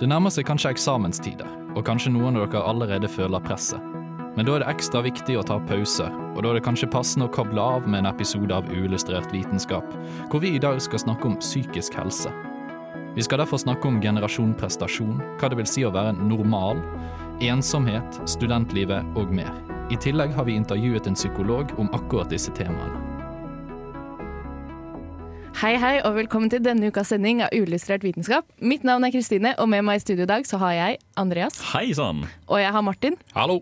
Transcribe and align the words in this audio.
Det 0.00 0.08
nærmer 0.08 0.32
seg 0.32 0.46
kanskje 0.48 0.72
eksamenstider, 0.72 1.48
og 1.76 1.84
kanskje 1.86 2.12
noen 2.14 2.38
av 2.40 2.48
dere 2.48 2.62
allerede 2.68 3.10
føler 3.12 3.42
presset. 3.44 3.80
Men 4.32 4.48
da 4.48 4.54
er 4.54 4.62
det 4.62 4.70
ekstra 4.72 5.02
viktig 5.04 5.36
å 5.36 5.44
ta 5.44 5.58
pause, 5.68 6.06
og 6.32 6.40
da 6.40 6.48
er 6.50 6.56
det 6.56 6.64
kanskje 6.64 6.88
passende 6.92 7.28
å 7.28 7.32
koble 7.34 7.60
av 7.60 7.84
med 7.84 8.00
en 8.00 8.08
episode 8.08 8.56
av 8.56 8.70
Uillustrert 8.72 9.28
vitenskap, 9.34 9.84
hvor 10.32 10.40
vi 10.40 10.54
i 10.56 10.62
dag 10.62 10.80
skal 10.80 11.04
snakke 11.04 11.28
om 11.28 11.36
psykisk 11.42 11.98
helse. 12.00 12.32
Vi 13.12 13.26
skal 13.26 13.42
derfor 13.42 13.60
snakke 13.60 13.90
om 13.90 14.00
generasjon 14.00 14.56
prestasjon, 14.56 15.20
hva 15.36 15.52
det 15.52 15.60
vil 15.60 15.68
si 15.68 15.84
å 15.84 15.92
være 15.92 16.16
normal, 16.16 16.80
ensomhet, 17.44 18.22
studentlivet 18.24 19.20
og 19.20 19.34
mer. 19.36 19.52
I 19.92 20.00
tillegg 20.00 20.32
har 20.32 20.48
vi 20.48 20.56
intervjuet 20.56 21.10
en 21.10 21.18
psykolog 21.18 21.76
om 21.76 21.92
akkurat 21.92 22.32
disse 22.32 22.54
temaene. 22.56 23.11
Hei, 25.60 25.76
hei, 25.78 25.98
og 26.02 26.16
velkommen 26.16 26.50
til 26.50 26.62
denne 26.64 26.88
ukas 26.90 27.12
sending 27.12 27.42
av 27.44 27.52
Uillustrert 27.54 28.02
vitenskap. 28.06 28.46
Mitt 28.58 28.86
navn 28.86 29.04
er 29.06 29.12
Kristine, 29.14 29.52
og 29.62 29.68
med 29.70 29.84
meg 29.86 30.00
i 30.00 30.02
studio 30.02 30.24
i 30.26 30.30
dag 30.30 30.46
så 30.48 30.58
har 30.62 30.72
jeg 30.74 30.98
Andreas. 31.20 31.60
Hei 31.72 31.92
sann! 31.94 32.24
Og 32.48 32.58
jeg 32.62 32.72
har 32.74 32.82
Martin. 32.86 33.18
Hallo! 33.36 33.60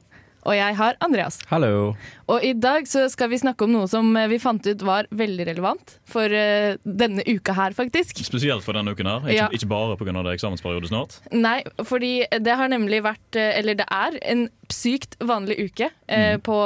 Og 0.48 0.56
jeg 0.56 0.76
har 0.78 0.96
Andreas. 1.04 1.38
Hallo! 1.50 1.92
Og 2.30 2.44
i 2.46 2.52
dag 2.56 2.86
så 2.88 3.04
skal 3.12 3.28
vi 3.32 3.40
snakke 3.40 3.66
om 3.66 3.74
noe 3.74 3.88
som 3.90 4.08
eh, 4.16 4.28
vi 4.30 4.38
fant 4.40 4.64
ut 4.64 4.84
var 4.86 5.08
veldig 5.12 5.46
relevant 5.50 5.96
for 6.08 6.32
uh, 6.32 6.78
denne 6.84 7.24
uka 7.26 7.54
her, 7.56 7.74
faktisk. 7.76 8.22
Spesielt 8.24 8.64
for 8.64 8.78
denne 8.78 8.95
uken 8.95 9.10
her, 9.10 9.26
ikke, 9.26 9.36
Ja. 9.36 9.48
ikke 9.52 9.68
bare 9.70 9.98
pga. 10.00 10.14
det 10.16 10.32
er 10.32 10.38
eksamensperiode 10.38 10.88
snart. 10.88 11.18
Nei, 11.34 11.58
fordi 11.84 12.24
det 12.30 12.56
har 12.56 12.72
nemlig 12.72 13.02
vært, 13.04 13.36
eh, 13.36 13.58
eller 13.58 13.76
det 13.82 13.86
er, 13.90 14.18
en 14.30 14.48
sykt 14.70 15.16
vanlig 15.20 15.58
uke 15.66 15.90
eh, 16.08 16.36
på, 16.38 16.56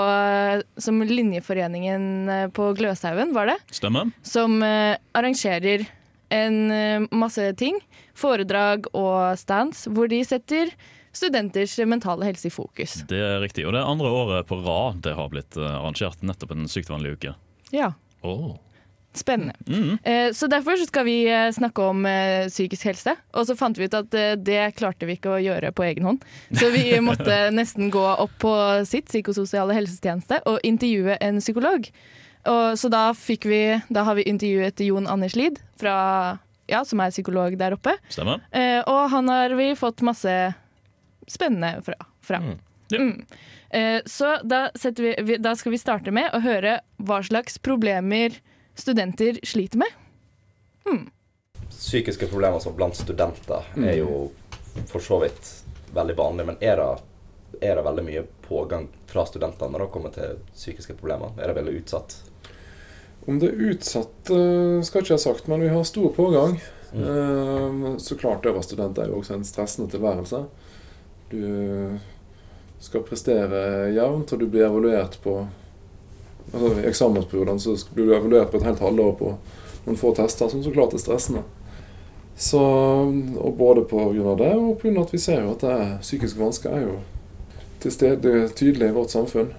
som 0.79 1.01
Linjeforeningen 1.01 2.51
på 2.55 2.71
Gløshaugen, 2.79 3.33
var 3.35 3.53
det? 3.53 3.59
Stemmer? 3.73 4.13
som 4.25 4.61
uh, 4.63 4.97
arrangerer 5.17 5.87
en 6.35 7.07
masse 7.15 7.45
ting. 7.61 7.77
Foredrag 8.19 8.89
og 8.95 9.39
stands 9.39 9.85
hvor 9.91 10.09
de 10.11 10.21
setter 10.27 10.73
studenters 11.17 11.79
mentale 11.87 12.27
helse 12.29 12.49
i 12.49 12.53
fokus. 12.53 12.99
Det 13.09 13.21
er 13.23 13.41
riktig. 13.43 13.67
Og 13.67 13.75
det 13.75 13.81
er 13.83 13.91
andre 13.91 14.11
året 14.11 14.49
på 14.51 14.59
rad 14.65 15.03
det 15.07 15.15
har 15.17 15.31
blitt 15.33 15.57
eh, 15.57 15.71
arrangert 15.79 16.23
nettopp 16.27 16.55
en 16.57 16.69
sykt 16.71 16.93
vanlig 16.93 17.17
uke. 17.19 17.35
Ja, 17.75 17.95
Oh. 18.25 18.55
spennende. 19.15 19.53
Mm. 19.69 19.99
Eh, 20.03 20.33
så 20.33 20.47
derfor 20.49 20.79
så 20.81 20.87
skal 20.89 21.05
vi 21.05 21.29
eh, 21.29 21.51
snakke 21.53 21.83
om 21.87 22.07
psykisk 22.49 22.87
helse. 22.89 23.13
Og 23.37 23.45
så 23.47 23.55
fant 23.55 23.77
vi 23.79 23.85
ut 23.85 23.95
at 23.95 24.17
det 24.41 24.63
klarte 24.79 25.07
vi 25.07 25.19
ikke 25.19 25.37
å 25.37 25.43
gjøre 25.45 25.71
på 25.77 25.85
egen 25.87 26.09
hånd. 26.09 26.25
Så 26.57 26.71
vi 26.73 26.89
måtte 27.05 27.51
nesten 27.55 27.93
gå 27.95 28.03
opp 28.03 28.33
på 28.43 28.55
sitt 28.89 29.07
psykososiale 29.13 29.77
helsetjeneste 29.77 30.41
og 30.51 30.59
intervjue 30.65 31.19
en 31.21 31.39
psykolog. 31.45 31.87
Og, 32.49 32.65
så 32.81 32.91
da, 32.91 33.05
vi, 33.45 33.63
da 33.93 34.03
har 34.09 34.19
vi 34.19 34.27
intervjuet 34.29 34.83
Jon 34.89 35.07
Anders 35.07 35.37
Lid, 35.37 35.61
fra, 35.81 35.95
ja, 36.67 36.83
som 36.85 37.05
er 37.05 37.13
psykolog 37.15 37.55
der 37.61 37.77
oppe. 37.77 37.95
Stemmer? 38.09 38.43
Og 38.89 39.03
han 39.15 39.31
har 39.31 39.55
vi 39.57 39.71
fått 39.79 40.03
masse 40.05 40.33
spennende 41.31 41.83
fra. 41.87 41.99
fra. 42.25 42.41
Ja. 42.89 42.99
Mm. 42.99 43.25
Eh, 43.71 44.01
så 44.07 44.37
da, 44.43 44.71
vi, 44.97 45.17
vi, 45.23 45.37
da 45.37 45.57
skal 45.57 45.73
vi 45.73 45.79
starte 45.79 46.13
med 46.15 46.31
å 46.35 46.43
høre 46.45 46.79
hva 46.97 47.23
slags 47.25 47.59
problemer 47.59 48.37
studenter 48.79 49.41
sliter 49.47 49.81
med. 49.83 50.01
psykiske 51.71 52.27
problemer 52.27 52.61
som 52.61 52.77
blant 52.77 52.97
studenter 52.97 53.67
er 53.79 53.99
jo 53.99 54.29
for 54.91 55.03
så 55.03 55.19
vidt 55.23 55.51
veldig 55.95 56.17
vanlig, 56.19 56.47
men 56.47 56.61
er 56.61 56.79
det, 56.81 56.91
er 57.63 57.79
det 57.79 57.87
veldig 57.87 58.05
mye 58.05 58.23
pågang 58.47 58.89
fra 59.11 59.25
studentene 59.27 59.73
når 59.73 59.85
det 59.85 59.93
kommer 59.95 60.15
til 60.15 60.39
psykiske 60.53 60.97
problemer? 60.99 61.35
Er 61.39 61.51
det 61.51 61.59
veldig 61.61 61.77
utsatt? 61.81 62.17
Om 63.25 63.39
det 63.41 63.51
er 63.51 63.71
utsatt, 63.71 64.19
skal 64.27 64.85
skal 64.85 65.03
ikke 65.03 65.15
jeg 65.15 65.21
ha 65.21 65.23
sagt, 65.23 65.47
men 65.49 65.63
vi 65.65 65.71
har 65.73 65.87
stor 65.89 66.11
pågang. 66.13 66.59
Mm. 66.93 67.95
Så 67.99 68.19
klart 68.21 68.45
det 68.45 68.53
å 68.53 68.59
være 68.59 68.67
student 68.67 68.99
er 69.01 69.09
jo 69.09 69.23
også 69.23 69.39
en 69.39 69.47
stressende 69.49 69.89
tilværelse. 69.95 70.43
Du 71.31 71.99
skal 72.85 73.05
prestere 73.07 73.91
jevnt, 73.95 74.33
og 74.33 74.41
du 74.41 74.47
blir 74.47 74.67
evaluert 74.67 75.19
på 75.25 75.39
altså 76.53 76.75
I 76.81 76.89
eksamensperioden 76.91 77.61
så 77.61 77.75
blir 77.95 78.07
du 78.07 78.17
evaluert 78.17 78.51
på 78.53 78.61
et 78.61 78.67
helt 78.69 78.83
halvår 78.85 79.15
på 79.19 79.31
noen 79.87 80.01
få 80.01 80.13
tester, 80.17 80.49
som 80.49 80.63
så 80.65 80.73
klart 80.73 80.95
er 80.95 81.03
stressende. 81.03 81.43
Så, 82.37 82.61
og 83.39 83.57
både 83.57 83.85
pga. 83.89 84.35
det, 84.39 84.53
og 84.55 84.79
pga. 84.83 85.01
at 85.01 85.13
vi 85.15 85.19
ser 85.19 85.43
jo 85.43 85.53
at 85.55 85.65
det 85.65 85.73
er, 85.73 85.93
psykiske 86.03 86.41
vansker 86.41 86.77
er 86.77 86.87
jo 86.89 86.97
til 87.81 87.93
stede 87.93 88.49
tydelig 88.57 88.89
i 88.89 88.97
vårt 88.97 89.11
samfunn. 89.11 89.53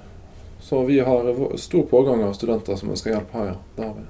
Så 0.60 0.84
vi 0.84 1.00
har 1.00 1.58
stor 1.58 1.84
pågang 1.84 2.24
av 2.26 2.34
studenter 2.34 2.76
som 2.76 2.90
ønsker 2.90 3.14
hjelp 3.14 3.34
her. 3.38 3.54
Det 3.76 3.86
har 3.86 3.94
vi. 3.94 4.06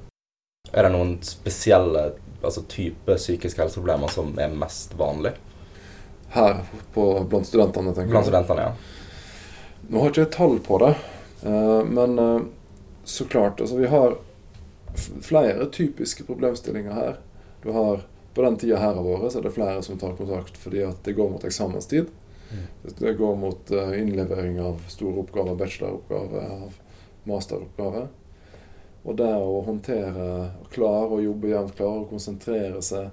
Er 0.72 0.88
det 0.88 0.92
noen 0.96 1.18
spesielle 1.24 2.06
altså 2.46 2.64
type 2.70 3.18
psykiske 3.20 3.62
helseproblemer 3.62 4.12
som 4.12 4.32
er 4.40 4.54
mest 4.54 4.96
vanlig 4.98 5.36
Her 6.36 6.62
på, 6.94 7.06
blant 7.30 7.48
studentene, 7.48 7.94
tenker 7.96 8.12
blant 8.12 8.28
studentene? 8.28 8.68
ja? 8.70 8.74
Nå 9.88 10.02
har 10.02 10.12
ikke 10.12 10.26
jeg 10.26 10.34
tall 10.36 10.58
på 10.66 10.80
det, 10.82 10.92
eh, 11.46 11.82
men 11.88 12.20
eh, 12.20 12.48
så 13.06 13.28
klart 13.30 13.62
altså 13.62 13.78
Vi 13.78 13.88
har 13.92 14.18
flere 15.22 15.66
typiske 15.72 16.24
problemstillinger 16.28 16.94
her. 16.96 17.18
Du 17.64 17.72
har 17.72 18.04
På 18.36 18.44
den 18.44 18.58
tida 18.60 18.76
her 18.82 18.98
av 19.00 19.08
året 19.08 19.32
så 19.32 19.40
er 19.40 19.46
det 19.46 19.54
flere 19.56 19.84
som 19.84 19.96
tar 19.96 20.18
kontakt 20.18 20.58
fordi 20.60 20.82
at 20.84 20.98
det 21.08 21.14
går 21.16 21.30
mot 21.32 21.44
eksamenstid. 21.48 22.10
Det 22.84 23.14
går 23.14 23.36
mot 23.40 23.72
eh, 23.72 24.02
innlevering 24.02 24.62
av 24.62 24.82
store 24.92 25.22
oppgaver, 25.22 25.56
bacheloroppgave, 25.56 26.42
av 26.52 26.74
masteroppgave. 27.24 28.08
Og 29.06 29.16
det 29.16 29.32
å 29.38 29.62
håndtere, 29.66 30.28
klare 30.74 31.16
å 31.16 31.22
jobbe 31.24 31.52
jevnt, 31.52 31.76
klare 31.78 32.04
å 32.04 32.10
konsentrere 32.10 32.82
seg 32.84 33.08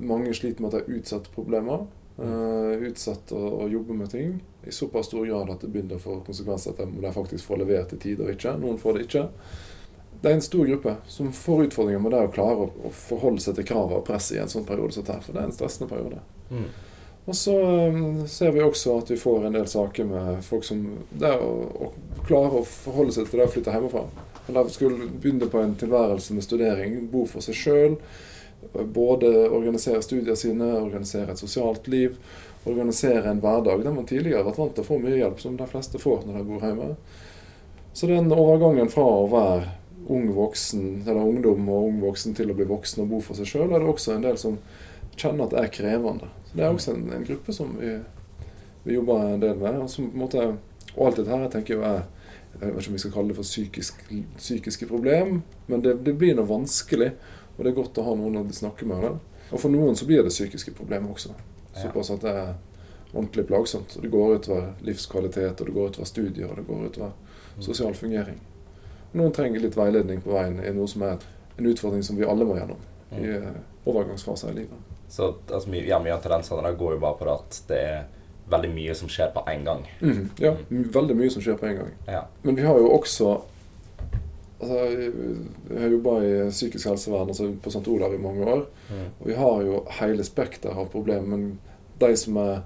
Mange 0.00 0.34
sliter 0.34 0.62
med 0.62 0.74
at 0.74 0.86
de 0.86 0.98
utsetter 0.98 1.32
problemer. 1.34 1.86
Uh, 2.16 2.72
utsatt 2.88 3.32
å, 3.36 3.40
å 3.60 3.64
jobbe 3.68 3.92
med 3.92 4.08
ting 4.08 4.38
i 4.64 4.72
såpass 4.72 5.10
stor 5.10 5.26
grad 5.28 5.50
at 5.52 5.60
det 5.60 5.68
begynner 5.68 5.98
å 5.98 6.00
få 6.00 6.14
konsekvenser 6.24 6.72
at 6.72 6.78
de, 6.80 7.02
de 7.02 7.10
faktisk 7.12 7.44
får 7.44 7.60
levert 7.60 7.92
i 7.92 7.98
tide 8.00 8.24
og 8.24 8.32
ikke. 8.32 8.54
Noen 8.62 8.80
får 8.80 8.96
det 8.96 9.02
ikke. 9.04 9.26
Det 10.22 10.30
er 10.30 10.38
en 10.38 10.46
stor 10.46 10.64
gruppe 10.66 10.94
som 11.12 11.28
får 11.36 11.66
utfordringer 11.66 12.00
med 12.00 12.14
det 12.16 12.22
å 12.24 12.32
klare 12.32 12.64
å, 12.64 12.70
å 12.88 12.92
forholde 12.96 13.44
seg 13.44 13.58
til 13.58 13.68
kravet 13.68 13.98
og 13.98 14.06
presset 14.08 14.38
i 14.38 14.40
en 14.40 14.50
sånn 14.50 14.64
periode 14.64 14.96
som 14.96 15.04
dette, 15.04 15.20
for 15.26 15.36
det 15.36 15.42
er 15.42 15.50
en 15.50 15.56
stressende 15.58 15.90
periode. 15.92 16.22
Mm. 16.48 16.70
Og 17.26 17.36
så 17.36 17.56
um, 17.90 18.22
ser 18.30 18.54
vi 18.54 18.62
også 18.62 18.96
at 19.00 19.10
vi 19.10 19.18
får 19.18 19.48
en 19.48 19.58
del 19.58 19.66
saker 19.68 20.06
med 20.06 20.44
folk 20.46 20.64
som 20.64 20.84
Det 21.10 21.32
å, 21.42 21.50
å 21.86 22.22
klare 22.26 22.62
å 22.62 22.68
forholde 22.70 23.16
seg 23.16 23.26
til 23.28 23.42
det 23.42 23.48
å 23.48 23.52
flytte 23.52 23.74
hjemmefra. 23.74 24.06
Eller 24.46 24.70
skulle 24.70 25.10
begynne 25.10 25.50
på 25.50 25.60
en 25.60 25.74
tilværelse 25.78 26.34
med 26.36 26.46
studering, 26.46 27.00
bo 27.10 27.24
for 27.26 27.42
seg 27.42 27.58
sjøl. 27.58 27.98
Både 28.72 29.30
organisere 29.50 30.02
studier 30.02 30.34
sine, 30.38 30.68
organisere 30.80 31.32
et 31.32 31.40
sosialt 31.40 31.88
liv, 31.88 32.16
organisere 32.66 33.30
en 33.30 33.40
hverdag 33.40 33.84
der 33.84 33.94
man 33.94 34.06
tidligere 34.08 34.42
har 34.42 34.48
vært 34.48 34.60
vant 34.62 34.76
til 34.76 34.84
å 34.84 34.88
få 34.88 35.00
mye 35.02 35.18
hjelp, 35.20 35.40
som 35.42 35.56
de 35.58 35.68
fleste 35.70 36.00
får 36.02 36.26
når 36.26 36.38
de 36.38 36.44
bor 36.48 36.66
hjemme. 36.66 36.92
Så 37.96 38.10
den 38.10 38.32
overgangen 38.34 38.90
fra 38.92 39.04
å 39.06 39.28
være 39.32 39.70
ung 40.12 40.28
voksen, 40.34 41.02
eller 41.06 41.22
ungdom 41.22 41.68
og 41.72 41.88
ung 41.88 42.02
voksen 42.02 42.34
til 42.36 42.52
å 42.52 42.56
bli 42.58 42.66
voksen 42.68 43.02
og 43.02 43.14
bo 43.14 43.22
for 43.24 43.38
seg 43.38 43.48
sjøl, 43.50 43.70
er 43.70 43.82
det 43.82 43.90
også 43.90 44.14
en 44.14 44.26
del 44.26 44.36
som 44.38 44.58
kjenner 45.16 45.46
at 45.46 45.54
det 45.54 45.62
er 45.62 45.72
krevende. 45.74 46.28
Så 46.50 46.58
Det 46.58 46.66
er 46.66 46.74
også 46.74 46.94
en, 46.94 47.06
en 47.16 47.24
gruppe 47.26 47.54
som 47.56 47.72
vi, 47.80 47.94
vi 48.84 48.98
jobber 48.98 49.32
en 49.32 49.42
del 49.42 49.56
med. 49.58 49.80
Og, 49.82 49.90
som, 49.90 50.10
måte, 50.14 50.44
og 50.94 51.08
alt 51.08 51.18
dette 51.20 51.32
her 51.32 51.46
jeg 51.46 51.54
tenker 51.56 51.78
jo 51.78 51.86
er 51.88 52.04
jeg 52.56 52.72
vet 52.72 52.80
ikke 52.80 52.88
om 52.88 52.94
vi 52.96 53.00
skal 53.02 53.12
kalle 53.12 53.28
det 53.28 53.36
for 53.36 53.44
psykisk, 53.44 53.98
psykiske 54.38 54.86
problem, 54.88 55.42
men 55.68 55.82
det, 55.84 55.98
det 56.06 56.14
blir 56.16 56.36
noe 56.38 56.48
vanskelig. 56.48 57.10
Og 57.56 57.64
det 57.64 57.70
er 57.72 57.76
godt 57.80 57.98
å 57.98 58.04
ha 58.06 58.14
noen 58.18 58.36
å 58.40 58.44
snakke 58.52 58.86
med. 58.88 59.02
Det. 59.02 59.12
Og 59.52 59.60
for 59.62 59.72
noen 59.72 59.96
så 59.96 60.06
blir 60.08 60.22
det 60.26 60.32
psykiske 60.34 60.74
problemer 60.76 61.12
også. 61.14 61.32
Såpass 61.76 62.10
at 62.14 62.20
det 62.24 62.32
er 62.32 62.54
ordentlig 63.14 63.46
plagsomt. 63.48 63.94
Og 63.96 64.02
det 64.04 64.10
går 64.12 64.34
utover 64.40 64.66
livskvalitet, 64.84 65.60
og 65.60 65.66
det 65.70 65.74
går 65.76 65.88
utover 65.94 66.10
studier, 66.10 66.50
og 66.50 66.56
det 66.60 66.66
går 66.68 66.84
utover 66.90 67.12
sosial 67.64 67.94
fungering. 67.96 68.40
Noen 69.16 69.32
trenger 69.32 69.62
litt 69.62 69.76
veiledning 69.78 70.20
på 70.24 70.34
veien 70.34 70.58
i 70.60 70.72
noe 70.76 70.88
som 70.90 71.02
er 71.06 71.16
en 71.56 71.70
utfordring 71.70 72.02
som 72.04 72.18
vi 72.18 72.26
alle 72.28 72.44
må 72.44 72.58
gjennom 72.58 72.82
i 73.16 73.22
eh, 73.32 73.56
overgangsfaser 73.88 74.50
i 74.52 74.56
livet. 74.58 74.92
Så 75.08 75.30
altså, 75.46 75.70
ja, 75.86 76.00
mye 76.02 76.12
av 76.16 76.20
tendensene 76.24 76.72
går 76.76 76.96
jo 76.96 77.00
bare 77.00 77.16
på 77.20 77.28
at 77.32 77.60
det 77.70 77.78
er 77.86 78.02
veldig 78.50 78.72
mye 78.74 78.94
som 78.98 79.08
skjer 79.10 79.30
på 79.34 79.44
én 79.48 79.64
gang. 79.64 79.86
Mm, 80.02 80.26
ja, 80.42 80.52
m- 80.70 80.88
veldig 80.92 81.16
mye 81.16 81.30
som 81.32 81.42
skjer 81.44 81.56
på 81.60 81.66
en 81.70 81.78
gang. 81.80 81.92
Ja. 82.10 82.24
Men 82.42 82.58
vi 82.58 82.66
har 82.66 82.76
jo 82.82 82.90
også 82.98 83.30
altså, 84.60 84.78
Jeg 85.70 85.80
har 85.80 85.94
jobba 85.94 86.16
i 86.24 86.32
psykisk 86.50 86.88
helsevern 86.88 87.28
altså 87.28 87.50
på 87.62 87.70
St. 87.70 87.88
Olav 87.88 88.14
i 88.14 88.22
mange 88.22 88.44
år. 88.44 88.66
Mm. 88.90 89.06
Og 89.20 89.30
vi 89.30 89.38
har 89.38 89.62
jo 89.66 89.84
hele 90.00 90.24
spekteret 90.24 90.76
av 90.76 90.90
problemer, 90.92 91.26
men 91.36 91.58
de 92.00 92.12
som 92.16 92.36
er, 92.42 92.60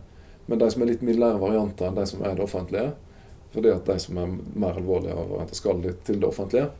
men 0.46 0.58
de 0.58 0.70
som 0.70 0.82
er 0.82 0.92
litt 0.92 1.06
mildere 1.06 1.40
varianter 1.40 1.88
enn 1.88 1.98
de 1.98 2.06
som 2.06 2.24
er 2.24 2.36
det 2.36 2.44
offentlige. 2.44 2.90
Fordi 3.50 3.72
at 3.74 3.86
de 3.86 3.98
som 3.98 4.18
er 4.22 4.34
mer 4.54 4.78
alvorlige 4.78 5.16
av 5.16 5.30
varianter, 5.30 5.58
skal 5.58 5.82
litt 5.82 6.04
til 6.06 6.20
det 6.22 6.28
offentlige. 6.28 6.70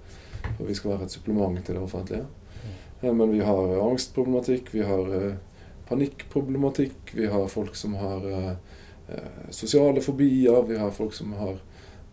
Og 0.56 0.66
vi 0.68 0.74
skal 0.74 0.94
være 0.94 1.08
et 1.08 1.14
supplement 1.14 1.64
til 1.66 1.76
det 1.76 1.82
offentlige. 1.82 2.26
Ja, 3.00 3.12
Men 3.12 3.30
vi 3.32 3.40
har 3.40 3.80
angstproblematikk, 3.80 4.74
vi 4.74 4.82
har 4.84 5.14
eh, 5.16 5.34
panikkproblematikk, 5.88 7.14
vi 7.16 7.26
har 7.26 7.48
folk 7.48 7.76
som 7.76 7.94
har 7.94 8.26
eh, 8.28 8.50
eh, 9.08 9.48
sosiale 9.50 10.02
fobier, 10.04 10.62
vi 10.68 10.76
har 10.78 10.90
folk 10.90 11.14
som 11.16 11.32
har 11.32 11.56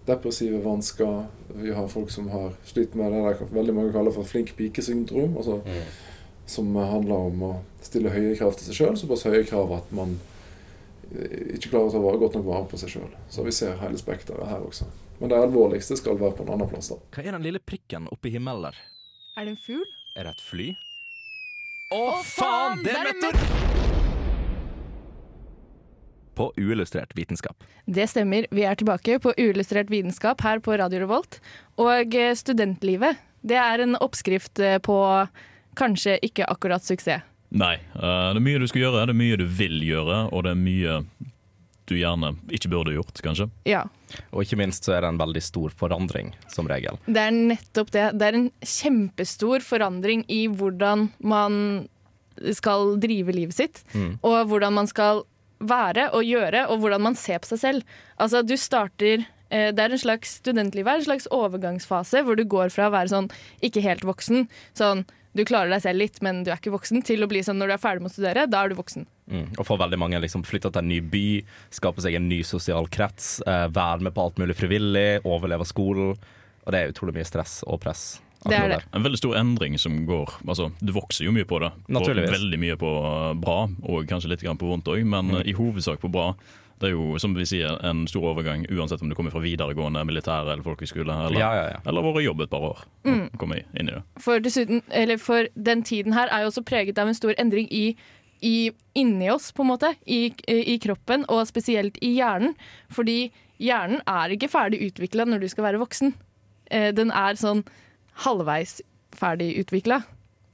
depressive 0.08 0.62
vansker, 0.64 1.26
vi 1.62 1.72
har 1.76 1.88
folk 1.92 2.10
som 2.14 2.30
har 2.32 2.54
slitt 2.66 2.96
med 2.96 3.12
det 3.12 3.24
der 3.26 3.52
veldig 3.58 3.74
mange 3.76 3.92
kaller 3.96 4.12
for 4.16 4.24
flink 4.28 4.54
pike-syndrom. 4.58 5.36
Altså 5.38 5.62
Mm. 5.66 5.84
som 6.48 6.76
handler 6.76 7.16
om 7.28 7.42
å 7.44 7.52
stille 7.84 8.10
høye 8.10 8.38
krav 8.40 8.54
til 8.56 8.70
seg 8.70 8.76
sjøl. 8.80 8.96
Såpass 8.98 9.26
høye 9.28 9.44
krav 9.50 9.72
at 9.76 9.92
man 9.92 10.14
eh, 11.12 11.56
ikke 11.58 11.70
klarer 11.74 11.90
å 11.90 11.92
ta 11.92 12.00
vare, 12.00 12.18
godt 12.22 12.36
nok 12.40 12.46
vare 12.48 12.68
på 12.72 12.78
seg 12.80 12.90
sjøl. 12.94 13.10
Så 13.30 13.44
vi 13.44 13.52
ser 13.52 13.76
hele 13.82 13.98
spekteret 14.00 14.48
her 14.48 14.64
også. 14.64 14.88
Men 15.20 15.30
det 15.30 15.38
alvorligste 15.42 15.98
skal 16.00 16.16
være 16.20 16.38
på 16.38 16.44
en 16.48 16.54
annen 16.56 16.70
plass. 16.72 16.88
da. 16.94 16.96
Hva 17.12 17.26
er 17.26 17.32
den 17.36 17.44
lille 17.44 17.60
prikken 17.60 18.08
oppe 18.12 18.30
i 18.30 18.32
himmelen 18.38 18.64
der? 18.70 18.76
Er 19.38 19.46
det 19.46 19.58
en 19.58 19.62
fugl? 19.66 19.84
Er 20.16 20.24
det 20.24 20.36
et 20.38 20.42
fly? 20.42 20.70
Å, 21.92 22.02
faen, 22.24 22.82
det 22.84 22.92
er 22.96 23.12
en 23.12 23.77
På 26.38 26.52
uillustrert 26.58 27.16
vitenskap. 27.18 27.64
Det 27.90 28.06
stemmer. 28.12 28.46
Vi 28.54 28.64
er 28.70 28.78
tilbake 28.78 29.18
på 29.24 29.34
uillustrert 29.38 29.90
vitenskap 29.90 30.42
her 30.46 30.60
på 30.62 30.76
Radio 30.78 31.00
Revolt. 31.06 31.40
Og 31.82 32.14
eh, 32.16 32.36
studentlivet, 32.38 33.18
det 33.42 33.58
er 33.58 33.82
en 33.88 33.98
oppskrift 34.04 34.60
eh, 34.62 34.78
på 34.86 34.98
kanskje 35.78 36.20
ikke 36.26 36.46
akkurat 36.50 36.86
suksess. 36.86 37.26
Nei. 37.58 37.76
eh, 37.96 38.30
det 38.36 38.38
er 38.42 38.44
mye 38.44 38.60
du 38.62 38.68
skal 38.70 38.84
gjøre, 38.86 39.06
det 39.10 39.16
er 39.16 39.22
mye 39.24 39.40
du 39.40 39.46
vil 39.50 39.78
gjøre, 39.88 40.22
og 40.36 40.44
det 40.46 40.54
er 40.54 40.62
mye 40.62 40.98
du 41.88 41.94
gjerne 41.96 42.34
ikke 42.52 42.68
burde 42.74 42.92
gjort, 42.98 43.22
kanskje. 43.24 43.46
Ja. 43.64 43.86
Og 44.36 44.42
ikke 44.44 44.58
minst 44.60 44.84
så 44.84 44.98
er 44.98 45.06
det 45.06 45.14
en 45.14 45.22
veldig 45.22 45.40
stor 45.46 45.72
forandring, 45.80 46.34
som 46.52 46.68
regel. 46.68 46.98
Det 47.08 47.22
er 47.22 47.32
nettopp 47.32 47.94
det. 47.96 48.10
Det 48.20 48.28
er 48.28 48.36
en 48.42 48.50
kjempestor 48.68 49.64
forandring 49.64 50.26
i 50.28 50.42
hvordan 50.52 51.06
man 51.24 51.88
skal 52.54 52.98
drive 53.02 53.32
livet 53.34 53.56
sitt, 53.56 53.80
Mm. 53.96 54.20
og 54.22 54.36
hvordan 54.52 54.76
man 54.76 54.88
skal 54.92 55.24
være 55.60 56.10
og 56.16 56.26
gjøre, 56.28 56.68
og 56.72 56.82
hvordan 56.82 57.04
man 57.10 57.18
ser 57.18 57.42
på 57.44 57.52
seg 57.54 57.62
selv. 57.64 57.98
Altså, 58.22 58.44
du 58.46 58.56
starter 58.58 59.26
eh, 59.50 59.70
Det 59.74 59.84
er 59.84 59.94
en 59.94 60.02
slags 60.02 60.38
studentliv 60.42 60.88
en 60.88 61.06
slags 61.06 61.28
overgangsfase 61.34 62.24
hvor 62.26 62.38
du 62.38 62.46
går 62.46 62.74
fra 62.74 62.90
å 62.90 62.94
være 62.94 63.14
sånn 63.14 63.32
ikke 63.66 63.84
helt 63.86 64.06
voksen, 64.08 64.48
sånn 64.78 65.06
du 65.38 65.44
klarer 65.46 65.70
deg 65.70 65.84
selv 65.84 66.02
litt, 66.02 66.16
men 66.26 66.42
du 66.42 66.50
er 66.50 66.58
ikke 66.58 66.74
voksen, 66.74 67.04
til 67.06 67.22
å 67.22 67.30
bli 67.30 67.44
sånn 67.46 67.60
når 67.62 67.70
du 67.70 67.74
er 67.76 67.82
ferdig 67.82 68.02
med 68.02 68.10
å 68.10 68.16
studere, 68.16 68.46
da 68.50 68.64
er 68.64 68.72
du 68.72 68.78
voksen. 68.80 69.06
Mm. 69.30 69.44
Og 69.60 69.68
for 69.68 69.78
veldig 69.78 70.00
mange 70.02 70.22
liksom 70.24 70.46
flytte 70.48 70.72
til 70.74 70.82
en 70.82 70.90
ny 70.90 70.98
by, 71.14 71.28
skape 71.78 72.02
seg 72.02 72.18
en 72.18 72.26
ny 72.32 72.40
sosial 72.48 72.90
krets, 72.90 73.36
eh, 73.46 73.68
være 73.70 74.08
med 74.08 74.16
på 74.16 74.24
alt 74.24 74.42
mulig 74.42 74.58
frivillig, 74.58 75.22
overleve 75.28 75.68
skolen. 75.70 76.16
Og 76.66 76.74
det 76.74 76.80
er 76.80 76.96
utrolig 76.96 77.20
mye 77.20 77.28
stress 77.28 77.60
og 77.68 77.84
press. 77.84 78.18
Det 78.46 78.54
er 78.56 78.68
det. 78.70 78.84
En 78.94 79.04
veldig 79.04 79.18
stor 79.18 79.36
endring 79.36 79.78
som 79.82 80.06
går 80.06 80.30
altså, 80.48 80.72
Du 80.84 80.92
vokser 80.94 81.26
jo 81.26 81.32
mye 81.32 81.46
på 81.50 81.60
det. 81.60 81.72
Veldig 81.90 82.60
mye 82.62 82.76
på 82.78 82.92
eh, 83.02 83.34
bra, 83.42 83.68
og 83.84 84.06
kanskje 84.08 84.30
litt 84.30 84.44
på 84.46 84.68
vondt 84.70 84.88
òg, 84.88 85.04
men 85.06 85.28
Mm. 85.28 85.42
i 85.48 85.54
hovedsak 85.54 86.00
på 86.00 86.12
bra. 86.12 86.36
Det 86.80 86.92
er 86.92 86.94
jo 86.94 87.18
som 87.18 87.34
vi 87.34 87.44
sier, 87.44 87.80
en 87.84 88.06
stor 88.06 88.22
overgang 88.36 88.66
uansett 88.70 89.02
om 89.02 89.10
du 89.10 89.16
kommer 89.16 89.32
fra 89.32 89.42
videregående, 89.42 90.04
militære 90.06 90.52
eller 90.54 90.62
folkehøyskole, 90.62 91.10
eller, 91.10 91.40
Ja, 91.40 91.50
ja, 91.56 91.64
ja. 91.72 91.80
eller 91.88 92.04
vært 92.06 92.24
jobb 92.24 92.42
et 92.42 92.50
par 92.52 92.60
år. 92.62 92.84
Mm. 93.04 93.30
Komme 93.40 93.64
inn 93.74 93.90
i 93.90 93.92
det. 93.96 94.04
For, 94.22 94.40
dessuten, 94.40 94.84
eller 94.92 95.18
for 95.18 95.48
den 95.56 95.82
tiden 95.82 96.14
her 96.14 96.28
er 96.32 96.42
jo 96.46 96.52
også 96.52 96.64
preget 96.64 97.00
av 97.00 97.08
en 97.08 97.16
stor 97.18 97.34
endring 97.40 97.68
i, 97.72 97.96
i 98.44 98.70
inni 98.94 99.32
oss, 99.32 99.52
på 99.52 99.64
en 99.66 99.72
måte. 99.72 99.96
I, 100.06 100.32
I 100.48 100.78
kroppen, 100.78 101.26
og 101.28 101.48
spesielt 101.48 101.98
i 102.06 102.14
hjernen. 102.20 102.54
Fordi 102.94 103.32
hjernen 103.60 104.02
er 104.06 104.30
ikke 104.38 104.48
ferdig 104.54 104.84
utvikla 104.92 105.26
når 105.26 105.40
du 105.42 105.48
skal 105.50 105.64
være 105.72 105.82
voksen. 105.82 106.14
Eh, 106.70 106.92
Den 106.92 107.10
er 107.10 107.34
sånn 107.34 107.66
halvveis 108.26 108.80
ferdig 109.18 109.54
utvikla. 109.62 110.02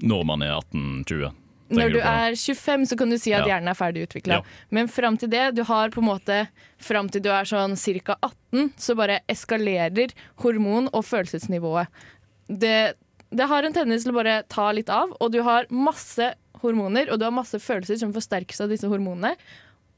Når 0.04 0.26
man 0.28 0.44
er 0.44 0.58
18-20. 0.60 1.32
Når 1.74 1.90
du 1.90 1.96
du 1.96 2.00
er 2.06 2.36
25, 2.38 2.86
så 2.92 2.98
kan 3.00 3.10
du 3.10 3.18
si 3.18 3.32
at 3.34 3.48
Ja. 3.48 3.56
hjernen 3.56 3.70
er 3.72 3.78
ferdig 3.78 4.04
utvikla. 4.08 4.34
Ja. 4.34 4.42
Men 4.70 4.88
fram 4.88 5.18
til 5.18 5.30
det, 5.30 5.56
du 5.56 5.64
har 5.64 5.90
på 5.90 6.02
en 6.04 6.10
måte 6.10 6.48
Fram 6.78 7.08
til 7.10 7.22
du 7.24 7.30
er 7.32 7.46
sånn 7.48 7.78
ca. 8.04 8.18
18, 8.22 8.74
så 8.78 8.96
bare 8.96 9.22
eskalerer 9.30 10.12
hormon- 10.44 10.90
og 10.94 11.06
følelsesnivået. 11.06 11.88
Det, 12.50 12.94
det 13.32 13.48
har 13.48 13.64
en 13.64 13.74
tendens 13.74 14.04
til 14.04 14.12
å 14.12 14.16
bare 14.20 14.44
ta 14.50 14.72
litt 14.72 14.90
av, 14.90 15.16
og 15.22 15.32
du 15.32 15.42
har 15.42 15.66
masse 15.72 16.34
hormoner 16.62 17.10
og 17.10 17.20
du 17.20 17.26
har 17.26 17.32
masse 17.32 17.56
følelser 17.60 17.98
som 18.00 18.12
forsterkes 18.14 18.60
av 18.62 18.70
disse 18.70 18.88
hormonene. 18.92 19.36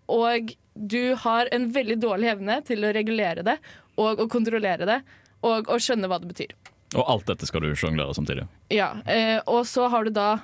Og 0.08 0.54
du 0.76 1.16
har 1.16 1.50
en 1.52 1.72
veldig 1.74 1.98
dårlig 2.00 2.30
evne 2.36 2.60
til 2.64 2.86
å 2.86 2.94
regulere 2.94 3.44
det 3.44 3.58
og 3.98 4.20
å 4.20 4.30
kontrollere 4.30 4.86
det 4.86 5.02
og 5.42 5.68
å 5.68 5.78
skjønne 5.82 6.08
hva 6.08 6.20
det 6.22 6.30
betyr. 6.30 6.54
Og 6.94 7.08
alt 7.10 7.26
dette 7.28 7.48
skal 7.50 7.66
du 7.66 7.72
sjonglere 7.78 8.14
samtidig. 8.16 8.46
Ja, 8.74 8.94
eh, 9.10 9.40
og 9.50 9.66
så 9.68 9.90
har 9.92 10.06
du 10.06 10.14
da 10.16 10.36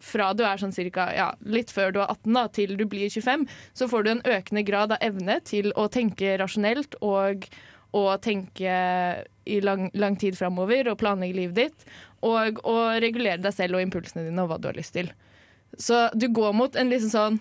fra 0.00 0.30
du 0.32 0.42
er 0.48 0.60
sånn 0.60 0.72
cirka, 0.72 1.10
ja, 1.12 1.28
litt 1.44 1.72
før 1.74 1.92
du 1.92 2.00
er 2.00 2.08
18 2.08 2.36
da, 2.36 2.44
til 2.56 2.72
du 2.78 2.86
blir 2.88 3.12
25, 3.12 3.44
så 3.76 3.88
får 3.90 4.06
du 4.06 4.10
en 4.14 4.22
økende 4.38 4.64
grad 4.64 4.94
av 4.96 5.04
evne 5.04 5.36
til 5.44 5.74
å 5.76 5.90
tenke 5.92 6.38
rasjonelt 6.40 6.96
og, 7.04 7.44
å 7.92 8.04
tenke 8.22 8.72
i 9.50 9.60
lang, 9.60 9.90
lang 9.98 10.16
tid 10.16 10.38
framover 10.38 10.88
og 10.88 11.00
planlegge 11.02 11.36
livet 11.36 11.58
ditt. 11.58 11.86
Og 12.24 12.60
å 12.68 12.76
regulere 13.02 13.42
deg 13.42 13.54
selv 13.56 13.76
og 13.76 13.84
impulsene 13.84 14.24
dine 14.28 14.44
og 14.44 14.52
hva 14.52 14.60
du 14.60 14.68
har 14.70 14.78
lyst 14.78 14.94
til. 14.96 15.10
Så 15.80 16.06
du 16.14 16.28
går 16.32 16.54
mot 16.56 16.76
en 16.78 16.92
liksom 16.92 17.12
sånn 17.12 17.40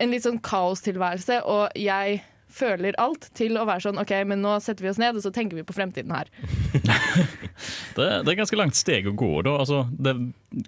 en 0.00 0.12
litt 0.14 0.24
sånn 0.24 0.40
kaostilværelse, 0.40 1.42
og 1.44 1.74
jeg 1.76 2.22
føler 2.54 2.96
alt 3.00 3.28
til 3.38 3.56
å 3.60 3.64
være 3.68 3.84
sånn 3.86 4.00
OK, 4.02 4.12
men 4.26 4.42
nå 4.44 4.56
setter 4.64 4.84
vi 4.86 4.90
oss 4.92 4.98
ned, 5.00 5.16
og 5.18 5.22
så 5.24 5.32
tenker 5.34 5.58
vi 5.60 5.64
på 5.66 5.76
fremtiden 5.76 6.12
her. 6.14 6.30
Det, 7.96 8.04
det 8.24 8.30
er 8.32 8.36
ganske 8.38 8.56
langt 8.56 8.76
steg 8.78 9.04
å 9.10 9.12
gå. 9.18 9.28
Da. 9.44 9.52
Altså, 9.60 9.82
det, 10.00 10.14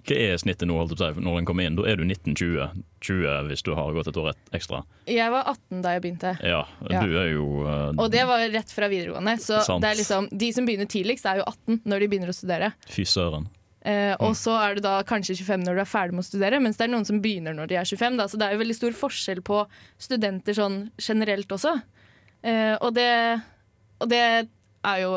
hva 0.05 0.17
er 0.19 0.35
snittet 0.37 0.67
nå 0.69 0.75
holdt 0.77 0.99
jeg 0.99 1.15
på 1.17 1.23
når 1.23 1.39
en 1.39 1.47
kommer 1.47 1.65
inn? 1.65 1.77
Da 1.79 1.85
er 1.89 1.97
du 1.97 2.03
19-20. 2.05 2.83
20 3.03 3.47
hvis 3.49 3.63
du 3.65 3.71
har 3.75 3.95
gått 3.95 4.11
et 4.11 4.19
år 4.19 4.29
ekstra. 4.55 4.83
Jeg 5.09 5.31
var 5.33 5.47
18 5.49 5.81
da 5.83 5.95
jeg 5.95 6.03
begynte. 6.05 6.35
Ja, 6.45 6.59
Ja. 6.91 7.01
du 7.01 7.17
er 7.19 7.31
jo 7.33 7.47
Uh, 7.63 7.93
Og 7.97 8.11
det 8.11 8.23
var 8.27 8.41
rett 8.51 8.71
fra 8.75 8.87
videregående. 8.91 9.37
Så 9.41 9.61
Sant. 9.63 9.81
det 9.81 9.89
er 9.93 9.97
liksom, 9.99 10.27
de 10.31 10.49
som 10.53 10.65
begynner 10.67 10.89
tidligst, 10.89 11.25
er 11.25 11.39
jo 11.41 11.45
18 11.47 11.81
når 11.89 12.03
de 12.03 12.07
begynner 12.11 12.31
å 12.31 12.35
studere. 12.35 12.73
Fy 12.91 13.05
søren. 13.07 13.47
Eh, 13.83 14.13
og 14.23 14.31
så 14.39 14.53
er 14.61 14.77
du 14.77 14.85
da 14.85 14.95
kanskje 15.07 15.35
25 15.41 15.65
når 15.65 15.75
du 15.75 15.81
er 15.83 15.89
ferdig 15.89 16.15
med 16.15 16.23
å 16.23 16.27
studere, 16.27 16.59
mens 16.63 16.79
det 16.79 16.85
er 16.85 16.93
noen 16.93 17.07
som 17.07 17.19
begynner 17.23 17.55
når 17.57 17.71
de 17.71 17.79
er 17.81 17.89
25. 17.89 18.19
Da. 18.19 18.27
Så 18.31 18.39
det 18.39 18.47
er 18.47 18.55
jo 18.55 18.61
veldig 18.61 18.77
stor 18.77 18.95
forskjell 18.95 19.41
på 19.43 19.63
studenter 20.01 20.55
sånn 20.57 20.77
generelt 21.01 21.51
også. 21.51 21.75
Uh, 22.43 22.75
og, 22.79 22.89
det, 22.95 23.09
og 24.03 24.09
det 24.11 24.19
er 24.19 24.97
jo 24.99 25.11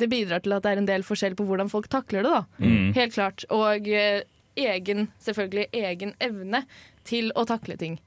Det 0.00 0.06
bidrar 0.08 0.40
til 0.40 0.54
at 0.56 0.64
det 0.64 0.70
er 0.72 0.78
en 0.80 0.86
del 0.88 1.02
forskjell 1.04 1.34
på 1.36 1.44
hvordan 1.44 1.68
folk 1.68 1.90
takler 1.92 2.24
det, 2.24 2.30
da. 2.32 2.40
Mm. 2.58 2.94
Helt 2.96 3.14
klart. 3.14 3.44
Og 3.54 3.86
uh, 3.86 4.24
egen, 4.58 5.08
selvfølgelig 5.22 5.68
egen 5.76 6.14
evne 6.24 6.64
til 7.06 7.30
å 7.36 7.44
takle 7.48 7.76
ting. 7.80 8.00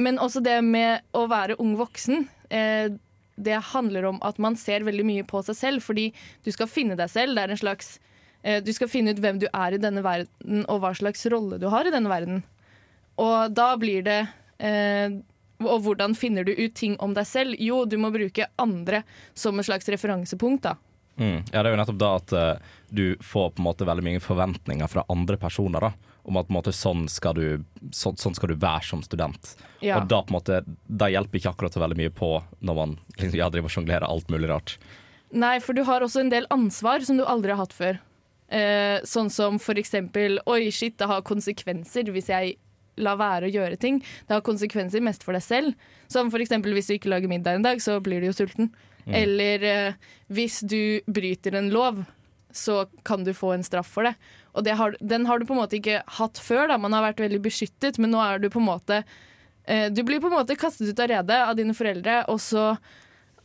Men 0.00 0.16
også 0.16 0.40
det 0.40 0.62
med 0.64 1.04
å 1.12 1.26
være 1.28 1.58
ung 1.60 1.74
voksen. 1.76 2.22
Det 2.48 3.58
handler 3.74 4.06
om 4.08 4.20
at 4.24 4.38
man 4.40 4.56
ser 4.56 4.86
veldig 4.86 5.04
mye 5.04 5.26
på 5.28 5.42
seg 5.44 5.58
selv, 5.58 5.84
fordi 5.84 6.06
du 6.40 6.48
skal 6.54 6.70
finne 6.72 6.96
deg 6.96 7.12
selv. 7.12 7.36
Det 7.36 7.44
er 7.44 7.52
en 7.52 7.60
slags 7.60 7.90
Du 8.38 8.70
skal 8.70 8.88
finne 8.88 9.10
ut 9.10 9.18
hvem 9.18 9.40
du 9.42 9.48
er 9.50 9.74
i 9.74 9.80
denne 9.82 9.98
verden, 10.04 10.62
og 10.70 10.78
hva 10.84 10.92
slags 10.94 11.26
rolle 11.26 11.58
du 11.58 11.66
har 11.72 11.88
i 11.88 11.92
denne 11.92 12.08
verden. 12.08 12.44
Og 13.18 13.54
da 13.54 13.72
blir 13.80 14.04
det 14.06 14.20
eh, 14.62 15.16
Og 15.58 15.80
hvordan 15.82 16.14
finner 16.14 16.46
du 16.46 16.52
ut 16.54 16.74
ting 16.78 16.94
om 17.02 17.16
deg 17.16 17.26
selv? 17.26 17.58
Jo, 17.58 17.82
du 17.84 17.96
må 17.98 18.12
bruke 18.14 18.46
andre 18.62 19.02
som 19.34 19.58
et 19.58 19.66
slags 19.66 19.90
referansepunkt, 19.90 20.68
da. 20.68 20.76
Mm. 21.18 21.42
Ja, 21.50 21.64
det 21.64 21.66
er 21.66 21.72
jo 21.72 21.80
nettopp 21.80 21.98
da 21.98 22.10
at 22.14 22.32
uh, 22.38 22.74
du 22.94 23.16
får 23.18 23.56
på 23.56 23.58
en 23.58 23.66
måte 23.66 23.88
veldig 23.88 24.04
mye 24.06 24.22
forventninger 24.22 24.86
fra 24.86 25.02
andre 25.10 25.34
personer. 25.40 25.88
da 25.88 25.92
om 26.28 26.36
at 26.36 26.44
på 26.44 26.52
en 26.52 26.58
måte, 26.58 26.74
sånn, 26.76 27.06
skal 27.08 27.32
du, 27.38 27.44
så, 27.96 28.12
sånn 28.20 28.34
skal 28.36 28.50
du 28.52 28.58
være 28.60 28.84
som 28.84 29.00
student. 29.00 29.54
Ja. 29.80 29.96
Og 29.96 30.10
da 30.10 30.20
på 30.20 30.28
en 30.28 30.36
måte, 30.36 30.58
da 30.84 31.08
hjelper 31.08 31.40
ikke 31.40 31.54
akkurat 31.54 31.72
så 31.72 31.80
veldig 31.80 31.96
mye 31.96 32.12
på 32.12 32.28
når 32.60 32.76
man 32.76 32.92
liksom, 33.14 33.38
ja, 33.40 33.48
driver 33.48 33.70
og 33.70 33.72
sjonglerer 33.72 34.04
alt 34.04 34.28
mulig 34.28 34.50
rart. 34.50 34.74
Nei, 35.32 35.54
for 35.64 35.72
du 35.72 35.86
har 35.88 36.04
også 36.04 36.20
en 36.20 36.32
del 36.32 36.44
ansvar 36.52 37.00
som 37.08 37.16
du 37.16 37.24
aldri 37.24 37.54
har 37.54 37.62
hatt 37.62 37.72
før. 37.72 38.00
Eh, 38.48 39.04
sånn 39.04 39.28
som 39.28 39.58
for 39.60 39.76
eksempel 39.76 40.38
Oi, 40.48 40.70
shit, 40.72 40.94
det 40.96 41.04
har 41.10 41.20
konsekvenser 41.26 42.08
hvis 42.14 42.30
jeg 42.32 42.54
lar 42.98 43.18
være 43.20 43.48
å 43.48 43.52
gjøre 43.52 43.78
ting. 43.80 44.00
Det 44.26 44.34
har 44.34 44.44
konsekvenser 44.46 45.04
mest 45.04 45.22
for 45.26 45.36
deg 45.36 45.44
selv. 45.44 45.88
Som 46.10 46.32
for 46.32 46.42
eksempel 46.42 46.74
hvis 46.74 46.88
du 46.90 46.96
ikke 46.96 47.12
lager 47.12 47.30
middag 47.30 47.58
en 47.58 47.66
dag, 47.66 47.82
så 47.84 47.98
blir 48.02 48.22
du 48.22 48.30
jo 48.30 48.36
sulten. 48.40 48.72
Eller 49.08 49.62
eh, 49.64 50.08
hvis 50.28 50.60
du 50.68 51.00
bryter 51.08 51.54
en 51.56 51.70
lov, 51.72 52.02
så 52.52 52.86
kan 53.04 53.24
du 53.24 53.32
få 53.36 53.54
en 53.54 53.64
straff 53.64 53.88
for 53.92 54.08
det. 54.08 54.14
Og 54.56 54.64
det 54.66 54.74
har, 54.76 54.96
den 55.00 55.26
har 55.28 55.38
du 55.38 55.46
på 55.46 55.54
en 55.54 55.62
måte 55.62 55.78
ikke 55.78 56.02
hatt 56.18 56.40
før. 56.42 56.66
Da. 56.68 56.78
Man 56.80 56.96
har 56.96 57.06
vært 57.06 57.22
veldig 57.22 57.40
beskyttet, 57.44 58.00
men 58.00 58.12
nå 58.12 58.20
er 58.24 58.40
du 58.42 58.48
på 58.52 58.60
en 58.60 58.68
måte 58.68 59.02
eh, 59.64 59.88
Du 59.92 60.02
blir 60.04 60.20
på 60.20 60.30
en 60.32 60.38
måte 60.40 60.56
kastet 60.58 60.90
ut 60.90 61.04
av 61.04 61.12
redet 61.12 61.38
av 61.44 61.54
dine 61.58 61.76
foreldre, 61.76 62.22
og 62.32 62.40
så, 62.42 62.72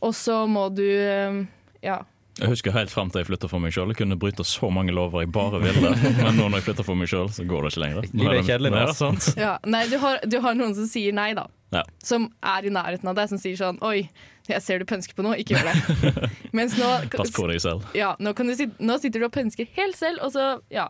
og 0.00 0.16
så 0.16 0.44
må 0.50 0.68
du 0.74 0.86
eh, 0.88 1.44
Ja. 1.84 2.02
Jeg 2.40 2.50
husker 2.50 2.74
helt 2.74 2.90
frem 2.90 3.10
til 3.14 3.20
jeg 3.22 3.28
flytta 3.28 3.46
for 3.50 3.62
meg 3.62 3.70
sjøl. 3.76 3.92
Jeg 3.92 4.00
kunne 4.00 4.16
bryte 4.18 4.42
så 4.48 4.66
mange 4.74 4.90
lover 4.96 5.22
jeg 5.22 5.30
bare 5.34 5.60
ville. 5.62 5.92
Men 6.24 6.34
nå 6.34 6.48
når 6.48 6.58
jeg 6.58 6.66
flytter 6.68 6.86
for 6.88 6.98
meg 6.98 7.10
sjøl, 7.12 7.28
så 7.30 7.44
går 7.46 7.62
det 7.66 7.70
ikke 7.74 7.82
lenger. 7.84 8.08
Livet 8.10 8.38
er 8.40 8.48
kjedelig 8.48 8.72
nå, 8.74 8.80
Ja, 8.82 8.94
sant? 8.98 9.28
Ja, 9.44 9.52
nei, 9.70 9.84
du 9.92 9.94
har, 10.02 10.18
du 10.26 10.38
har 10.42 10.56
noen 10.58 10.74
som 10.74 10.88
sier 10.90 11.14
nei, 11.14 11.28
da. 11.38 11.46
Ja. 11.74 11.84
Som 12.02 12.26
er 12.42 12.66
i 12.66 12.72
nærheten 12.74 13.10
av 13.10 13.14
deg, 13.18 13.30
som 13.30 13.38
sier 13.42 13.54
sånn 13.58 13.78
Oi, 13.86 14.08
jeg 14.50 14.62
ser 14.62 14.82
du 14.82 14.86
pønsker 14.90 15.14
på 15.18 15.22
noe, 15.26 15.38
ikke 15.42 15.56
gjør 15.58 15.70
det. 15.70 16.26
Mens 16.58 16.74
nå, 16.78 16.90
Pass 17.14 17.30
på 17.34 17.46
deg 17.50 17.62
selv. 17.62 17.86
ja, 17.98 18.12
nå, 18.22 18.34
kan 18.34 18.50
du 18.50 18.54
nå 18.82 18.98
sitter 19.02 19.22
du 19.22 19.28
og 19.30 19.34
pønsker 19.34 19.70
helt 19.78 19.98
selv, 19.98 20.22
og 20.26 20.34
så 20.34 20.54
Ja. 20.74 20.88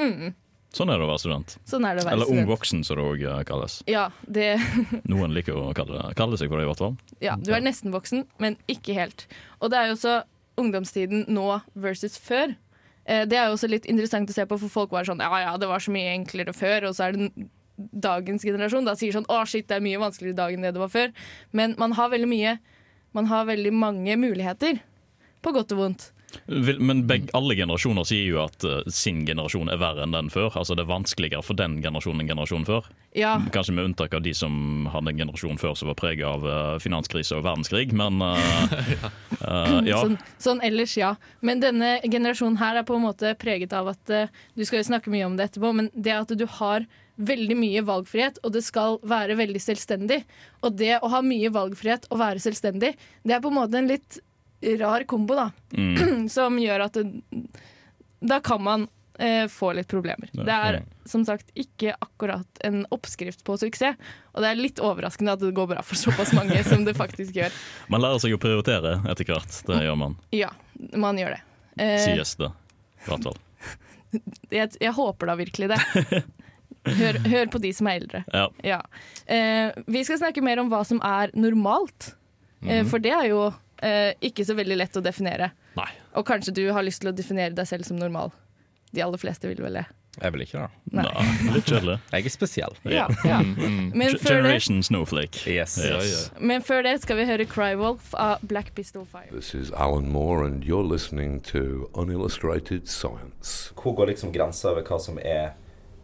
Mm, 0.00 0.32
Sånn 0.76 0.90
er 0.92 1.00
det 1.00 1.06
å 1.06 1.08
være 1.08 1.20
student. 1.22 1.54
sånn 1.66 1.84
er 1.88 1.96
det 1.96 2.02
å 2.02 2.06
være 2.06 2.16
Eller 2.18 2.28
ung 2.32 2.48
voksen, 2.48 2.82
som 2.84 2.98
det 3.00 3.04
òg 3.08 3.22
kalles. 3.48 3.78
Ja, 3.88 4.08
det, 4.28 4.50
Noen 5.08 5.32
liker 5.36 5.56
å 5.56 5.70
kalle, 5.76 5.96
det, 5.96 6.16
kalle 6.18 6.36
seg 6.40 6.50
for 6.52 6.60
det, 6.60 6.66
i 6.66 6.68
hvert 6.68 6.82
fall. 6.82 6.96
ja, 7.24 7.36
du 7.40 7.54
er 7.56 7.64
nesten 7.64 7.92
voksen, 7.94 8.26
men 8.42 8.58
ikke 8.68 8.96
helt. 8.98 9.24
Og 9.62 9.72
det 9.72 9.80
er 9.80 9.88
jo 9.88 9.96
også 9.96 10.18
ungdomstiden 10.60 11.26
nå 11.32 11.46
versus 11.78 12.18
før. 12.20 12.54
Eh, 13.08 13.24
det 13.28 13.38
er 13.38 13.48
jo 13.48 13.56
også 13.56 13.70
litt 13.70 13.88
interessant 13.88 14.30
å 14.30 14.36
se 14.36 14.46
på, 14.48 14.58
for 14.64 14.72
folk 14.72 14.92
var 14.94 15.08
sånn 15.08 15.22
ja 15.24 15.30
ja, 15.44 15.54
det 15.60 15.70
var 15.70 15.82
så 15.82 15.94
mye 15.94 16.12
enklere 16.16 16.54
før, 16.56 16.90
og 16.90 16.98
så 16.98 17.08
er 17.08 17.16
det 17.16 17.48
dagens 17.78 18.42
generasjon 18.42 18.86
da 18.88 18.96
sier 18.98 19.14
sånn 19.14 19.28
å 19.30 19.38
shit, 19.46 19.68
det 19.70 19.78
er 19.78 19.84
mye 19.84 20.00
vanskeligere 20.02 20.34
i 20.34 20.40
dag 20.40 20.54
enn 20.54 20.66
det 20.66 20.74
det 20.74 20.82
var 20.82 20.92
før. 20.92 21.14
Men 21.54 21.76
man 21.78 21.94
har 21.98 22.12
veldig 22.14 22.30
mye 22.30 22.58
Man 23.16 23.24
har 23.24 23.46
veldig 23.48 23.70
mange 23.72 24.14
muligheter, 24.20 24.82
på 25.40 25.50
godt 25.56 25.72
og 25.72 25.78
vondt. 25.80 26.02
Men 26.46 27.06
begge, 27.06 27.30
alle 27.36 27.56
generasjoner 27.56 28.04
sier 28.08 28.26
jo 28.28 28.40
at 28.42 28.64
eh, 28.66 28.82
sin 28.92 29.22
generasjon 29.28 29.70
er 29.72 29.80
verre 29.80 30.04
enn 30.04 30.14
den 30.16 30.28
før. 30.32 30.50
Altså 30.60 30.76
Det 30.76 30.84
er 30.84 30.90
vanskeligere 30.90 31.44
for 31.44 31.56
den 31.58 31.78
generasjonen 31.84 32.24
enn 32.24 32.32
generasjonen 32.32 32.68
før. 32.68 32.88
Ja, 33.16 33.38
Kanskje 33.54 33.74
med 33.78 33.88
unntak 33.88 34.14
av 34.14 34.22
de 34.22 34.34
som 34.36 34.86
hadde 34.92 35.14
en 35.14 35.22
generasjon 35.22 35.60
før 35.60 35.74
som 35.78 35.88
var 35.88 35.96
preget 35.98 36.28
av 36.28 36.44
eh, 36.44 36.76
finanskrise 36.84 37.38
og 37.38 37.46
verdenskrig, 37.46 37.94
men 37.96 38.20
uh, 38.20 38.36
ja. 38.94 39.12
Uh, 39.40 39.80
ja. 39.88 40.02
Sånn, 40.04 40.18
sånn 40.36 40.62
ellers, 40.66 40.98
ja. 41.00 41.14
Men 41.40 41.64
denne 41.64 41.96
generasjonen 42.04 42.60
her 42.60 42.82
er 42.82 42.88
på 42.88 42.98
en 42.98 43.06
måte 43.08 43.32
preget 43.40 43.72
av 43.76 43.88
at 43.94 44.12
uh, 44.12 44.40
Du 44.58 44.64
skal 44.68 44.82
jo 44.82 44.88
snakke 44.90 45.12
mye 45.12 45.26
om 45.26 45.36
det 45.38 45.48
etterpå, 45.48 45.72
men 45.80 45.92
det 45.96 46.16
at 46.18 46.36
du 46.36 46.44
har 46.58 46.84
veldig 47.18 47.56
mye 47.58 47.82
valgfrihet, 47.82 48.38
og 48.46 48.52
det 48.54 48.62
skal 48.66 49.00
være 49.06 49.34
veldig 49.40 49.60
selvstendig. 49.62 50.20
Og 50.62 50.76
det 50.78 51.00
å 51.02 51.10
ha 51.10 51.22
mye 51.24 51.50
valgfrihet 51.54 52.06
og 52.12 52.20
være 52.20 52.42
selvstendig, 52.42 52.92
det 53.26 53.34
er 53.34 53.42
på 53.42 53.50
en 53.50 53.58
måte 53.58 53.80
en 53.80 53.90
litt 53.90 54.20
rar 54.60 55.04
kombo, 55.04 55.34
da. 55.34 55.50
Mm, 55.72 56.28
Som 56.36 56.58
gjør 56.58 56.86
at 56.88 56.98
det, 56.98 57.06
da 58.20 58.40
kan 58.40 58.62
man 58.62 58.86
eh, 59.18 59.46
få 59.48 59.72
litt 59.72 59.88
problemer. 59.88 60.30
Det 60.32 60.54
er 60.54 60.80
som 61.08 61.24
sagt 61.24 61.50
ikke 61.58 61.94
akkurat 61.98 62.62
en 62.66 62.84
oppskrift 62.94 63.44
på 63.46 63.56
suksess, 63.58 63.96
og 64.32 64.42
det 64.44 64.50
er 64.50 64.60
litt 64.60 64.82
overraskende 64.82 65.34
at 65.36 65.42
det 65.42 65.52
går 65.56 65.70
bra 65.72 65.82
for 65.86 65.98
såpass 65.98 66.32
mange 66.36 66.58
som 66.66 66.84
det 66.86 66.96
faktisk 66.98 67.36
gjør. 67.38 67.54
man 67.92 68.04
lærer 68.04 68.22
seg 68.22 68.36
å 68.36 68.40
prioritere 68.42 68.98
etter 69.08 69.30
hvert. 69.30 69.60
Det 69.68 69.82
gjør 69.84 70.00
man. 70.00 70.18
Ja, 70.34 70.50
man 70.96 71.20
gjør 71.20 71.36
det. 71.36 71.42
Eh, 71.78 72.00
Sies 72.04 72.34
det. 72.40 72.50
I 73.06 73.12
hvert 73.12 73.30
fall. 73.30 73.38
jeg, 74.58 74.74
jeg 74.80 74.94
håper 74.98 75.32
da 75.32 75.38
virkelig 75.38 75.72
det. 75.74 75.80
Hør, 76.88 77.18
hør 77.28 77.48
på 77.52 77.58
de 77.60 77.70
som 77.74 77.88
er 77.90 77.98
eldre. 77.98 78.20
Ja. 78.32 78.46
Ja. 78.64 78.78
Eh, 79.28 79.74
vi 79.92 80.00
skal 80.06 80.20
snakke 80.22 80.40
mer 80.44 80.60
om 80.62 80.70
hva 80.72 80.78
som 80.88 81.00
er 81.04 81.32
normalt, 81.36 82.14
eh, 82.64 82.80
for 82.88 83.02
det 83.02 83.12
er 83.12 83.26
jo 83.28 83.42
eh, 83.82 84.12
ikke 84.24 84.44
så 84.48 84.56
veldig 84.58 84.76
lett 84.80 84.96
å 84.98 85.04
definere. 85.04 85.50
Nei. 85.78 85.88
Og 86.18 86.26
kanskje 86.26 86.54
du 86.56 86.64
har 86.74 86.82
lyst 86.86 87.02
til 87.04 87.12
å 87.12 87.16
definere 87.16 87.54
deg 87.54 87.66
selv 87.68 87.86
som 87.88 87.98
normal. 88.00 88.32
De 88.92 89.02
aller 89.04 89.20
fleste 89.20 89.48
vil 89.50 89.60
vel 89.62 89.80
det. 89.82 89.86
Jeg 90.18 90.32
vil 90.34 90.42
ikke 90.42 90.58
det. 90.64 90.94
Nei. 90.98 91.04
Nei, 91.06 91.52
litt 91.54 91.68
kjedelig. 91.70 91.98
Jeg 92.10 92.24
er 92.26 92.32
spesiell. 92.34 92.72
Ja, 92.90 93.04
ja. 93.28 93.36
Men, 93.44 94.08
Ge- 94.08 94.18
før 94.18 94.40
det, 94.40 94.48
Generation 94.48 94.80
Snowflake. 94.82 95.44
Yes. 95.46 95.76
Yes. 95.78 96.24
men 96.40 96.64
før 96.66 96.82
det 96.88 96.96
skal 97.04 97.20
vi 97.20 97.26
høre 97.28 97.46
Crywolf 97.46 98.10
av 98.18 98.42
Black 98.50 98.72
Pistol 98.74 99.04
Fire. 99.06 99.30
This 99.30 99.52
is 99.54 99.70
Alan 99.70 100.08
Moore, 100.10 100.44
and 100.48 100.64
you're 100.66 100.82
listening 100.82 101.38
to 101.52 101.86
Unillustrated 101.94 102.88
Science. 102.88 103.70
Hvor 103.78 103.94
går 104.00 104.10
liksom 104.14 104.32
grensa 104.34 104.72
over 104.72 104.82
hva 104.88 104.98
som 104.98 105.20
er 105.22 105.52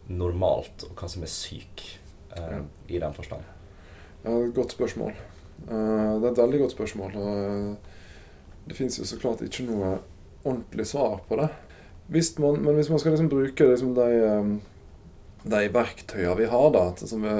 normalt, 0.07 0.85
og 0.87 0.95
hva 1.01 1.09
som 1.11 1.25
er 1.25 1.31
syk, 1.33 1.83
uh, 2.37 2.61
i 2.87 3.01
den 3.01 3.13
forstand? 3.17 3.43
Ja, 4.23 4.29
det 4.31 4.37
er 4.37 4.47
et 4.51 4.55
godt 4.61 4.77
spørsmål. 4.77 5.11
Eh, 5.65 6.11
det 6.19 6.27
er 6.27 6.31
et 6.31 6.41
veldig 6.43 6.61
godt 6.65 6.75
spørsmål. 6.75 7.15
og 7.15 7.39
eh, 7.39 7.93
det 8.65 8.77
fins 8.77 8.99
jo 8.99 9.05
så 9.05 9.17
klart 9.21 9.43
ikke 9.45 9.67
noe 9.67 9.97
ordentlig 10.45 10.87
svar 10.89 11.19
på 11.27 11.37
det. 11.39 11.49
Hvis 12.07 12.35
man, 12.41 12.61
men 12.61 12.77
hvis 12.77 12.89
man 12.89 13.01
skal 13.01 13.15
liksom 13.15 13.29
bruke 13.29 13.67
liksom 13.71 13.93
de, 13.97 14.07
eh, 14.29 14.49
de 15.45 15.67
verktøyene 15.73 16.37
vi 16.39 16.49
har, 16.49 16.71
da, 16.73 16.87
som 17.01 17.25
vi, 17.25 17.35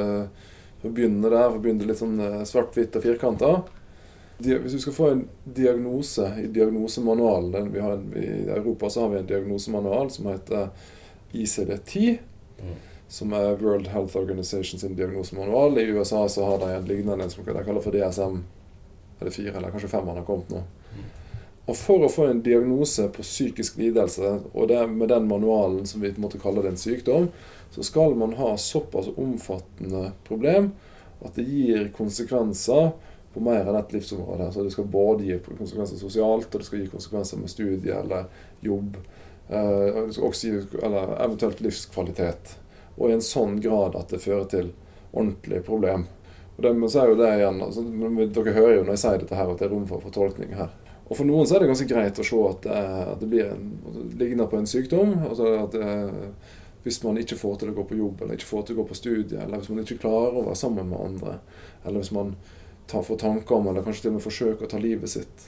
for 0.81 0.89
å 0.89 0.93
begynne 0.93 1.29
der, 1.29 1.49
for 1.49 1.59
å 1.59 1.63
begynne 1.63 1.89
litt 1.89 2.01
sånn 2.01 2.19
svart-hvitt 2.45 2.97
og 2.97 3.05
firkanta 3.05 3.51
Hvis 4.37 4.75
du 4.75 4.81
skal 4.83 4.93
få 4.93 5.07
en 5.09 5.21
diagnose 5.43 6.27
i 6.41 6.45
diagnosemanualen 6.53 7.71
I 7.73 8.25
Europa 8.53 8.89
så 8.89 9.05
har 9.05 9.13
vi 9.13 9.21
en 9.21 9.29
diagnosemanual 9.29 10.11
som 10.13 10.27
heter 10.29 10.69
ICD-10 11.33 12.19
Mm. 12.55 12.75
Som 13.15 13.31
er 13.33 13.55
World 13.61 13.87
Health 13.87 14.17
Organization 14.19 14.79
sin 14.79 14.95
diagnosemanual. 14.95 15.77
I 15.79 15.87
USA 15.95 16.25
så 16.29 16.45
har 16.45 16.57
de 16.59 16.73
en 16.75 16.87
lignende 16.89 17.29
som 17.29 17.45
de 17.45 17.63
kaller 17.63 17.83
for 17.83 17.95
DSM. 17.95 18.41
Er 19.19 19.29
det 19.29 19.31
fire, 19.31 19.53
eller 19.55 19.71
kanskje 19.71 19.91
fem 19.93 20.07
han 20.07 20.19
har 20.19 20.27
kommet 20.27 20.51
nå. 20.51 20.63
Og 21.65 21.77
for 21.79 22.03
å 22.03 22.11
få 22.11 22.27
en 22.29 22.43
diagnose 22.45 23.07
på 23.15 23.23
psykisk 23.23 23.79
lidelse, 23.79 24.35
og 24.53 24.67
det 24.69 24.81
med 24.91 25.09
den 25.09 25.29
manualen 25.29 25.87
som 25.89 26.03
vi 26.03 26.11
måtte 26.21 26.41
kalle 26.41 26.61
det 26.61 26.73
en 26.73 26.81
sykdom, 26.81 27.29
så 27.73 27.85
skal 27.87 28.17
man 28.19 28.35
ha 28.37 28.51
såpass 28.59 29.07
omfattende 29.15 30.11
problem 30.27 30.73
at 31.25 31.39
det 31.39 31.47
gir 31.47 31.87
konsekvenser 31.95 32.91
på 33.33 33.45
mer 33.47 33.63
enn 33.63 33.79
ett 33.79 33.95
livsområde. 33.95 34.51
Så 34.51 34.67
det 34.67 34.75
skal 34.75 34.91
både 34.91 35.25
gi 35.25 35.39
konsekvenser 35.47 36.03
sosialt, 36.03 36.51
og 36.51 36.59
det 36.59 36.67
skal 36.67 36.83
gi 36.83 36.91
konsekvenser 36.91 37.39
med 37.39 37.55
studie 37.55 37.95
eller 37.95 38.27
jobb. 38.63 38.99
Eh, 39.47 40.03
det 40.03 40.19
også 40.19 40.51
gi, 40.51 40.61
eller 40.83 41.15
eventuelt 41.23 41.63
livskvalitet. 41.63 42.57
Og 42.97 43.09
i 43.09 43.15
en 43.15 43.23
sånn 43.23 43.59
grad 43.63 43.95
at 43.99 44.13
det 44.13 44.23
fører 44.23 44.47
til 44.51 44.71
ordentlige 45.11 45.63
problem. 45.65 46.07
Og 46.55 46.63
det, 46.63 46.71
så 46.91 47.01
er 47.01 47.11
jo 47.11 47.19
det 47.19 47.31
igjen, 47.35 47.61
altså, 47.63 47.83
Dere 48.37 48.55
hører 48.55 48.75
jo 48.77 48.83
når 48.83 48.93
jeg 48.95 49.03
sier 49.03 49.23
dette 49.23 49.39
her 49.39 49.51
at 49.51 49.59
det 49.59 49.67
er 49.67 49.73
rom 49.75 49.87
for 49.89 50.03
fortolkning 50.03 50.55
her. 50.55 50.69
Og 51.05 51.17
For 51.19 51.27
noen 51.27 51.45
så 51.45 51.57
er 51.57 51.63
det 51.63 51.69
ganske 51.69 51.89
greit 51.89 52.19
å 52.19 52.25
se 52.25 52.43
at 52.49 52.63
det, 52.65 52.83
at 53.13 53.19
det 53.21 53.27
blir 53.29 53.49
en, 53.51 53.65
det 54.15 54.21
ligner 54.23 54.47
på 54.49 54.57
en 54.57 54.69
sykdom. 54.69 55.17
altså 55.27 55.51
at 55.59 55.75
det, 55.75 55.89
Hvis 56.85 57.03
man 57.03 57.17
ikke 57.17 57.37
får 57.37 57.59
til 57.59 57.71
å 57.71 57.75
gå 57.75 57.83
på 57.89 57.97
jobb, 57.99 58.21
eller 58.21 58.37
ikke 58.37 58.49
får 58.49 58.63
til 58.65 58.75
å 58.75 58.79
gå 58.81 58.87
på 58.89 58.97
studie, 58.97 59.41
eller 59.41 59.57
hvis 59.61 59.69
man 59.69 59.83
ikke 59.83 59.99
klarer 60.05 60.37
å 60.37 60.45
være 60.45 60.55
sammen 60.55 60.89
med 60.89 61.01
andre, 61.01 61.39
eller 61.83 62.01
hvis 62.01 62.13
man 62.13 62.35
tar, 62.87 63.01
for 63.03 63.17
tanker 63.17 63.57
om, 63.57 63.67
eller 63.67 63.85
kanskje 63.85 64.05
til 64.05 64.13
og 64.13 64.17
med 64.19 64.25
forsøker 64.25 64.67
å 64.67 64.69
ta 64.69 64.81
livet 64.81 65.09
sitt. 65.09 65.47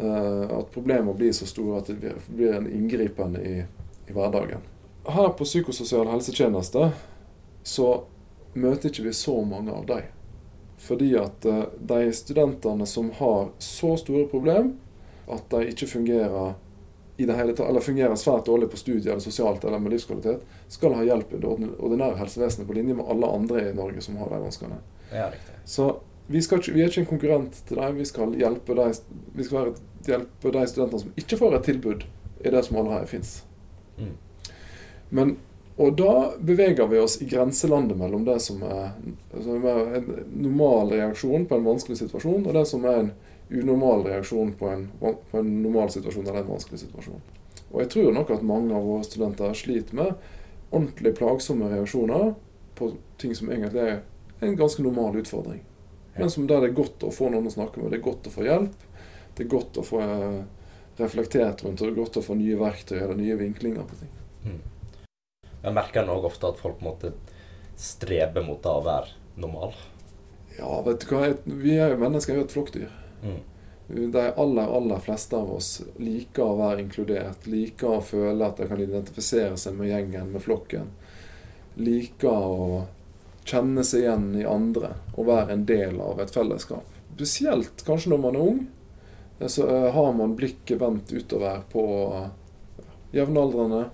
eh, 0.00 0.58
at 0.58 0.72
problemet 0.74 1.16
blir 1.16 1.32
så 1.32 1.46
store 1.46 1.78
at 1.78 1.86
det 1.86 1.94
blir, 2.02 2.18
blir 2.28 2.54
en 2.54 2.66
inngripen 2.70 3.38
i, 3.40 3.62
i 4.06 4.12
hverdagen. 4.12 4.62
Her 5.08 5.28
på 5.38 5.46
psykososial 5.46 6.08
helsetjeneste 6.10 6.90
så 7.66 7.88
møter 8.56 8.90
ikke 8.90 9.06
vi 9.06 9.14
så 9.14 9.36
mange 9.44 9.74
av 9.74 9.86
dem. 9.86 10.08
Fordi 10.82 11.12
at 11.18 11.44
eh, 11.48 11.62
de 11.78 12.12
studentene 12.12 12.86
som 12.86 13.10
har 13.18 13.50
så 13.62 13.94
store 14.00 14.26
problemer 14.30 14.74
at 15.32 15.48
de 15.50 15.72
ikke 15.72 15.88
fungerer 15.90 16.54
i 17.16 17.26
det 17.26 17.34
hele 17.34 17.54
tatt, 17.56 17.68
eller 17.68 17.80
fungerer 17.80 18.18
svært 18.20 18.46
dårlig 18.46 18.68
på 18.70 18.76
studiet 18.76 19.08
eller 19.08 19.24
sosialt 19.24 19.64
eller 19.64 19.80
med 19.80 19.94
livskvalitet, 19.94 20.42
skal 20.68 20.94
ha 20.98 21.04
hjelp 21.06 21.32
i 21.32 21.40
det 21.40 21.48
ordinære 21.48 22.18
helsevesenet 22.20 22.68
på 22.68 22.76
linje 22.76 22.94
med 22.98 23.08
alle 23.08 23.30
andre 23.38 23.62
i 23.70 23.72
Norge 23.74 24.04
som 24.04 24.18
har 24.20 24.30
de 24.30 24.42
vanskene. 24.42 24.76
Ja. 25.12 25.30
Så 25.64 25.88
vi, 26.26 26.42
ikke, 26.42 26.60
vi 26.74 26.82
er 26.84 26.92
ikke 26.92 27.06
en 27.06 27.10
konkurrent 27.14 27.62
til 27.68 27.80
dem. 27.80 27.96
Vi 27.96 28.04
skal 28.04 28.36
hjelpe 28.36 28.76
de, 28.76 28.86
vi 29.38 29.48
skal 29.48 29.72
hjelpe 30.06 30.52
de 30.58 30.66
studentene 30.68 31.02
som 31.06 31.18
ikke 31.24 31.40
får 31.40 31.56
et 31.56 31.68
tilbud 31.70 32.06
i 32.44 32.52
det 32.52 32.64
som 32.66 32.80
allerede 32.82 33.08
fins. 33.10 33.38
Mm. 33.96 34.12
Men 35.08 35.36
og 35.76 35.96
da 35.96 36.12
beveger 36.40 36.86
vi 36.88 36.98
oss 36.98 37.18
i 37.20 37.26
grenselandet 37.28 37.98
mellom 38.00 38.22
det 38.24 38.38
som 38.40 38.62
er, 38.64 38.94
som 39.44 39.64
er 39.68 39.96
en 39.98 40.06
normal 40.32 40.94
reaksjon 40.94 41.44
på 41.48 41.58
en 41.58 41.66
vanskelig 41.66 41.98
situasjon, 42.00 42.46
og 42.46 42.56
det 42.56 42.62
som 42.70 42.84
er 42.88 43.02
en 43.02 43.10
unormal 43.50 44.06
reaksjon 44.06 44.54
på 44.56 44.70
en, 44.72 44.86
på 45.00 45.36
en 45.36 45.50
normal 45.62 45.92
situasjon 45.92 46.24
eller 46.24 46.40
en 46.40 46.54
vanskelig 46.54 46.80
situasjon. 46.80 47.20
Og 47.68 47.82
jeg 47.82 47.90
tror 47.92 48.16
nok 48.16 48.32
at 48.32 48.46
mange 48.46 48.72
av 48.72 48.88
våre 48.88 49.04
studenter 49.04 49.52
sliter 49.58 49.98
med 49.98 50.14
ordentlig 50.70 51.12
plagsomme 51.18 51.68
reaksjoner 51.68 52.32
på 52.78 52.94
ting 53.20 53.34
som 53.36 53.52
egentlig 53.52 53.84
er 53.84 54.46
en 54.46 54.56
ganske 54.56 54.84
normal 54.84 55.18
utfordring. 55.20 55.60
Men 56.16 56.32
som 56.32 56.46
der 56.48 56.64
det 56.64 56.70
er 56.70 56.78
godt 56.78 57.04
å 57.04 57.12
få 57.12 57.28
noen 57.32 57.50
å 57.50 57.52
snakke 57.52 57.82
med, 57.82 57.92
det 57.92 58.00
er 58.00 58.06
godt 58.06 58.30
å 58.30 58.32
få 58.32 58.46
hjelp. 58.46 58.86
Det 59.36 59.44
er 59.44 59.52
godt 59.52 59.76
å 59.76 59.84
få 59.84 60.00
eh, 60.00 60.40
reflektert 60.96 61.66
rundt, 61.66 61.82
og 61.82 61.84
det 61.84 61.92
er 61.92 62.00
godt 62.00 62.16
å 62.16 62.24
få 62.24 62.38
nye 62.40 62.56
verktøy 62.56 62.96
eller 63.02 63.20
nye 63.20 63.36
vinklinger 63.36 63.84
på 63.84 64.00
ting. 64.00 64.14
Jeg 65.62 65.74
merker 65.76 66.08
òg 66.12 66.28
ofte 66.28 66.50
at 66.50 66.60
folk 66.60 66.78
på 66.80 66.84
en 66.84 66.90
måte 66.90 67.12
streber 67.76 68.44
mot 68.46 68.66
å 68.66 68.80
være 68.84 69.40
normal. 69.40 69.74
Ja, 70.56 70.80
vet 70.86 71.04
du 71.04 71.12
hva, 71.12 71.28
vi 71.44 71.76
er 71.76 71.92
jo 71.92 72.00
mennesker, 72.00 72.36
vi 72.36 72.44
er 72.44 72.48
et 72.48 72.54
flokkdyr. 72.54 72.92
Mm. 73.22 73.40
De 73.88 74.22
aller, 74.42 74.76
aller 74.76 75.02
fleste 75.04 75.36
av 75.36 75.50
oss 75.58 75.70
liker 76.02 76.42
å 76.42 76.58
være 76.58 76.82
inkludert, 76.82 77.46
liker 77.46 77.98
å 77.98 78.04
føle 78.04 78.48
at 78.48 78.58
de 78.58 78.66
kan 78.70 78.80
identifisere 78.82 79.58
seg 79.60 79.76
med 79.78 79.92
gjengen, 79.92 80.32
med 80.32 80.42
flokken. 80.42 80.88
Liker 81.76 82.32
å 82.32 82.86
kjenne 83.46 83.84
seg 83.86 84.06
igjen 84.06 84.30
i 84.40 84.46
andre 84.48 84.96
og 85.14 85.28
være 85.28 85.54
en 85.54 85.66
del 85.68 86.00
av 86.02 86.22
et 86.22 86.34
fellesskap. 86.34 86.88
Spesielt 87.14 87.84
kanskje 87.86 88.10
når 88.12 88.24
man 88.24 88.38
er 88.38 88.48
ung. 88.48 88.64
Så 89.46 89.68
eh, 89.68 89.90
har 89.92 90.12
man 90.16 90.34
blikket 90.36 90.80
vendt 90.80 91.12
utover 91.12 91.60
på 91.70 91.84
jevnaldrende 93.14 93.84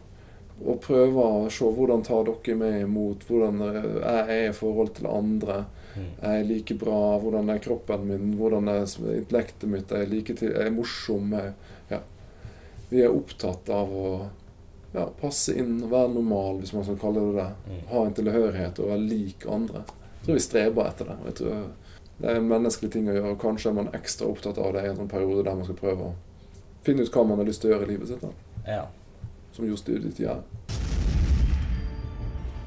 og 0.62 0.80
prøve 0.84 1.22
å 1.24 1.46
se 1.50 1.66
hvordan 1.66 2.04
tar 2.06 2.26
dere 2.28 2.56
meg 2.58 2.82
imot, 2.84 3.24
hvordan 3.28 3.62
jeg 3.64 4.20
er 4.22 4.50
i 4.50 4.56
forhold 4.56 4.92
til 4.98 5.08
andre. 5.10 5.64
Mm. 5.92 6.10
Er 6.20 6.36
jeg 6.38 6.48
like 6.48 6.76
bra? 6.80 7.00
Hvordan 7.22 7.50
er 7.52 7.64
kroppen 7.64 8.06
min? 8.08 8.36
Hvordan 8.38 8.70
er 8.70 8.84
intellektet 8.84 9.68
mitt? 9.68 9.92
Er 9.92 10.04
jeg, 10.04 10.12
like 10.12 10.36
til, 10.38 10.54
er 10.54 10.68
jeg 10.68 10.76
morsom? 10.76 11.34
Er, 11.36 11.52
ja. 11.90 12.00
Vi 12.92 13.02
er 13.02 13.12
opptatt 13.12 13.68
av 13.72 13.90
å 13.90 14.06
ja, 14.92 15.08
passe 15.20 15.56
inn, 15.58 15.80
være 15.90 16.14
normal, 16.14 16.60
hvis 16.62 16.74
man 16.76 16.86
skal 16.86 17.00
kalle 17.00 17.26
det 17.26 17.36
det. 17.40 17.50
Mm. 17.66 17.84
Ha 17.92 18.06
en 18.06 18.16
tilhørighet 18.20 18.80
og 18.82 18.92
være 18.92 19.06
lik 19.08 19.46
andre. 19.50 19.84
Jeg 20.20 20.26
tror 20.26 20.38
vi 20.38 20.44
streber 20.46 20.88
etter 20.88 21.10
det. 21.10 21.18
Jeg 21.26 21.38
tror 21.40 21.62
det 22.22 22.30
er 22.30 22.38
en 22.38 22.50
menneskelig 22.50 22.92
ting 22.94 23.08
å 23.08 23.16
gjøre. 23.16 23.34
og 23.34 23.40
Kanskje 23.42 23.72
er 23.72 23.78
man 23.80 23.94
ekstra 23.96 24.28
opptatt 24.30 24.60
av 24.62 24.76
det 24.76 24.84
i 24.84 24.90
en 24.92 24.98
sånn 25.00 25.10
periode 25.10 25.42
der 25.48 25.56
man 25.58 25.66
skal 25.66 25.80
prøve 25.80 26.12
å 26.12 26.16
finne 26.86 27.02
ut 27.02 27.14
hva 27.14 27.24
man 27.26 27.40
har 27.40 27.48
lyst 27.48 27.64
til 27.64 27.72
å 27.72 27.74
gjøre 27.74 27.88
i 27.88 27.94
livet 27.94 28.12
sitt. 28.12 28.22
Da. 28.22 28.68
Ja. 28.68 28.84
Som 29.52 29.66
gjorde 29.68 30.12
tida. 30.16 30.40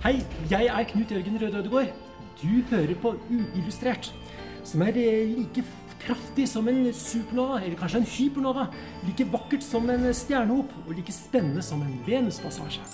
Hei, 0.05 0.19
jeg 0.51 0.69
er 0.69 0.85
Knut 0.91 1.11
Jørgen 1.11 1.39
Røde 1.41 1.57
Ødegård. 1.63 1.93
Du 2.37 2.61
hører 2.69 2.93
på 3.01 3.15
Uillustrert, 3.31 4.11
som 4.63 4.83
er 4.85 4.97
eh, 4.99 5.31
like 5.31 5.63
kraftig 6.05 6.45
som 6.51 6.67
en 6.69 6.83
supernova, 6.93 7.61
eller 7.63 7.79
kanskje 7.79 8.03
en 8.03 8.09
hypernova. 8.09 8.67
Like 9.07 9.25
vakkert 9.33 9.65
som 9.65 9.89
en 9.89 10.05
stjernehop, 10.13 10.73
og 10.85 10.93
like 10.93 11.15
spennende 11.15 11.63
som 11.65 11.81
en 11.81 11.97
Venuspassasje. 12.05 12.85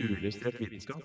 Uillustrert 0.00 0.56
vitenskap. 0.62 1.04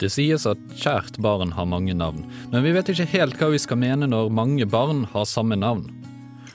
Det 0.00 0.08
sies 0.08 0.46
at 0.48 0.60
kjært 0.80 1.20
barn 1.20 1.52
har 1.52 1.68
mange 1.68 1.92
navn, 1.94 2.24
men 2.50 2.64
vi 2.64 2.72
vet 2.72 2.88
ikke 2.88 3.10
helt 3.12 3.36
hva 3.36 3.50
vi 3.52 3.60
skal 3.60 3.78
mene 3.82 4.08
når 4.08 4.32
mange 4.32 4.66
barn 4.66 5.04
har 5.12 5.28
samme 5.28 5.60
navn. 5.60 5.99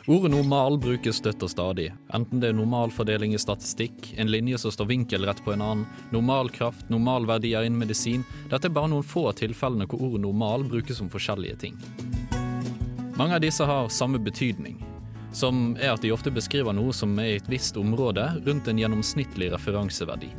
Ordet 0.08 0.32
normal 0.32 0.76
brukes 0.78 1.18
støtt 1.18 1.42
og 1.42 1.50
stadig, 1.50 1.88
enten 2.14 2.38
det 2.38 2.52
er 2.52 2.54
normal 2.54 2.92
fordeling 2.94 3.32
i 3.34 3.40
statistikk, 3.42 4.12
en 4.22 4.30
linje 4.30 4.60
som 4.62 4.70
står 4.70 4.86
vinkelrett 4.92 5.40
på 5.42 5.56
en 5.56 5.64
annen, 5.66 5.86
normalkraft, 6.14 6.92
normalverdier 6.94 7.66
innen 7.66 7.80
medisin. 7.82 8.22
Dette 8.52 8.70
er 8.70 8.76
bare 8.76 8.92
noen 8.92 9.08
få 9.08 9.24
av 9.32 9.40
tilfellene 9.40 9.88
hvor 9.90 10.04
ordet 10.06 10.22
normal 10.22 10.68
brukes 10.70 11.00
som 11.02 11.10
forskjellige 11.10 11.58
ting. 11.64 11.80
Mange 13.18 13.34
av 13.34 13.42
disse 13.42 13.66
har 13.66 13.90
samme 13.90 14.22
betydning, 14.22 14.78
som 15.34 15.72
er 15.82 15.96
at 15.96 16.06
de 16.06 16.12
ofte 16.14 16.30
beskriver 16.30 16.78
noe 16.78 16.94
som 16.94 17.18
er 17.18 17.32
i 17.32 17.40
et 17.40 17.50
visst 17.50 17.80
område 17.82 18.28
rundt 18.46 18.70
en 18.70 18.82
gjennomsnittlig 18.84 19.50
referanseverdi. 19.56 20.30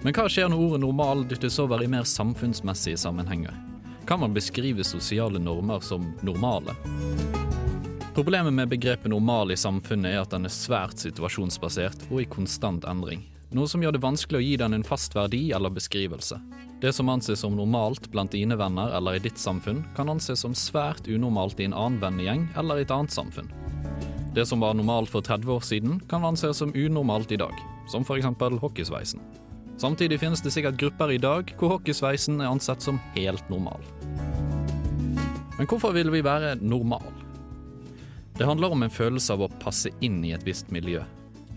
Men 0.00 0.16
hva 0.16 0.24
skjer 0.32 0.48
når 0.48 0.64
ordet 0.64 0.80
normal 0.86 1.26
dyttes 1.28 1.60
over 1.60 1.84
i 1.84 1.90
mer 1.92 2.08
samfunnsmessige 2.08 2.96
sammenhenger? 3.04 3.52
Kan 4.08 4.24
man 4.24 4.32
beskrive 4.32 4.86
sosiale 4.86 5.42
normer 5.42 5.84
som 5.84 6.08
normale? 6.24 6.72
Problemet 8.18 8.52
med 8.52 8.68
begrepet 8.68 9.10
normal 9.10 9.52
i 9.52 9.56
samfunnet 9.56 10.10
er 10.10 10.24
at 10.24 10.32
den 10.32 10.48
er 10.48 10.50
svært 10.50 10.98
situasjonsbasert 10.98 12.00
og 12.08 12.18
i 12.18 12.24
konstant 12.26 12.82
endring. 12.90 13.20
Noe 13.54 13.70
som 13.70 13.78
gjør 13.78 13.94
det 13.94 14.00
vanskelig 14.02 14.40
å 14.40 14.42
gi 14.42 14.56
den 14.58 14.74
en 14.74 14.82
fast 14.82 15.12
verdi 15.14 15.52
eller 15.54 15.70
beskrivelse. 15.70 16.34
Det 16.82 16.90
som 16.96 17.12
anses 17.12 17.44
som 17.44 17.54
normalt 17.54 18.08
blant 18.10 18.34
dine 18.34 18.58
venner 18.58 18.90
eller 18.98 19.14
i 19.14 19.22
ditt 19.22 19.38
samfunn, 19.38 19.84
kan 19.94 20.10
anses 20.10 20.42
som 20.42 20.56
svært 20.58 21.06
unormalt 21.06 21.62
i 21.62 21.68
en 21.68 21.76
annen 21.78 22.00
vennegjeng 22.02 22.48
eller 22.58 22.80
i 22.80 22.88
et 22.88 22.96
annet 22.96 23.14
samfunn. 23.14 23.52
Det 24.34 24.48
som 24.50 24.66
var 24.66 24.74
normalt 24.74 25.14
for 25.14 25.22
30 25.22 25.54
år 25.54 25.62
siden, 25.68 26.02
kan 26.10 26.26
anses 26.26 26.58
som 26.58 26.74
unormalt 26.74 27.30
i 27.30 27.38
dag, 27.38 27.54
som 27.86 28.02
f.eks. 28.02 28.26
hockeysveisen. 28.64 29.22
Samtidig 29.78 30.18
finnes 30.18 30.42
det 30.42 30.56
sikkert 30.56 30.82
grupper 30.82 31.14
i 31.14 31.22
dag 31.22 31.54
hvor 31.54 31.76
hockeysveisen 31.76 32.42
er 32.42 32.50
ansett 32.50 32.82
som 32.82 32.98
helt 33.14 33.46
normal. 33.46 33.78
Men 35.54 35.70
hvorfor 35.70 35.94
vil 35.94 36.10
vi 36.10 36.26
være 36.26 36.56
normal? 36.58 37.17
Det 38.38 38.46
handler 38.46 38.70
om 38.70 38.82
en 38.82 38.90
følelse 38.90 39.34
av 39.34 39.40
å 39.42 39.48
passe 39.58 39.90
inn 39.98 40.20
i 40.22 40.30
et 40.30 40.44
visst 40.46 40.68
miljø. 40.70 41.00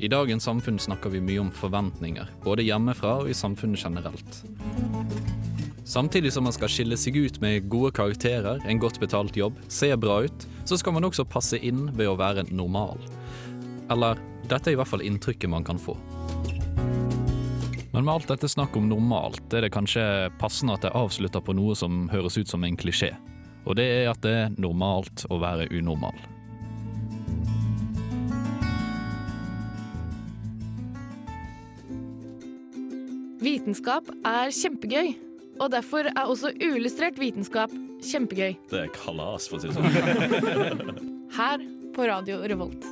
I 0.01 0.09
dagens 0.09 0.47
samfunn 0.47 0.79
snakker 0.81 1.11
vi 1.13 1.19
mye 1.21 1.43
om 1.43 1.51
forventninger, 1.53 2.31
både 2.41 2.65
hjemmefra 2.65 3.19
og 3.21 3.29
i 3.29 3.35
samfunnet 3.37 3.83
generelt. 3.83 4.39
Samtidig 5.85 6.31
som 6.33 6.47
man 6.47 6.55
skal 6.55 6.71
skille 6.73 6.97
seg 6.97 7.19
ut 7.21 7.37
med 7.43 7.67
gode 7.69 7.91
karakterer, 7.99 8.65
en 8.65 8.81
godt 8.81 8.97
betalt 8.97 9.37
jobb, 9.37 9.61
se 9.69 9.91
bra 9.93 10.23
ut, 10.25 10.47
så 10.65 10.79
skal 10.81 10.97
man 10.97 11.05
også 11.05 11.27
passe 11.29 11.61
inn 11.61 11.85
ved 11.93 12.09
å 12.09 12.17
være 12.17 12.47
normal. 12.49 12.97
Eller 13.93 14.17
dette 14.49 14.71
er 14.71 14.73
i 14.73 14.81
hvert 14.81 14.89
fall 14.89 15.05
inntrykket 15.05 15.53
man 15.53 15.67
kan 15.67 15.77
få. 15.77 15.93
Men 17.91 18.01
med 18.01 18.15
alt 18.15 18.33
dette 18.33 18.49
snakk 18.49 18.73
om 18.79 18.89
normalt, 18.89 19.45
er 19.53 19.67
det 19.67 19.73
kanskje 19.77 20.31
passende 20.41 20.81
at 20.81 20.89
jeg 20.89 20.97
avslutter 20.97 21.45
på 21.45 21.53
noe 21.61 21.77
som 21.77 22.07
høres 22.09 22.41
ut 22.41 22.49
som 22.49 22.65
en 22.65 22.79
klisjé. 22.79 23.13
Og 23.69 23.77
det 23.77 23.91
er 24.01 24.13
at 24.15 24.25
det 24.25 24.37
er 24.47 24.53
normalt 24.57 25.27
å 25.29 25.37
være 25.45 25.69
unormal. 25.69 26.17
Vitenskap 33.41 34.05
er 34.21 34.51
kjempegøy, 34.53 35.15
og 35.57 35.71
derfor 35.73 36.05
er 36.11 36.27
også 36.29 36.51
uillustrert 36.61 37.17
vitenskap 37.17 37.71
kjempegøy. 38.05 38.53
Det 38.69 38.83
er 38.83 38.91
kalas, 38.93 39.47
for 39.49 39.57
å 39.57 39.63
si 39.63 39.71
det 39.71 39.77
sånn. 39.77 41.07
Her 41.39 41.63
på 41.95 42.05
Radio 42.05 42.43
Revolt. 42.45 42.85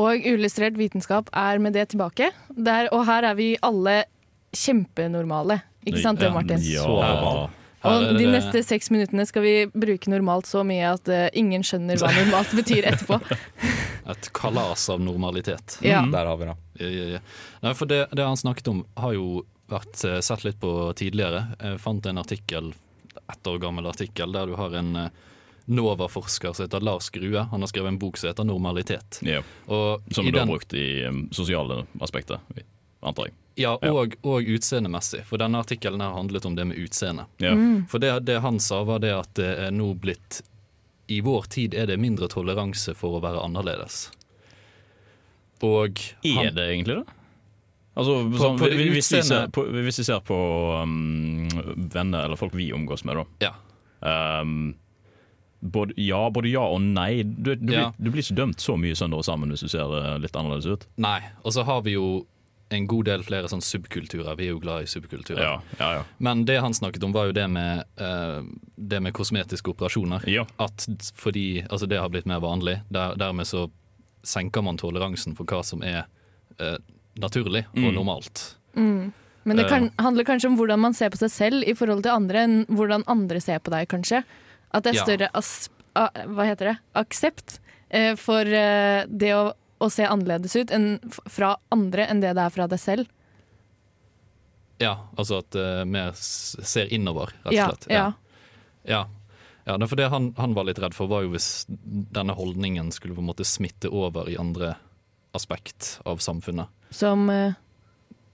Og 0.00 0.24
uillustrert 0.24 0.76
vitenskap 0.80 1.28
er 1.36 1.60
med 1.60 1.76
det 1.76 1.90
tilbake. 1.92 2.30
Der, 2.56 2.88
og 2.92 3.04
her 3.08 3.24
er 3.30 3.36
vi 3.36 3.54
alle 3.64 4.02
kjempenormale. 4.56 5.60
Ikke 5.86 6.02
sant 6.04 6.20
det, 6.20 6.32
Martin? 6.32 6.60
Ja. 6.64 7.46
Og 7.86 8.16
de 8.18 8.26
neste 8.28 8.60
seks 8.66 8.90
minuttene 8.92 9.24
skal 9.28 9.44
vi 9.44 9.54
bruke 9.72 10.10
normalt 10.10 10.48
så 10.48 10.64
mye 10.66 10.96
at 10.96 11.08
eh, 11.12 11.28
ingen 11.38 11.64
skjønner 11.64 12.00
hva 12.00 12.12
normalt 12.16 12.52
betyr 12.56 12.88
etterpå. 12.90 13.20
Et 14.08 14.28
kalas 14.32 14.88
av 14.92 15.00
normalitet. 15.00 15.78
Ja. 15.82 16.04
Der 16.12 16.26
har 16.26 16.36
vi 16.36 16.44
det. 16.44 16.56
Ja, 16.78 16.88
ja, 16.88 17.04
ja. 17.16 17.20
Nei, 17.62 17.72
for 17.74 17.86
det, 17.90 18.06
det 18.12 18.22
han 18.26 18.36
snakket 18.36 18.68
om, 18.68 18.84
har 18.94 19.12
jo 19.16 19.44
vært 19.68 20.04
eh, 20.06 20.20
sett 20.22 20.44
litt 20.46 20.60
på 20.62 20.92
tidligere. 20.96 21.46
Jeg 21.58 21.80
fant 21.82 22.06
en 22.06 22.18
artikkel, 22.22 22.68
ett 23.26 23.46
år 23.50 23.58
gammel 23.58 23.86
artikkel 23.90 24.32
der 24.32 24.46
du 24.46 24.54
har 24.60 24.76
en 24.78 24.92
eh, 24.96 25.08
NOVA-forsker 25.66 26.52
som 26.54 26.64
heter 26.68 26.80
Lars 26.80 27.10
Grue. 27.10 27.42
Han 27.50 27.60
har 27.60 27.66
skrevet 27.66 27.88
en 27.88 27.98
bok 27.98 28.16
som 28.16 28.28
heter 28.30 28.44
'Normalitet'. 28.44 29.18
Ja. 29.26 29.42
Og 29.66 30.02
Som 30.14 30.30
du 30.30 30.38
har 30.38 30.46
brukt 30.46 30.74
i 30.74 31.04
um, 31.06 31.28
sosiale 31.32 31.86
aspekter, 32.00 32.38
antar 33.02 33.26
jeg. 33.26 33.34
Ja, 33.56 33.78
Ja. 33.82 33.90
og, 33.92 34.14
og 34.22 34.42
utseendemessig. 34.42 35.24
For 35.26 35.38
denne 35.40 35.58
artikkelen 35.58 36.00
her 36.00 36.12
handlet 36.12 36.44
om 36.44 36.54
det 36.54 36.64
med 36.66 36.76
utseende. 36.78 37.24
Ja. 37.40 37.54
For 37.88 37.98
det, 37.98 38.20
det 38.26 38.38
han 38.40 38.60
sa, 38.60 38.84
var 38.84 38.98
det 39.02 39.14
at 39.16 39.34
det 39.34 39.48
er 39.66 39.70
nå 39.72 39.94
blitt 39.94 40.42
I 41.08 41.20
vår 41.22 41.46
tid 41.52 41.74
er 41.74 41.86
det 41.86 41.98
mindre 42.02 42.26
toleranse 42.28 42.94
for 42.98 43.16
å 43.18 43.22
være 43.22 43.42
annerledes. 43.44 44.08
Og 45.64 46.00
Er 46.24 46.50
det 46.52 46.64
egentlig 46.72 46.96
det? 47.00 47.04
Altså, 47.96 48.16
På- 48.30 48.38
sånn, 48.42 48.58
på 48.60 48.66
det 48.68 48.76
hvis, 48.92 49.08
vi 49.12 49.22
ser 49.24 49.46
på, 49.48 49.62
hvis 49.72 49.98
vi 50.02 50.04
ser 50.04 50.20
på 50.20 50.36
um, 50.82 51.46
venner 51.94 52.26
eller 52.26 52.36
folk 52.36 52.52
vi 52.54 52.70
omgås 52.76 53.04
med, 53.08 53.16
da. 53.16 53.24
ja, 53.48 53.54
Um, 54.06 54.74
både, 55.64 55.94
ja, 55.96 56.28
både 56.30 56.50
ja 56.52 56.60
og 56.68 56.82
nei. 56.84 57.22
Du, 57.24 57.54
du, 57.56 57.72
Ja. 57.72 57.88
blir, 57.96 58.04
du 58.04 58.10
blir 58.12 58.22
ikke 58.22 58.36
dømt 58.36 58.60
så 58.60 58.76
mye 58.78 58.94
søndag 58.94 59.22
og 59.22 59.24
sammen 59.24 59.48
hvis 59.50 59.64
du 59.64 59.68
ser 59.72 59.88
eh, 59.98 60.18
litt 60.20 60.36
annerledes 60.36 60.66
ut. 60.68 60.84
Nei. 61.00 61.22
Og 61.42 61.54
så 61.56 61.64
har 61.64 61.80
vi 61.82 61.94
jo 61.96 62.26
en 62.68 62.86
god 62.90 63.04
del 63.06 63.22
flere 63.22 63.48
sånn 63.48 63.62
subkulturer. 63.62 64.36
Vi 64.36 64.48
er 64.48 64.54
jo 64.54 64.58
glad 64.62 64.82
i 64.82 64.86
subkulturer. 64.90 65.42
Ja, 65.42 65.60
ja, 65.78 65.90
ja. 66.00 66.04
Men 66.18 66.44
det 66.48 66.56
han 66.60 66.74
snakket 66.74 67.04
om, 67.06 67.12
var 67.14 67.26
jo 67.28 67.32
det 67.36 67.46
med, 67.50 67.84
uh, 68.00 68.42
det 68.76 69.00
med 69.02 69.14
kosmetiske 69.14 69.70
operasjoner. 69.70 70.24
Ja. 70.28 70.46
At 70.58 70.86
fordi 71.14 71.62
altså 71.68 71.86
det 71.86 72.00
har 72.02 72.08
blitt 72.10 72.26
mer 72.26 72.40
vanlig, 72.42 72.80
der, 72.90 73.14
dermed 73.16 73.46
så 73.46 73.68
senker 74.26 74.62
man 74.66 74.76
toleransen 74.80 75.36
for 75.38 75.46
hva 75.46 75.62
som 75.64 75.82
er 75.86 76.04
uh, 76.60 76.76
naturlig 77.22 77.64
og 77.72 77.78
Mm. 77.86 77.94
normalt. 77.94 78.42
Men 79.46 79.56
det 79.56 79.68
kan, 79.70 79.90
handler 80.02 80.24
kanskje 80.26 80.48
om 80.50 80.56
hvordan 80.58 80.80
man 80.82 80.94
ser 80.94 81.08
på 81.14 81.20
seg 81.20 81.30
selv 81.30 81.62
i 81.70 81.72
forhold 81.78 82.02
til 82.02 82.10
andre, 82.12 82.42
enn 82.42 82.56
hvordan 82.66 83.04
andre 83.06 83.38
ser 83.40 83.60
på 83.62 83.70
deg, 83.70 83.86
kanskje. 83.88 84.24
At 84.74 84.82
det 84.82 84.90
er 84.90 84.98
Ja. 84.98 85.04
større 85.06 85.28
as, 85.38 85.70
a, 85.94 86.08
hva 86.26 86.44
heter 86.48 86.72
det? 86.72 86.76
aksept 86.98 87.60
uh, 87.94 88.16
for 88.16 88.40
eh, 88.42 89.06
det 89.06 89.30
å, 89.38 89.52
å 89.78 89.90
se 89.92 90.06
annerledes 90.08 90.56
ut 90.56 90.72
enn, 90.72 90.96
fra 91.30 91.56
andre 91.74 92.06
enn 92.10 92.22
det 92.22 92.32
det 92.38 92.46
er 92.46 92.54
fra 92.54 92.68
deg 92.70 92.80
selv. 92.80 93.10
Ja, 94.80 95.08
altså 95.16 95.40
at 95.40 95.56
uh, 95.56 95.84
mer 95.88 96.12
ser 96.16 96.90
innover, 96.92 97.32
rett 97.44 97.52
og 97.52 97.76
slett. 97.76 97.86
ja. 97.92 98.08
Ja. 98.86 99.06
ja 99.66 99.76
er 99.76 99.88
for 99.90 99.98
det 99.98 100.10
han, 100.12 100.30
han 100.36 100.54
var 100.54 100.68
litt 100.68 100.80
redd 100.82 100.94
for, 100.94 101.10
var 101.10 101.24
jo 101.24 101.32
hvis 101.32 101.66
denne 101.68 102.36
holdningen 102.36 102.92
skulle 102.94 103.16
på 103.16 103.24
en 103.24 103.30
måte 103.32 103.46
smitte 103.48 103.90
over 103.90 104.28
i 104.30 104.36
andre 104.40 104.74
aspekt 105.36 105.96
av 106.04 106.20
samfunnet. 106.24 106.68
Som 106.90 107.28
uh... 107.32 107.56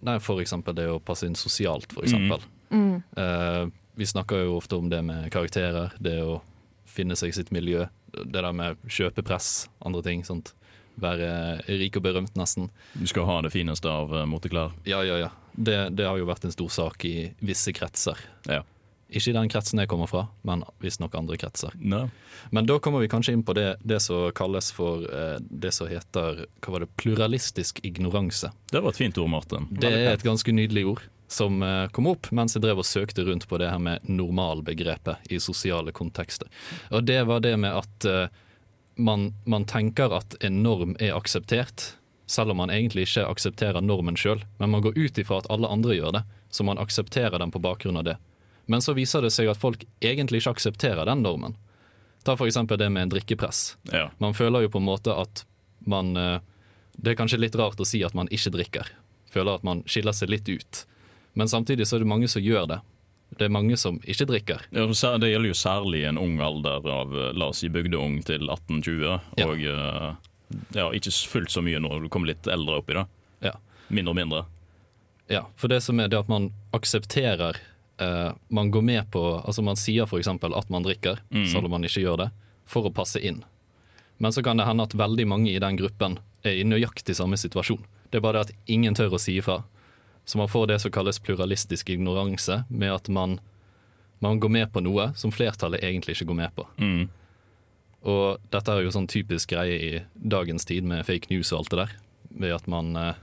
Nei, 0.03 0.19
for 0.23 0.43
eksempel 0.43 0.75
det 0.75 0.89
å 0.91 0.99
passe 1.03 1.29
inn 1.29 1.39
sosialt, 1.39 1.93
for 1.95 2.07
eksempel. 2.07 2.43
mm, 2.71 2.97
Eh, 3.23 3.67
vi 3.95 4.07
snakker 4.07 4.47
jo 4.47 4.57
ofte 4.57 4.77
om 4.77 4.89
det 4.91 5.03
med 5.05 5.29
karakterer, 5.33 5.93
det 6.01 6.17
å 6.25 6.41
finne 6.89 7.17
seg 7.19 7.35
sitt 7.37 7.53
miljø. 7.55 7.87
Det 8.13 8.33
der 8.33 8.53
med 8.57 8.81
kjøpepress, 8.89 9.69
andre 9.85 10.03
ting. 10.03 10.25
sånt. 10.25 10.55
Være 11.01 11.63
rik 11.69 11.97
og 11.97 12.05
berømt, 12.05 12.35
nesten. 12.37 12.69
Du 12.95 13.07
skal 13.09 13.29
ha 13.29 13.39
det 13.47 13.53
fineste 13.55 13.89
av 13.89 14.13
uh, 14.13 14.25
moteklær. 14.29 14.75
Ja, 14.89 15.01
ja, 15.07 15.19
ja. 15.23 15.31
Det, 15.53 15.79
det 15.97 16.09
har 16.09 16.21
jo 16.21 16.29
vært 16.29 16.45
en 16.49 16.55
stor 16.55 16.71
sak 16.73 17.05
i 17.09 17.33
visse 17.45 17.73
kretser. 17.77 18.21
Ja. 18.49 18.63
Ikke 19.13 19.31
i 19.31 19.37
den 19.37 19.51
kretsen 19.53 19.81
jeg 19.83 19.91
kommer 19.93 20.09
fra, 20.09 20.27
men 20.47 20.63
visstnok 20.81 21.15
andre 21.19 21.37
kretser. 21.41 21.75
No. 21.77 22.07
Men 22.51 22.69
da 22.69 22.79
kommer 22.81 23.03
vi 23.03 23.11
kanskje 23.13 23.35
inn 23.37 23.45
på 23.45 23.53
det, 23.57 23.75
det 23.85 24.01
som 24.01 24.31
kalles 24.37 24.71
for 24.73 25.05
eh, 25.05 25.37
det 25.41 25.75
som 25.77 25.91
heter 25.91 26.47
hva 26.47 26.75
var 26.75 26.87
det, 26.87 26.93
pluralistisk 27.01 27.83
ignoranse. 27.85 28.53
Det 28.73 28.81
var 28.81 28.95
et 28.95 29.03
fint 29.03 29.21
ord, 29.21 29.29
Martin. 29.35 29.69
Det 29.69 29.91
er 29.93 30.15
et 30.15 30.25
ganske 30.25 30.55
nydelig 30.57 30.87
ord 30.95 31.05
som 31.33 31.63
eh, 31.65 31.89
kom 31.93 32.09
opp 32.09 32.31
mens 32.33 32.57
jeg 32.57 32.65
drev 32.65 32.81
og 32.83 32.89
søkte 32.89 33.25
rundt 33.29 33.47
på 33.49 33.61
det 33.61 33.69
her 33.73 33.81
med 33.83 34.09
normalbegrepet 34.09 35.33
i 35.33 35.41
sosiale 35.41 35.93
kontekster. 35.93 36.49
Og 36.93 37.05
det 37.09 37.21
var 37.29 37.45
det 37.45 37.57
med 37.61 37.83
at 37.83 38.09
eh, 38.09 38.42
man, 38.95 39.35
man 39.45 39.65
tenker 39.65 40.13
at 40.17 40.37
en 40.41 40.63
norm 40.63 40.97
er 41.01 41.17
akseptert, 41.17 41.95
selv 42.27 42.55
om 42.55 42.63
man 42.63 42.71
egentlig 42.71 43.07
ikke 43.09 43.27
aksepterer 43.29 43.85
normen 43.85 44.17
sjøl. 44.17 44.45
Men 44.59 44.73
man 44.75 44.85
går 44.85 44.97
ut 44.99 45.19
ifra 45.19 45.43
at 45.43 45.51
alle 45.53 45.69
andre 45.69 45.97
gjør 45.97 46.17
det, 46.19 46.23
så 46.51 46.65
man 46.65 46.81
aksepterer 46.81 47.39
den 47.39 47.53
på 47.53 47.63
bakgrunn 47.63 48.01
av 48.01 48.07
det. 48.09 48.17
Men 48.71 48.83
så 48.83 48.95
viser 48.95 49.25
det 49.25 49.33
seg 49.35 49.51
at 49.51 49.61
folk 49.61 49.85
egentlig 50.01 50.43
ikke 50.43 50.55
aksepterer 50.57 51.09
den 51.09 51.25
normen. 51.25 51.57
Ta 52.23 52.37
eksempel 52.39 52.79
det 52.79 52.91
med 52.91 53.03
en 53.03 53.13
drikkepress. 53.17 53.77
Ja. 53.91 54.11
Man 54.19 54.35
føler 54.35 54.63
jo 54.63 54.71
på 54.71 54.79
en 54.79 54.87
måte 54.87 55.15
at 55.19 55.45
man 55.79 56.17
eh, 56.17 56.39
Det 56.93 57.11
er 57.11 57.17
kanskje 57.17 57.41
litt 57.41 57.57
rart 57.57 57.81
å 57.81 57.87
si 57.89 58.03
at 58.05 58.15
man 58.15 58.29
ikke 58.29 58.53
drikker. 58.53 58.89
Føler 59.33 59.57
at 59.57 59.63
man 59.65 59.81
skiller 59.89 60.13
seg 60.13 60.29
litt 60.29 60.49
ut. 60.49 60.83
Men 61.33 61.49
samtidig 61.49 61.87
så 61.89 61.97
er 61.97 62.05
det 62.05 62.11
mange 62.13 62.29
som 62.29 62.45
gjør 62.45 62.69
det. 62.69 62.79
Det 63.38 63.47
er 63.47 63.53
mange 63.53 63.77
som 63.81 63.99
ikke 64.05 64.27
drikker. 64.29 64.64
Ja, 64.75 64.85
det 64.87 65.31
gjelder 65.31 65.49
jo 65.49 65.57
særlig 65.57 66.03
en 66.09 66.21
ung 66.21 66.40
alder 66.45 66.85
av 66.85 67.14
eh, 67.16 67.31
la 67.33 67.49
oss 67.53 67.62
si 67.62 67.71
bygdeung 67.73 68.21
til 68.29 68.45
18-20. 68.45 69.05
Ja. 69.40 69.47
Og 69.47 69.62
eh, 69.64 70.09
ja, 70.77 70.88
ikke 70.92 71.12
fullt 71.33 71.53
så 71.55 71.62
mye 71.64 71.81
når 71.81 72.05
du 72.05 72.11
kommer 72.12 72.33
litt 72.33 72.49
eldre 72.51 72.83
opp 72.83 72.92
i 72.92 72.99
det. 72.99 73.07
Ja. 73.49 73.55
Mindre 73.88 74.12
og 74.12 74.18
mindre. 74.21 74.42
Ja, 75.33 75.47
for 75.57 75.73
det 75.73 75.81
som 75.85 76.01
er 76.03 76.11
det 76.12 76.18
at 76.21 76.29
man 76.29 76.51
aksepterer 76.77 77.57
eh, 78.03 78.33
Man 78.53 78.71
går 78.75 78.83
med 78.85 79.07
på 79.14 79.23
Altså 79.38 79.62
man 79.64 79.79
sier 79.81 80.05
f.eks. 80.05 80.29
at 80.29 80.71
man 80.73 80.85
drikker, 80.85 81.23
mm. 81.31 81.47
selv 81.55 81.71
om 81.71 81.77
man 81.79 81.88
ikke 81.88 82.05
gjør 82.05 82.27
det, 82.27 82.29
for 82.68 82.88
å 82.88 82.92
passe 82.92 83.23
inn. 83.23 83.40
Men 84.21 84.33
så 84.35 84.42
kan 84.45 84.61
det 84.61 84.68
hende 84.68 84.85
at 84.85 84.95
veldig 84.95 85.27
mange 85.27 85.51
i 85.51 85.62
den 85.62 85.79
gruppen 85.81 86.18
er 86.45 86.59
i 86.59 86.66
nøyaktig 86.68 87.16
samme 87.16 87.38
situasjon. 87.40 87.81
Det 88.11 88.21
er 88.21 88.25
bare 88.27 88.42
det 88.42 88.51
at 88.51 88.71
ingen 88.71 88.95
tør 88.95 89.16
å 89.16 89.23
si 89.23 89.38
ifra. 89.40 89.62
Så 90.25 90.39
man 90.39 90.49
får 90.49 90.67
det 90.71 90.79
som 90.83 90.91
kalles 90.95 91.19
pluralistisk 91.19 91.91
ignoranse, 91.91 92.63
med 92.71 92.93
at 92.95 93.09
man, 93.09 93.41
man 94.23 94.39
går 94.41 94.49
med 94.55 94.73
på 94.73 94.81
noe 94.85 95.11
som 95.19 95.33
flertallet 95.35 95.83
egentlig 95.83 96.15
ikke 96.17 96.29
går 96.31 96.39
med 96.39 96.55
på. 96.55 96.67
Mm. 96.79 97.09
Og 98.03 98.39
dette 98.51 98.73
er 98.75 98.83
jo 98.87 98.95
sånn 98.95 99.11
typisk 99.11 99.51
greie 99.55 99.79
i 99.79 99.93
dagens 100.15 100.65
tid 100.67 100.87
med 100.87 101.05
fake 101.07 101.31
news 101.31 101.53
og 101.53 101.63
alt 101.63 101.71
det 101.75 101.81
der. 101.85 101.93
Ved 102.43 102.55
at 102.57 102.67
man 102.71 102.97
eh, 102.99 103.15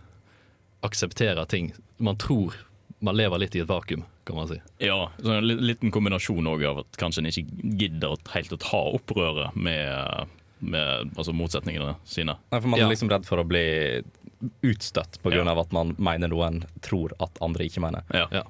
aksepterer 0.86 1.46
ting. 1.52 1.74
Man 1.98 2.18
tror 2.20 2.56
man 3.00 3.16
lever 3.16 3.40
litt 3.40 3.56
i 3.56 3.62
et 3.64 3.68
vakuum, 3.70 4.04
kan 4.28 4.36
man 4.36 4.48
si. 4.50 4.58
Ja, 4.84 5.12
så 5.24 5.38
en 5.38 5.48
liten 5.48 5.92
kombinasjon 5.92 6.48
òg 6.52 6.64
av 6.68 6.82
at 6.84 6.98
kanskje 7.00 7.24
en 7.24 7.30
ikke 7.32 7.46
gidder 7.80 8.18
helt 8.34 8.52
å 8.56 8.60
ta 8.60 8.82
opprøret 8.98 9.56
med, 9.56 10.28
med 10.60 11.14
altså 11.16 11.32
motsetningene 11.36 11.94
sine. 12.04 12.36
Nei, 12.52 12.60
for 12.60 12.68
Man 12.68 12.80
Ja. 12.82 12.88
er 12.88 12.92
liksom 12.92 13.12
redd 13.12 13.28
for 13.28 13.40
å 13.40 13.48
bli 13.48 13.64
utstøtt 14.64 15.20
pga. 15.24 15.36
Ja. 15.36 15.46
av 15.52 15.60
at 15.66 15.72
man 15.76 15.96
mener 15.98 16.32
noe 16.32 16.48
en 16.48 16.62
tror 16.86 17.14
at 17.20 17.42
andre 17.42 17.66
ikke 17.68 17.82
mener. 17.84 18.04
Ja. 18.14 18.28
Ja. 18.32 18.44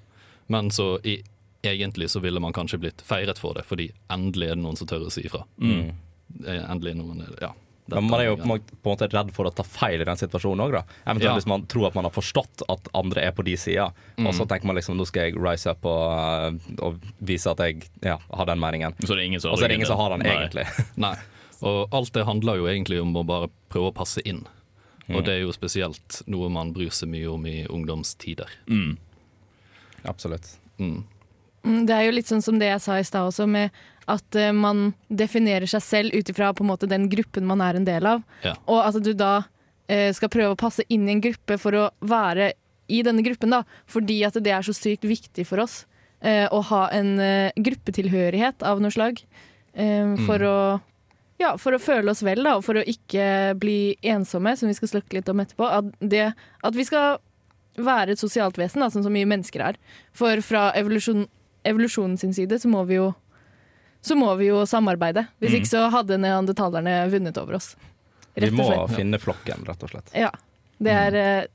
Men 0.48 0.70
så 0.74 0.98
i, 1.06 1.20
egentlig 1.66 2.10
så 2.10 2.20
ville 2.24 2.40
man 2.40 2.54
kanskje 2.54 2.80
blitt 2.82 3.02
feiret 3.06 3.40
for 3.42 3.54
det, 3.58 3.66
fordi 3.70 3.92
endelig 4.10 4.52
er 4.52 4.56
det 4.56 4.64
noen 4.64 4.78
som 4.78 4.88
tør 4.90 5.08
å 5.08 5.14
si 5.14 5.26
ifra. 5.28 5.44
Mm. 5.62 5.90
Det 6.30 6.54
er 6.60 6.68
Endelig 6.70 6.96
noen 7.00 7.26
ja. 7.42 7.54
Men 7.90 8.06
man 8.06 8.22
er 8.22 8.28
jo 8.28 8.36
på 8.38 8.46
en 8.46 8.62
måte- 8.86 9.08
redd 9.10 9.32
for 9.34 9.50
å 9.50 9.52
ta 9.56 9.64
feil 9.66 10.02
i 10.02 10.06
den 10.06 10.18
situasjonen 10.20 10.62
òg. 10.62 10.76
Eventuelt 11.08 11.24
Ja. 11.24 11.34
hvis 11.34 11.48
man 11.50 11.64
tror 11.66 11.88
at 11.88 11.96
man 11.96 12.06
har 12.06 12.12
forstått 12.14 12.62
at 12.70 12.90
andre 12.94 13.24
er 13.26 13.32
på 13.32 13.44
de 13.44 13.56
sida, 13.58 13.88
og 14.20 14.34
så 14.38 14.46
tenker 14.46 14.66
man 14.70 14.76
liksom 14.78 14.96
nå 14.96 15.08
skal 15.08 15.24
jeg 15.32 15.42
rise 15.42 15.72
up 15.72 15.84
og, 15.90 16.54
uh, 16.54 16.86
og 16.86 17.00
vise 17.20 17.50
at 17.50 17.58
jeg 17.58 17.90
ja, 18.04 18.20
har 18.32 18.46
den 18.46 18.60
meningen. 18.60 18.94
Så 19.02 19.16
det 19.16 19.24
er 19.24 19.26
ingen 19.26 19.42
som 19.42 19.52
Og 19.52 19.58
så 19.58 19.66
er 19.66 19.70
det 19.70 19.80
ingen 19.82 19.88
som 19.90 19.98
har 19.98 20.10
den 20.14 20.20
Nei. 20.20 20.36
egentlig. 20.38 20.68
Nei. 20.98 21.16
Og 21.62 21.90
alt 21.92 22.14
det 22.14 22.26
handler 22.26 22.58
jo 22.62 22.66
egentlig 22.70 23.02
om 23.02 23.16
å 23.16 23.26
bare 23.26 23.50
prøve 23.70 23.90
å 23.90 23.96
passe 23.96 24.22
inn. 24.24 24.46
Og 25.10 25.24
det 25.26 25.36
er 25.36 25.44
jo 25.44 25.54
spesielt 25.56 26.22
noe 26.30 26.50
man 26.54 26.74
bryr 26.76 26.94
seg 26.94 27.10
mye 27.10 27.30
om 27.32 27.46
i 27.50 27.64
ungdomstider. 27.66 28.52
Mm. 28.70 28.98
Absolutt. 30.10 30.52
Mm. 30.78 31.04
Mm, 31.66 31.86
Det 31.88 31.96
er 31.96 32.06
jo 32.08 32.16
litt 32.16 32.30
sånn 32.30 32.44
som 32.46 32.60
det 32.60 32.70
jeg 32.70 32.84
sa 32.84 33.00
i 33.00 33.08
stad 33.08 33.30
også, 33.32 33.48
med 33.50 33.74
at 34.10 34.36
eh, 34.40 34.52
man 34.56 34.94
definerer 35.10 35.70
seg 35.70 35.84
selv 35.86 36.16
ut 36.16 36.30
ifra 36.32 36.54
den 36.88 37.10
gruppen 37.10 37.46
man 37.46 37.62
er 37.62 37.76
en 37.76 37.86
del 37.86 38.06
av. 38.06 38.24
Ja. 38.44 38.56
Og 38.66 38.82
at 38.86 39.04
du 39.04 39.14
da 39.14 39.44
eh, 39.88 40.14
skal 40.14 40.30
prøve 40.30 40.54
å 40.54 40.60
passe 40.60 40.86
inn 40.90 41.08
i 41.08 41.12
en 41.18 41.22
gruppe 41.22 41.58
for 41.58 41.76
å 41.76 41.90
være 42.02 42.54
i 42.90 43.04
denne 43.06 43.22
gruppen, 43.22 43.50
da. 43.54 43.64
Fordi 43.86 44.24
at 44.26 44.38
det 44.42 44.52
er 44.52 44.66
så 44.66 44.74
sykt 44.74 45.06
viktig 45.06 45.46
for 45.46 45.62
oss 45.62 45.86
eh, 46.22 46.48
å 46.50 46.62
ha 46.72 46.88
en 46.96 47.20
eh, 47.20 47.52
gruppetilhørighet 47.58 48.64
av 48.66 48.82
noe 48.82 48.94
slag. 48.94 49.22
Eh, 49.74 50.16
for 50.26 50.42
å 50.42 50.58
ja, 51.40 51.54
for 51.58 51.76
å 51.76 51.80
føle 51.80 52.12
oss 52.12 52.22
vel, 52.26 52.44
da, 52.44 52.58
og 52.60 52.66
for 52.68 52.80
å 52.80 52.86
ikke 52.88 53.56
bli 53.60 53.96
ensomme, 54.04 54.56
som 54.60 54.68
vi 54.68 54.76
skal 54.76 54.92
snakke 54.92 55.20
litt 55.20 55.30
om 55.32 55.40
etterpå. 55.40 55.68
At, 55.80 55.94
det, 56.00 56.26
at 56.36 56.76
vi 56.76 56.86
skal 56.88 57.22
være 57.80 58.14
et 58.14 58.22
sosialt 58.22 58.60
vesen, 58.60 58.84
da, 58.84 58.90
sånn 58.92 59.06
som 59.06 59.16
vi 59.16 59.24
mennesker 59.30 59.64
er. 59.72 59.80
For 60.18 60.44
fra 60.44 60.70
evolusjon, 60.80 61.28
evolusjonen 61.68 62.20
sin 62.20 62.36
side 62.36 62.60
så 62.60 62.72
må 62.72 62.84
vi 62.90 63.00
jo 63.00 63.14
så 64.02 64.16
må 64.16 64.32
vi 64.40 64.48
jo 64.48 64.62
samarbeide. 64.68 65.26
Hvis 65.40 65.52
mm. 65.52 65.58
ikke 65.60 65.72
så 65.74 65.88
hadde 65.92 66.20
neandertalerne 66.24 67.02
vunnet 67.12 67.40
over 67.40 67.58
oss. 67.58 67.74
Vi 68.36 68.52
må 68.56 68.64
og 68.64 68.72
slett. 68.72 69.00
finne 69.00 69.20
flokken, 69.20 69.66
rett 69.68 69.84
og 69.84 69.92
slett. 69.92 70.14
Ja. 70.16 70.30
Det 70.80 70.94
er 70.96 71.18
eh, 71.20 71.50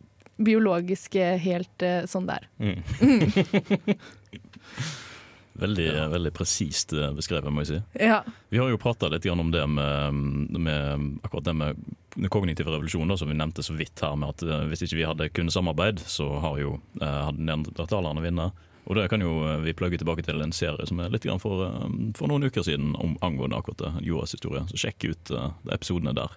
biologisk 0.45 1.17
eh, 1.17 1.39
helt 1.41 1.85
eh, 1.85 2.05
sånn 2.11 2.29
det 2.29 2.37
er. 2.41 2.51
Mm. 2.61 3.97
Veldig, 5.55 5.91
veldig 6.11 6.33
presist 6.35 6.93
eh, 6.97 7.13
beskrevet, 7.15 7.53
må 7.55 7.63
jeg 7.63 7.71
si. 7.71 7.83
Ja. 8.03 8.23
Vi 8.51 8.59
har 8.59 8.73
jo 8.73 8.81
prata 8.81 9.11
litt 9.13 9.27
om 9.31 9.53
det 9.55 9.63
med, 9.71 10.19
med 10.59 11.21
akkurat 11.23 11.47
det 11.47 11.55
med 11.55 11.85
den 12.15 12.31
kognitive 12.31 12.71
revolusjonen, 12.71 13.09
da, 13.09 13.17
som 13.17 13.31
vi 13.31 13.39
nevnte 13.39 13.63
så 13.63 13.75
vidt 13.75 14.03
her, 14.03 14.17
med 14.19 14.35
at 14.35 14.45
eh, 14.47 14.67
hvis 14.71 14.85
ikke 14.87 14.99
vi 14.99 15.09
hadde 15.09 15.31
kunnet 15.35 15.55
samarbeid, 15.55 16.03
så 16.11 16.29
har 16.43 16.61
jo 16.63 16.77
eh, 17.01 17.21
hadde 17.29 17.47
neandertalerne 17.47 18.25
vunnet. 18.25 18.63
Og 18.85 18.99
det 18.99 19.07
kan 19.09 19.23
jo 19.25 19.39
eh, 19.49 19.61
vi 19.65 19.77
plugge 19.77 19.99
tilbake 20.01 20.25
til 20.27 20.43
en 20.45 20.55
serie 20.55 20.87
som 20.91 21.01
er 21.01 21.13
litt 21.15 21.27
grann 21.27 21.43
for, 21.43 21.67
for 22.19 22.31
noen 22.31 22.47
uker 22.51 22.67
siden 22.67 22.95
om, 23.01 23.17
angående 23.25 23.59
akkurat 23.59 24.03
jordas 24.05 24.37
historie. 24.37 24.65
Så 24.71 24.85
sjekk 24.85 25.09
ut 25.11 25.35
de 25.35 25.75
episodene 25.75 26.15
der. 26.17 26.35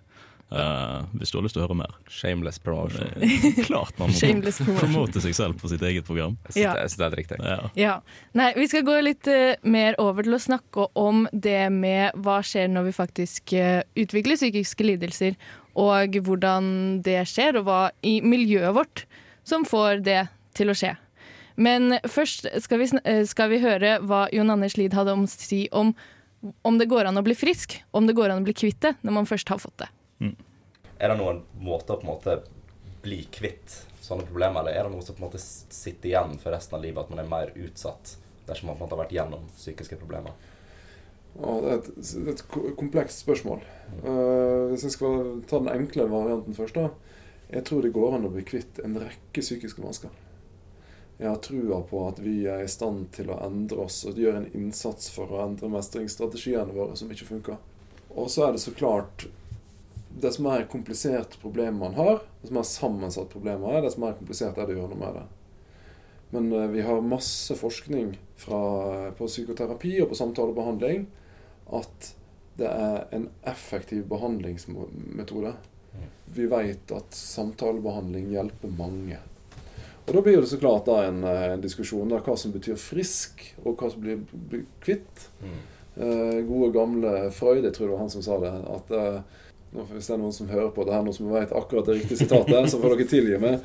Eh, 0.52 1.02
hvis 1.20 1.32
du 1.32 1.38
har 1.38 1.44
lyst 1.46 1.56
til 1.58 1.64
å 1.64 1.68
høre 1.68 1.78
mer. 1.78 1.94
Shameless 2.12 2.60
promotion. 2.64 3.08
Det 3.20 3.66
klart 3.68 3.98
man 4.00 4.12
må 4.14 4.78
promote 4.80 5.22
seg 5.24 5.36
selv 5.36 5.58
på 5.62 5.70
sitt 5.72 5.82
eget 5.82 6.06
program. 6.08 6.38
Jeg 6.48 6.54
synes 6.54 6.64
Ja. 6.64 6.74
det- 6.74 6.82
jeg 6.82 6.90
synes 6.90 6.98
det 6.98 7.08
er 7.08 7.18
riktig. 7.22 7.40
Ja. 7.44 7.70
Ja. 7.76 8.00
Nei, 8.34 8.54
vi 8.56 8.68
skal 8.68 8.84
gå 8.84 8.98
litt 9.04 9.28
uh, 9.28 9.56
mer 9.64 9.96
over 10.00 10.24
til 10.24 10.34
å 10.34 10.42
snakke 10.42 10.88
om 10.96 11.28
det 11.34 11.72
med 11.72 12.14
hva 12.16 12.40
skjer 12.42 12.70
når 12.70 12.84
vi 12.90 12.92
faktisk 12.92 13.54
uh, 13.54 13.82
utvikler 13.96 14.36
psykiske 14.40 14.84
lidelser, 14.88 15.36
og 15.78 16.16
hvordan 16.26 17.02
det 17.04 17.20
skjer, 17.28 17.58
og 17.60 17.66
hva 17.68 17.82
i 18.04 18.20
miljøet 18.22 18.74
vårt 18.74 19.06
som 19.44 19.64
får 19.66 20.02
det 20.04 20.28
til 20.58 20.70
å 20.70 20.74
skje. 20.78 20.96
Men 21.58 22.00
først 22.06 22.46
skal 22.62 22.80
vi, 22.82 22.88
skal 23.26 23.50
vi 23.50 23.60
høre 23.60 24.00
hva 24.06 24.28
Jon 24.34 24.50
Anders 24.54 24.76
Lid 24.78 24.94
hadde 24.94 25.14
om 25.14 25.24
å 25.26 25.30
si 25.30 25.68
om 25.72 25.94
om 26.64 26.78
det 26.78 26.86
går 26.88 27.08
an 27.10 27.18
å 27.18 27.24
bli 27.26 27.34
frisk, 27.34 27.80
om 27.98 28.06
det 28.06 28.14
går 28.16 28.30
an 28.30 28.44
å 28.44 28.46
bli 28.46 28.54
kvitt 28.54 28.80
det 28.86 28.92
når 29.02 29.12
man 29.16 29.26
først 29.26 29.50
har 29.50 29.58
fått 29.58 29.78
det. 29.82 29.88
Er 30.98 31.14
det 31.14 31.20
noen 31.20 31.44
måter 31.62 31.96
å 31.96 32.02
på 32.02 32.08
en 32.08 32.14
måte 32.14 32.38
bli 33.04 33.22
kvitt 33.32 33.84
sånne 34.02 34.26
problemer, 34.28 34.62
eller 34.62 34.74
er 34.76 34.88
det 34.88 34.96
noe 34.96 35.06
som 35.06 35.16
på 35.16 35.22
en 35.22 35.28
måte 35.28 35.42
sitter 35.42 36.10
igjen 36.10 36.38
for 36.42 36.56
resten 36.56 36.78
av 36.78 36.84
livet, 36.84 37.04
at 37.04 37.12
man 37.14 37.24
er 37.24 37.32
mer 37.32 37.52
utsatt 37.56 38.16
dersom 38.48 38.72
man 38.72 38.78
på 38.78 38.84
en 38.84 38.88
måte 38.88 38.96
har 38.96 39.04
vært 39.04 39.18
gjennom 39.18 39.50
psykiske 39.56 40.00
problemer? 40.00 40.36
Ja, 41.38 41.56
det 41.62 41.72
er 41.72 41.82
et, 41.82 42.14
et 42.34 42.46
komplekst 42.80 43.22
spørsmål. 43.22 43.62
Uh, 44.02 44.72
hvis 44.72 44.88
jeg 44.88 44.96
skal 44.96 45.44
ta 45.50 45.60
den 45.62 45.74
enkle 45.74 46.08
varianten 46.10 46.58
først, 46.58 46.80
da. 46.80 46.90
Jeg 47.52 47.64
tror 47.68 47.84
det 47.84 47.94
går 47.96 48.18
an 48.18 48.26
å 48.28 48.32
bli 48.34 48.44
kvitt 48.48 48.82
en 48.84 48.98
rekke 49.00 49.44
psykiske 49.44 49.84
vansker. 49.84 50.12
Jeg 51.18 51.30
har 51.30 51.40
trua 51.42 51.80
på 51.90 52.02
at 52.06 52.20
vi 52.22 52.44
er 52.50 52.62
i 52.62 52.70
stand 52.70 53.08
til 53.16 53.32
å 53.34 53.40
endre 53.46 53.88
oss 53.88 54.04
og 54.06 54.20
gjøre 54.22 54.44
en 54.44 54.52
innsats 54.58 55.10
for 55.14 55.32
å 55.34 55.40
endre 55.46 55.70
mestringsstrategiene 55.74 56.76
våre 56.76 56.98
som 57.00 57.10
ikke 57.14 57.30
funker. 57.30 57.62
Og 58.14 58.30
så 58.34 58.48
er 58.48 58.54
det 58.54 58.62
så 58.62 58.74
klart 58.76 59.26
Dess 60.18 60.40
mer 60.42 60.66
komplisert 60.72 61.36
problem 61.42 61.82
man 61.84 61.98
har, 61.98 62.24
dess 62.42 62.54
mer 62.56 62.66
sammensatt 62.66 63.30
problemet 63.30 63.70
er, 63.70 63.84
dess 63.86 64.00
mer 64.02 64.16
komplisert 64.18 64.58
er 64.58 64.66
det 64.66 64.78
å 64.78 64.82
gjøre 64.82 64.96
noe 64.96 65.02
med 65.04 65.20
det. 65.20 65.26
Men 66.34 66.52
eh, 66.54 66.68
vi 66.74 66.84
har 66.88 67.06
masse 67.06 67.56
forskning 67.60 68.16
fra, 68.40 68.62
på 69.18 69.30
psykoterapi 69.30 69.94
og 70.02 70.12
på 70.12 70.20
samtalebehandling 70.20 71.08
at 71.78 72.14
det 72.58 72.70
er 72.72 73.04
en 73.14 73.28
effektiv 73.46 74.08
behandlingsmetode. 74.10 75.54
Vi 76.34 76.46
vet 76.50 76.92
at 76.92 77.16
samtalebehandling 77.16 78.32
hjelper 78.34 78.74
mange. 78.78 79.20
Og 80.08 80.14
Da 80.16 80.22
blir 80.24 80.42
det 80.42 80.50
så 80.50 80.58
klart 80.58 80.88
en, 80.88 81.24
eh, 81.24 81.54
en 81.54 81.62
diskusjon 81.62 82.12
om 82.12 82.22
hva 82.22 82.38
som 82.38 82.52
betyr 82.52 82.78
frisk, 82.80 83.54
og 83.66 83.78
hva 83.78 83.92
som 83.92 84.02
blir, 84.02 84.24
kvitt. 84.50 84.70
kvitt. 84.82 85.28
Eh, 85.98 86.42
gode, 86.46 86.72
gamle 86.74 87.32
Freud, 87.32 87.64
jeg 87.64 87.74
tror 87.74 87.88
det 87.88 87.94
var 87.94 88.04
han 88.06 88.10
som 88.10 88.22
sa 88.22 88.40
det. 88.40 88.54
at 88.76 88.92
eh, 88.92 89.22
Hvis 89.72 90.08
det 90.08 90.16
er 90.16 90.22
noen 90.22 90.34
som 90.34 90.50
hører 90.50 90.72
på 90.74 90.86
det 90.88 90.96
her, 90.96 91.04
noen 91.06 91.16
som 91.16 91.30
vet 91.32 91.52
akkurat 91.56 91.90
det 91.90 91.98
riktige 92.00 92.22
sitatet, 92.24 92.70
så 92.72 92.80
får 92.82 92.96
dere 92.96 93.08
tilgi 93.12 93.40
meg. 93.42 93.60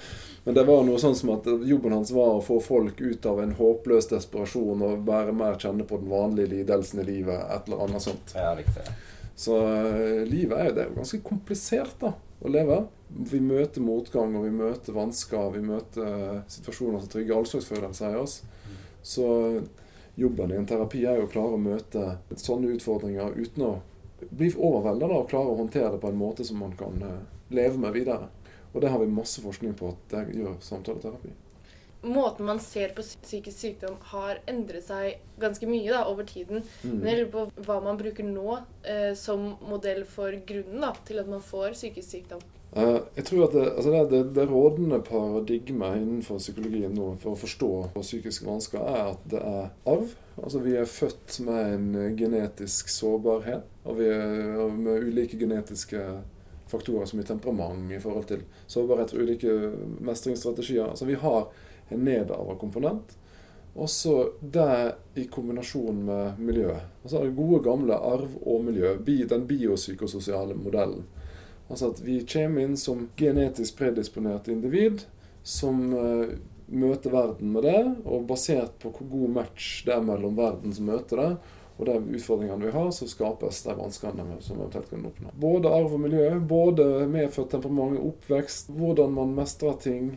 Men 0.45 0.57
det 0.57 0.65
var 0.67 0.83
noe 0.83 0.99
sånn 0.99 1.15
som 1.15 1.31
at 1.37 1.47
jobben 1.47 1.95
hans 1.95 2.11
var 2.15 2.35
å 2.35 2.43
få 2.43 2.59
folk 2.63 2.99
ut 3.01 3.27
av 3.31 3.39
en 3.43 3.55
håpløs 3.55 4.11
desperasjon 4.11 4.83
og 4.83 5.05
være 5.07 5.35
mer 5.39 5.55
kjenne 5.63 5.87
på 5.87 6.01
den 6.03 6.11
vanlige 6.11 6.51
lidelsen 6.57 7.05
i 7.05 7.07
livet. 7.07 7.39
Et 7.55 7.71
eller 7.71 7.85
annet 7.87 8.03
sånt. 8.03 8.35
Ja, 8.35 8.51
riktig. 8.59 8.83
Så 9.39 9.61
eh, 9.63 10.25
livet 10.29 10.59
er 10.59 10.69
jo, 10.69 10.75
det 10.75 10.83
er 10.83 10.91
jo 10.91 10.99
ganske 10.99 11.23
komplisert 11.25 11.95
da, 12.03 12.13
å 12.43 12.51
leve. 12.51 12.81
Vi 13.31 13.39
møter 13.45 13.85
motgang, 13.85 14.35
og 14.37 14.49
vi 14.49 14.53
møter 14.57 14.97
vansker, 14.97 15.55
vi 15.55 15.63
møter 15.65 16.11
eh, 16.11 16.43
situasjoner 16.51 17.05
som 17.05 17.15
trygger 17.15 17.39
all 17.39 17.49
slags 17.49 17.71
følelser 17.71 18.17
i 18.17 18.21
oss. 18.21 18.41
Så 19.03 19.29
jobben 20.19 20.53
i 20.53 20.59
en 20.59 20.69
terapi 20.69 21.07
er 21.07 21.21
jo 21.21 21.31
å 21.31 21.33
klare 21.33 21.57
å 21.57 21.63
møte 21.63 22.05
sånne 22.37 22.75
utfordringer 22.75 23.39
uten 23.39 23.67
å 23.67 23.73
bli 24.31 24.51
overvelda 24.57 25.09
og 25.11 25.29
klare 25.31 25.53
å 25.53 25.59
håndtere 25.59 25.95
det 25.95 26.03
på 26.03 26.11
en 26.13 26.19
måte 26.21 26.45
som 26.47 26.61
man 26.63 26.75
kan 26.79 27.03
eh, 27.03 27.23
leve 27.55 27.81
med 27.81 27.97
videre. 27.97 28.29
Og 28.73 28.81
det 28.81 28.91
har 28.93 29.01
vi 29.03 29.09
masse 29.13 29.43
forskning 29.45 29.75
på 29.77 29.93
at 29.93 30.05
det 30.13 30.37
gjør 30.39 30.61
samtaleterapi. 30.65 31.33
måten 32.03 32.47
man 32.47 32.61
ser 32.61 32.89
på 32.97 33.03
psykisk 33.03 33.59
sykdom 33.59 33.95
har 34.11 34.41
endret 34.51 34.89
seg 34.89 35.21
ganske 35.39 35.67
mye 35.71 35.93
da, 35.93 36.07
over 36.11 36.25
tiden. 36.27 36.65
Mm. 36.83 36.97
Men 36.97 37.07
jeg 37.09 37.19
lurer 37.21 37.33
på 37.33 37.67
hva 37.67 37.77
man 37.85 38.01
bruker 38.01 38.27
nå 38.27 38.57
eh, 38.83 39.13
som 39.15 39.53
modell 39.69 40.03
for 40.05 40.35
grunnen 40.47 40.83
da, 40.83 40.95
til 41.07 41.23
at 41.23 41.31
man 41.31 41.45
får 41.45 41.77
psykisk 41.79 42.09
sykdom. 42.17 42.43
Eh, 42.77 42.99
jeg 43.19 43.25
tror 43.29 43.45
at 43.45 43.55
det, 43.57 43.65
altså 43.77 43.91
det, 43.93 44.03
det, 44.11 44.23
det 44.37 44.49
rådende 44.49 45.03
paradigmet 45.05 45.99
innenfor 46.01 46.41
psykologien 46.41 46.95
nå 46.97 47.11
for 47.21 47.35
å 47.35 47.41
forstå 47.43 47.71
psykiske 47.99 48.49
vansker, 48.49 48.81
er 48.81 49.11
at 49.13 49.27
det 49.29 49.43
er 49.45 49.67
arv. 49.93 50.15
Altså 50.39 50.63
Vi 50.65 50.77
er 50.81 50.89
født 50.89 51.41
med 51.45 51.75
en 51.77 52.17
genetisk 52.17 52.89
sårbarhet, 52.89 53.67
og 53.85 53.99
vi 54.01 54.09
er 54.09 54.73
med 54.73 55.05
ulike 55.05 55.37
genetiske 55.41 56.01
faktorer 56.73 57.05
som 57.05 57.21
i 57.21 57.27
temperament 57.29 57.93
i 57.93 58.01
forhold 58.01 58.31
til 58.31 58.47
sårbarhet 58.65 59.13
for 59.13 59.21
ulike 59.21 59.53
mestringsstrategier. 60.01 60.89
Altså 60.89 61.11
Vi 61.11 61.21
har 61.21 61.51
en 61.93 62.07
nedarva 62.09 62.57
komponent. 62.57 63.19
Og 63.73 63.89
så 63.89 64.15
det 64.41 64.95
i 65.17 65.25
kombinasjon 65.33 66.03
med 66.05 66.41
miljøet. 66.41 66.89
Altså 67.05 67.23
gode, 67.33 67.63
gamle 67.65 67.97
arv 67.97 68.35
og 68.45 68.65
miljø. 68.65 68.99
Den 69.29 69.47
biopsykososiale 69.49 70.57
modellen. 70.57 71.07
Altså 71.69 71.93
at 71.93 72.01
vi 72.05 72.21
kommer 72.29 72.67
inn 72.67 72.77
som 72.77 73.09
genetisk 73.17 73.79
predisponert 73.79 74.49
individ 74.53 75.07
som 75.43 75.93
uh, 75.95 76.35
møter 76.73 77.11
verden 77.13 77.53
med 77.53 77.67
det, 77.67 77.81
og 78.05 78.27
basert 78.29 78.79
på 78.83 78.93
hvor 78.93 79.09
god 79.11 79.35
match 79.41 79.83
det 79.87 79.97
er 79.97 80.05
mellom 80.07 80.37
verden 80.39 80.75
som 80.75 80.89
møter 80.89 81.21
det, 81.21 81.31
og 81.79 81.87
de 81.89 82.17
utfordringene 82.17 82.69
vi 82.69 82.73
har, 82.75 82.91
så 82.95 83.09
skapes 83.11 83.63
de 83.67 83.75
vanskene 83.77 84.37
som 84.45 84.61
eventuelt 84.61 84.91
kan 84.91 85.07
oppnå. 85.09 85.33
Både 85.41 85.73
arv 85.73 85.97
og 85.97 86.05
miljø, 86.05 86.29
både 86.39 87.09
medfødt 87.11 87.51
temperament, 87.57 87.99
oppvekst, 88.01 88.71
hvordan 88.77 89.17
man 89.17 89.35
mestrer 89.37 89.79
ting, 89.83 90.13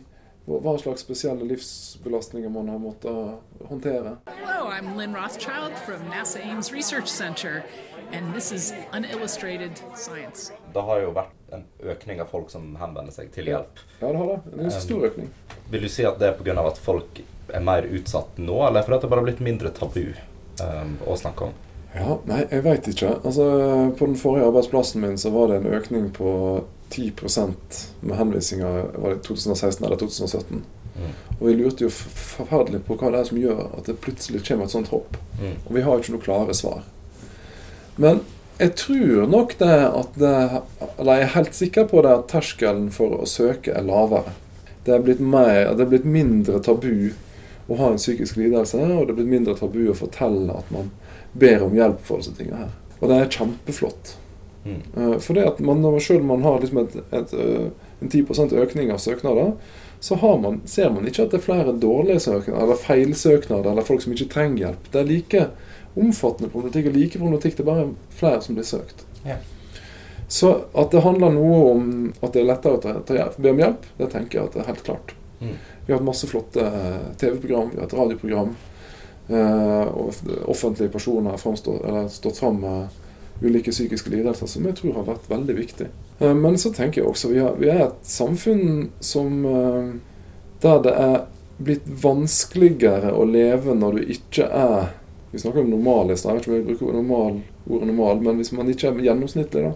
hva 0.46 0.60
hva 0.62 0.76
slags 0.78 1.02
spesielle 1.02 1.48
livsbelastninger 1.48 2.52
man 2.54 2.68
har 2.70 2.78
måttet 2.78 3.66
håndtere. 3.66 4.18
Hello, 4.30 4.70
I'm 4.70 4.94
Lynn 4.96 5.16
Rothschild 5.16 5.74
from 5.86 6.06
NASA 6.10 6.40
Ames 6.40 6.72
Research 6.72 7.08
Center, 7.08 7.64
and 8.12 8.32
this 8.34 8.52
is 8.52 8.72
Unillustrated 8.94 9.82
Science. 9.96 10.52
Det 10.74 10.82
har 10.82 11.02
jo 11.02 11.10
vært 11.16 11.35
en 11.54 11.64
økning 11.82 12.20
av 12.20 12.30
folk 12.30 12.50
som 12.50 12.72
henvender 12.80 13.14
seg 13.14 13.30
til 13.34 13.50
hjelp. 13.52 13.82
Ja, 14.00 14.10
det 14.10 14.16
har 14.18 14.32
det. 14.32 14.38
Det 14.50 14.60
er 14.60 14.70
en 14.70 14.80
stor 14.82 15.06
økning. 15.10 15.28
Vil 15.70 15.86
du 15.86 15.90
si 15.92 16.06
at 16.08 16.18
det 16.22 16.30
er 16.30 16.38
pga. 16.38 16.56
at 16.66 16.80
folk 16.82 17.20
er 17.54 17.62
mer 17.62 17.86
utsatt 17.86 18.38
nå, 18.42 18.56
eller 18.66 18.82
fordi 18.82 19.00
det 19.04 19.10
bare 19.12 19.22
har 19.22 19.28
blitt 19.28 19.44
mindre 19.44 19.70
tabu 19.74 20.02
um, 20.10 20.96
å 21.06 21.16
snakke 21.18 21.50
om? 21.50 21.54
Ja, 21.96 22.16
nei, 22.28 22.42
jeg 22.50 22.64
veit 22.66 22.88
ikke. 22.90 23.14
Altså, 23.24 23.44
På 23.98 24.08
den 24.08 24.18
forrige 24.20 24.48
arbeidsplassen 24.50 25.00
min 25.00 25.18
så 25.18 25.30
var 25.32 25.48
det 25.48 25.62
en 25.62 25.76
økning 25.78 26.10
på 26.16 26.32
10% 26.90 27.78
med 28.00 28.18
henvisninger 28.18 28.90
var 28.94 29.14
det 29.14 29.22
2016 29.26 29.86
eller 29.86 29.96
2017. 29.96 30.64
Mm. 30.96 31.14
Og 31.38 31.46
vi 31.46 31.54
lurte 31.54 31.86
jo 31.86 31.92
forferdelig 31.92 32.82
på 32.86 32.96
hva 32.98 33.10
det 33.12 33.20
er 33.20 33.30
som 33.30 33.40
gjør 33.40 33.64
at 33.78 33.88
det 33.88 33.98
plutselig 34.04 34.44
kommer 34.46 34.68
et 34.68 34.74
sånt 34.74 34.92
hopp. 34.92 35.16
Mm. 35.40 35.56
Og 35.64 35.72
vi 35.76 35.82
har 35.86 35.96
jo 35.96 36.04
ikke 36.04 36.14
noe 36.16 36.26
klare 36.26 36.56
svar. 36.56 36.84
Men 37.96 38.22
jeg 38.58 38.72
tror 38.80 39.26
nok 39.28 39.54
det 39.60 39.76
at 39.84 40.14
det 40.16 40.32
Eller 40.98 41.18
jeg 41.18 41.22
er 41.26 41.34
helt 41.34 41.54
sikker 41.54 41.86
på 41.90 42.02
det 42.06 42.12
at 42.14 42.28
terskelen 42.30 42.90
for 42.94 43.18
å 43.18 43.28
søke 43.28 43.74
er 43.76 43.84
lavere. 43.84 44.32
Det 44.86 44.94
er 44.94 45.02
blitt, 45.02 45.20
mer, 45.20 45.74
det 45.74 45.82
er 45.82 45.90
blitt 45.90 46.06
mindre 46.06 46.60
tabu 46.62 47.10
å 47.66 47.78
ha 47.80 47.88
en 47.90 47.98
psykisk 47.98 48.36
lidelse, 48.38 48.78
og 48.78 49.08
det 49.08 49.16
er 49.16 49.18
blitt 49.18 49.32
mindre 49.32 49.56
tabu 49.58 49.80
å 49.90 49.96
fortelle 49.98 50.54
at 50.54 50.68
man 50.70 50.92
ber 51.34 51.64
om 51.66 51.74
hjelp 51.74 52.04
for 52.06 52.22
disse 52.22 52.36
tingene 52.38 52.60
her. 52.60 52.76
Og 53.00 53.10
det 53.10 53.16
er 53.18 53.32
kjempeflott. 53.34 54.12
Mm. 54.66 54.78
Eh, 54.94 55.16
For 55.18 55.34
det 55.34 55.48
at 55.48 55.58
man, 55.58 55.82
selv 56.00 56.22
om 56.22 56.30
man 56.30 56.46
har 56.46 56.62
liksom 56.62 56.78
et, 56.84 56.94
et, 57.10 57.34
eh, 57.34 57.66
en 58.00 58.12
10% 58.12 58.54
økning 58.62 58.92
av 58.94 59.02
søknader, 59.02 59.52
så 60.00 60.14
har 60.22 60.38
man, 60.38 60.60
ser 60.64 60.90
man 60.94 61.06
ikke 61.08 61.26
at 61.26 61.34
det 61.34 61.40
er 61.40 61.46
flere 61.48 61.74
dårlige 61.82 62.20
søknader, 62.20 62.62
eller 62.62 62.78
feilsøknader, 62.78 63.70
eller 63.72 63.86
folk 63.86 64.04
som 64.04 64.14
ikke 64.14 64.30
trenger 64.32 64.66
hjelp. 64.66 64.90
Det 64.92 65.00
er 65.00 65.10
like 65.10 65.46
omfattende 65.96 66.50
problematikk 66.52 66.90
og 66.90 66.96
like 66.98 67.18
problematikk. 67.18 67.56
Det 67.56 67.64
er 67.64 67.70
bare 67.70 67.86
flere 68.18 68.40
som 68.44 68.58
blir 68.58 68.68
søkt. 68.68 69.06
Ja. 69.26 69.38
Så 70.28 70.52
at 70.74 70.90
det 70.90 71.04
handler 71.04 71.34
noe 71.34 71.58
om 71.70 71.90
at 72.20 72.32
det 72.34 72.42
er 72.42 72.48
lettere 72.50 72.78
å 72.78 73.02
ta, 73.06 73.28
be 73.38 73.52
om 73.52 73.62
hjelp, 73.62 73.86
det 73.98 74.10
tenker 74.12 74.38
jeg 74.38 74.48
at 74.48 74.56
det 74.56 74.62
er 74.64 74.70
helt 74.72 74.86
klart. 74.86 75.14
Mm. 75.38 75.52
Vi 75.86 75.92
har 75.92 76.00
hatt 76.00 76.08
masse 76.08 76.26
flotte 76.26 76.64
eh, 76.66 77.04
TV-program, 77.20 77.70
vi 77.72 77.78
har 77.78 77.86
hatt 77.86 77.94
radioprogram. 77.94 78.56
eh, 79.28 79.86
og 79.86 80.14
offentlige 80.46 80.90
personer 80.90 81.30
har 81.30 81.86
eller 81.86 82.08
stått 82.08 82.38
fram 82.38 82.60
med 82.60 82.88
ulike 83.42 83.70
psykiske 83.70 84.10
lidelser, 84.10 84.46
som 84.46 84.66
jeg 84.66 84.76
tror 84.76 84.94
har 84.98 85.08
vært 85.12 85.30
veldig 85.30 85.56
viktig. 85.56 85.88
Eh, 86.18 86.34
men 86.34 86.58
så 86.58 86.72
tenker 86.74 87.02
jeg 87.02 87.10
også 87.10 87.30
vi, 87.30 87.40
har, 87.42 87.56
vi 87.60 87.70
er 87.70 87.86
et 87.86 88.06
samfunn 88.06 88.90
som 89.00 89.44
eh, 89.46 89.90
der 90.62 90.82
det 90.82 90.94
er 90.98 91.18
blitt 91.56 91.86
vanskeligere 92.02 93.12
å 93.16 93.24
leve 93.28 93.74
når 93.76 93.98
du 93.98 94.14
ikke 94.16 94.48
er 94.50 94.90
Vi 95.36 95.40
snakker 95.42 95.60
om 95.60 95.70
normal 95.70 96.10
i 96.10 96.14
stad, 96.16 96.30
jeg 96.30 96.36
vet 96.38 96.46
ikke 96.46 96.50
om 96.50 96.56
jeg 96.56 96.66
bruker 96.70 96.94
normal, 96.96 97.34
ordet 97.68 97.86
normal, 97.90 98.20
men 98.24 98.38
hvis 98.40 98.54
man 98.56 98.70
ikke 98.72 98.88
er 98.88 99.00
gjennomsnittlig, 99.04 99.64
da. 99.66 99.72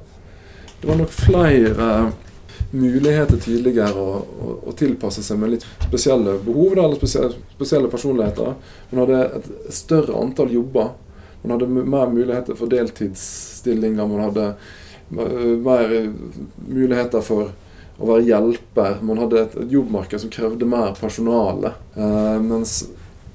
Det 0.80 0.88
var 0.88 0.96
nok 0.96 1.10
flere 1.12 1.88
muligheter 2.70 3.36
tidligere 3.44 4.00
å, 4.00 4.14
å, 4.24 4.54
å 4.70 4.72
tilpasse 4.80 5.20
seg 5.26 5.36
med 5.42 5.52
litt 5.52 5.66
spesielle 5.84 6.38
behov 6.46 6.78
da, 6.78 6.86
eller 6.86 6.96
spesielle, 6.96 7.36
spesielle 7.58 7.90
personligheter. 7.92 8.54
Man 8.88 9.02
hadde 9.02 9.18
et 9.36 9.50
større 9.76 10.16
antall 10.16 10.54
jobber. 10.54 10.94
Man 11.42 11.52
hadde 11.58 11.68
mer 11.68 12.08
muligheter 12.14 12.56
for 12.56 12.72
deltidsstillinger. 12.72 14.08
Man 14.14 14.24
hadde 14.30 14.46
mer 15.10 15.92
eh, 15.98 16.08
muligheter 16.70 17.20
for 17.26 17.52
å 18.00 18.08
være 18.14 18.24
hjelper. 18.30 18.96
Man 19.04 19.20
hadde 19.20 19.44
et, 19.44 19.60
et 19.60 19.76
jobbmarked 19.76 20.24
som 20.24 20.32
krevde 20.32 20.72
mer 20.72 20.96
personale. 20.96 21.74
Eh, 21.92 22.40
mens 22.48 22.78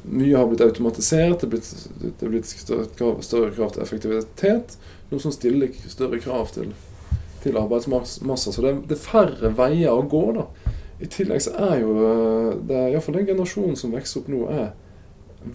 mye 0.06 0.36
har 0.38 0.50
blitt 0.50 0.62
automatisert, 0.66 1.40
det 1.42 1.48
er 1.48 1.54
blitt, 1.56 1.70
det 2.02 2.28
er 2.28 2.34
blitt 2.34 2.50
større, 2.50 3.16
større 3.26 3.54
krav 3.56 3.74
til 3.74 3.86
effektivitet. 3.86 4.76
Noe 5.12 5.22
som 5.22 5.34
stiller 5.34 5.74
større 5.90 6.20
krav 6.22 6.52
til 6.54 6.74
til 7.46 7.60
arbeidsmasser. 7.62 8.52
Så 8.52 8.64
det 8.64 8.72
er, 8.72 8.82
det 8.90 8.98
er 8.98 9.04
færre 9.06 9.52
veier 9.58 9.94
å 9.94 10.06
gå, 10.10 10.24
da. 10.40 10.48
I 11.04 11.10
tillegg 11.12 11.44
så 11.46 11.54
er 11.68 11.82
jo 11.84 11.94
eh, 12.00 12.52
det 12.70 12.82
iallfall 12.90 13.20
den 13.20 13.30
generasjonen 13.30 13.78
som 13.80 13.94
vokser 13.94 14.22
opp 14.22 14.32
nå, 14.32 14.42
er 14.50 14.72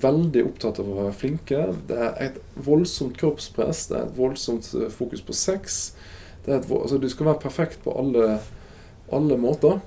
veldig 0.04 0.44
opptatt 0.46 0.78
av 0.78 0.90
å 0.90 0.98
være 1.00 1.16
flinke. 1.18 1.62
Det 1.88 1.98
er 1.98 2.18
et 2.28 2.40
voldsomt 2.54 3.18
kroppspress, 3.18 3.88
det 3.90 3.98
er 3.98 4.06
et 4.06 4.18
voldsomt 4.18 4.70
eh, 4.78 4.90
fokus 4.94 5.24
på 5.26 5.36
sex. 5.36 5.80
Et, 6.46 6.52
altså, 6.54 6.98
du 7.00 7.08
skal 7.10 7.32
være 7.32 7.42
perfekt 7.42 7.82
på 7.84 7.94
alle, 7.98 8.38
alle 9.12 9.40
måter. 9.40 9.80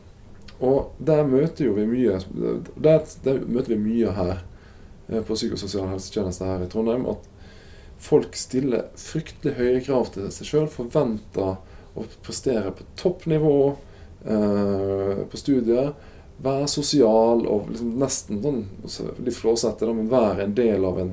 Og 0.63 0.91
der 0.99 1.23
møter 1.27 1.65
jo 1.65 1.73
vi 1.75 1.83
mye 1.89 2.19
Der, 2.77 3.01
der 3.25 3.39
møter 3.41 3.73
vi 3.73 3.79
mye 3.81 4.11
her 4.15 4.43
på 5.07 5.35
psykososial 5.35 5.89
helsetjeneste 5.91 6.47
her 6.47 6.63
i 6.63 6.69
Trondheim. 6.71 7.05
At 7.11 7.27
folk 8.03 8.35
stiller 8.35 8.89
fryktelig 8.99 9.55
høye 9.57 9.83
krav 9.85 10.11
til 10.13 10.29
seg 10.33 10.49
sjøl, 10.49 10.69
forventer 10.71 11.57
å 11.93 12.05
prestere 12.25 12.73
på 12.75 12.87
toppnivå 12.99 13.57
eh, 14.25 15.23
på 15.29 15.39
studiet. 15.39 16.09
Være 16.43 16.67
sosial 16.71 17.45
og 17.47 17.69
liksom 17.71 17.93
nesten 18.01 18.41
sånn 18.43 18.63
altså, 18.81 19.11
litt 19.23 19.37
flåsete, 19.37 19.91
men 19.93 20.11
være 20.11 20.47
en 20.47 20.55
del 20.57 20.85
av 20.89 20.99
en, 21.03 21.11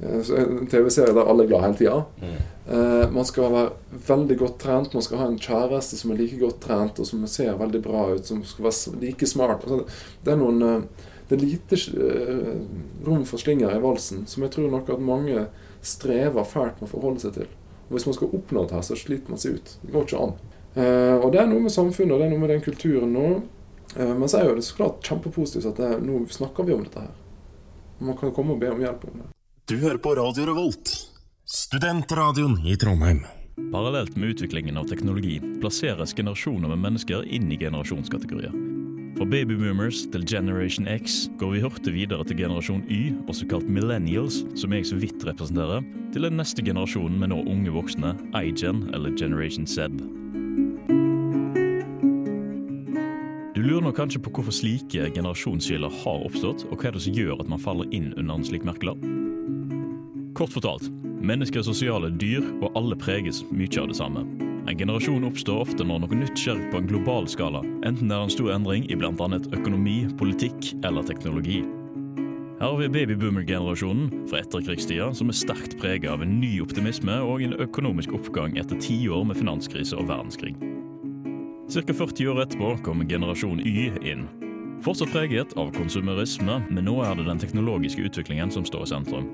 eh, 0.00 0.34
en 0.40 0.68
TV-serie 0.70 1.16
der 1.16 1.30
alle 1.30 1.44
er 1.44 1.50
glad 1.50 1.66
hele 1.66 1.80
tida. 1.80 1.96
Mm. 2.22 2.36
Eh, 2.66 3.10
man 3.12 3.26
skal 3.28 3.50
være 3.52 3.98
veldig 4.06 4.38
godt 4.40 4.60
trent. 4.62 4.94
Man 4.94 5.04
skal 5.04 5.20
ha 5.20 5.26
en 5.28 5.40
kjæreste 5.40 5.98
som 6.00 6.14
er 6.14 6.22
like 6.22 6.38
godt 6.40 6.62
trent 6.64 7.02
og 7.02 7.10
som 7.10 7.26
ser 7.28 7.58
veldig 7.60 7.82
bra 7.84 8.06
ut, 8.14 8.24
som 8.26 8.44
skal 8.46 8.70
være 8.70 9.00
like 9.02 9.28
smart. 9.28 9.66
Altså, 9.66 9.84
det 10.24 10.32
er 10.32 10.40
noen 10.40 10.62
eh, 10.68 11.10
Det 11.28 11.36
er 11.38 11.44
lite 11.44 11.76
eh, 11.76 12.58
rom 13.06 13.22
for 13.24 13.40
slinger 13.40 13.72
i 13.72 13.80
valsen, 13.80 14.26
som 14.28 14.42
jeg 14.44 14.52
tror 14.52 14.70
nok 14.70 14.90
at 14.92 15.00
mange 15.00 15.46
strever 15.84 16.44
fælt 16.44 16.80
med 16.80 16.88
å 16.88 16.92
forholde 16.92 17.20
seg 17.24 17.32
til. 17.38 17.48
Og 17.88 17.96
Hvis 17.96 18.06
man 18.08 18.16
skal 18.16 18.34
oppnå 18.36 18.64
det 18.68 18.76
her, 18.76 18.84
så 18.84 18.96
sliter 18.96 19.32
man 19.32 19.40
seg 19.40 19.56
ut. 19.58 19.72
Det 19.82 19.92
går 19.94 20.04
ikke 20.08 20.20
an. 20.26 20.34
Eh, 20.74 21.14
og 21.22 21.30
det 21.32 21.40
er 21.40 21.48
noe 21.48 21.64
med 21.64 21.72
samfunnet 21.72 22.12
og 22.16 22.20
det 22.20 22.26
er 22.26 22.32
noe 22.34 22.42
med 22.44 22.50
den 22.52 22.64
kulturen 22.64 23.12
nå. 23.14 23.26
Eh, 23.96 24.12
men 24.18 24.28
så 24.28 24.40
er 24.42 24.48
jo 24.50 24.56
det 24.58 24.64
så 24.66 24.76
klart 24.80 25.00
kjempepositivt 25.06 25.70
at 25.72 25.80
det, 25.80 25.90
er- 25.94 26.04
nå 26.04 26.24
snakker 26.32 26.66
vi 26.68 26.74
om 26.76 26.84
dette 26.84 27.04
her. 27.06 27.12
Man 28.04 28.16
kan 28.20 28.32
komme 28.34 28.52
og 28.56 28.60
be 28.60 28.72
om 28.74 28.80
hjelp 28.84 29.04
om 29.08 29.20
det. 29.22 29.28
Du 29.70 29.76
hører 29.80 29.96
på 30.02 30.12
Radio 30.18 30.44
Revolt, 30.50 30.90
studentradioen 31.48 32.58
i 32.66 32.76
Trondheim. 32.76 33.22
Parallelt 33.72 34.16
med 34.18 34.34
utviklingen 34.34 34.76
av 34.76 34.88
teknologi 34.90 35.38
plasseres 35.62 36.12
generasjoner 36.18 36.68
med 36.74 36.82
mennesker 36.82 37.22
inn 37.24 37.46
i 37.54 37.56
generasjonskategorier. 37.60 38.52
Fra 39.14 39.24
babyboomers 39.24 40.08
til 40.10 40.24
Generation 40.26 40.88
X 40.90 41.28
går 41.38 41.52
vi 41.52 41.60
hurtig 41.62 41.92
videre 41.94 42.24
til 42.26 42.36
generasjon 42.36 42.82
Y, 42.90 43.12
også 43.30 43.46
kalt 43.46 43.68
millennials, 43.70 44.40
som 44.58 44.72
jeg 44.74 44.86
så 44.88 44.96
vidt 44.98 45.22
representerer, 45.22 45.84
til 46.12 46.26
den 46.26 46.34
neste 46.34 46.64
generasjonen 46.66 47.20
med 47.20 47.30
nå 47.30 47.38
unge 47.46 47.70
voksne, 47.70 48.10
iGen 48.34 48.88
eller 48.90 49.14
Generation 49.14 49.68
Z. 49.70 49.86
Du 53.54 53.62
lurer 53.62 53.86
nok 53.86 53.94
kanskje 54.00 54.18
på 54.18 54.32
hvorfor 54.34 54.56
slike 54.56 55.06
generasjonsskiller 55.14 55.94
har 56.02 56.26
oppstått, 56.26 56.66
og 56.72 56.82
hva 56.82 56.90
er 56.90 56.98
det 56.98 57.04
som 57.06 57.14
gjør 57.14 57.38
at 57.38 57.52
man 57.52 57.62
faller 57.62 57.94
inn 57.94 58.10
under 58.16 58.34
en 58.34 58.48
slik 58.50 58.66
merkelapp? 58.66 58.98
Kort 60.34 60.50
fortalt, 60.50 60.90
mennesker 61.22 61.62
er 61.62 61.68
sosiale 61.70 62.10
dyr, 62.10 62.42
og 62.58 62.74
alle 62.74 62.98
preges 62.98 63.44
mye 63.54 63.78
av 63.78 63.94
det 63.94 64.00
samme. 64.02 64.26
En 64.64 64.78
generasjon 64.78 65.26
oppstår 65.28 65.60
ofte 65.60 65.84
når 65.84 66.04
noe 66.04 66.16
nytt 66.16 66.40
skjer 66.40 66.60
på 66.72 66.80
en 66.80 66.86
global 66.88 67.26
skala, 67.28 67.60
enten 67.84 68.08
det 68.08 68.16
er 68.16 68.22
en 68.24 68.32
stor 68.32 68.52
endring 68.54 68.86
i 68.88 68.96
bl.a. 68.96 69.12
økonomi, 69.58 69.96
politikk 70.16 70.70
eller 70.86 71.04
teknologi. 71.04 71.60
Her 72.54 72.70
har 72.70 72.78
vi 72.78 72.88
babyboomer-generasjonen 72.94 74.28
fra 74.30 74.40
etterkrigstida 74.40 75.10
som 75.18 75.28
er 75.28 75.36
sterkt 75.36 75.74
preget 75.82 76.08
av 76.08 76.22
en 76.24 76.38
ny 76.40 76.54
optimisme 76.64 77.16
og 77.26 77.42
en 77.44 77.52
økonomisk 77.60 78.14
oppgang 78.16 78.56
etter 78.56 78.78
tiår 78.80 79.26
med 79.28 79.36
finanskrise 79.36 79.98
og 80.00 80.08
verdenskrig. 80.08 80.54
Ca. 81.68 81.82
40 81.92 82.30
år 82.32 82.40
etterpå 82.46 82.70
kommer 82.86 83.08
generasjon 83.10 83.60
Y 83.60 83.90
inn. 84.00 84.24
Fortsatt 84.84 85.12
preget 85.12 85.52
av 85.60 85.74
konsumerisme, 85.76 86.60
men 86.70 86.88
nå 86.88 86.96
er 87.04 87.18
det 87.18 87.26
den 87.28 87.42
teknologiske 87.42 88.06
utviklingen 88.08 88.52
som 88.54 88.64
står 88.64 88.86
i 88.86 88.92
sentrum. 88.94 89.28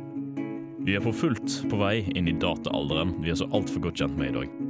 Vi 0.81 0.97
er 0.97 1.05
for 1.05 1.15
fullt 1.15 1.61
på 1.71 1.79
vei 1.79 2.01
inn 2.17 2.31
i 2.31 2.35
dataalderen 2.41 3.15
vi 3.21 3.31
er 3.31 3.39
så 3.39 3.51
altfor 3.55 3.85
godt 3.87 4.01
kjent 4.01 4.19
med 4.19 4.33
i 4.33 4.37
dag. 4.41 4.70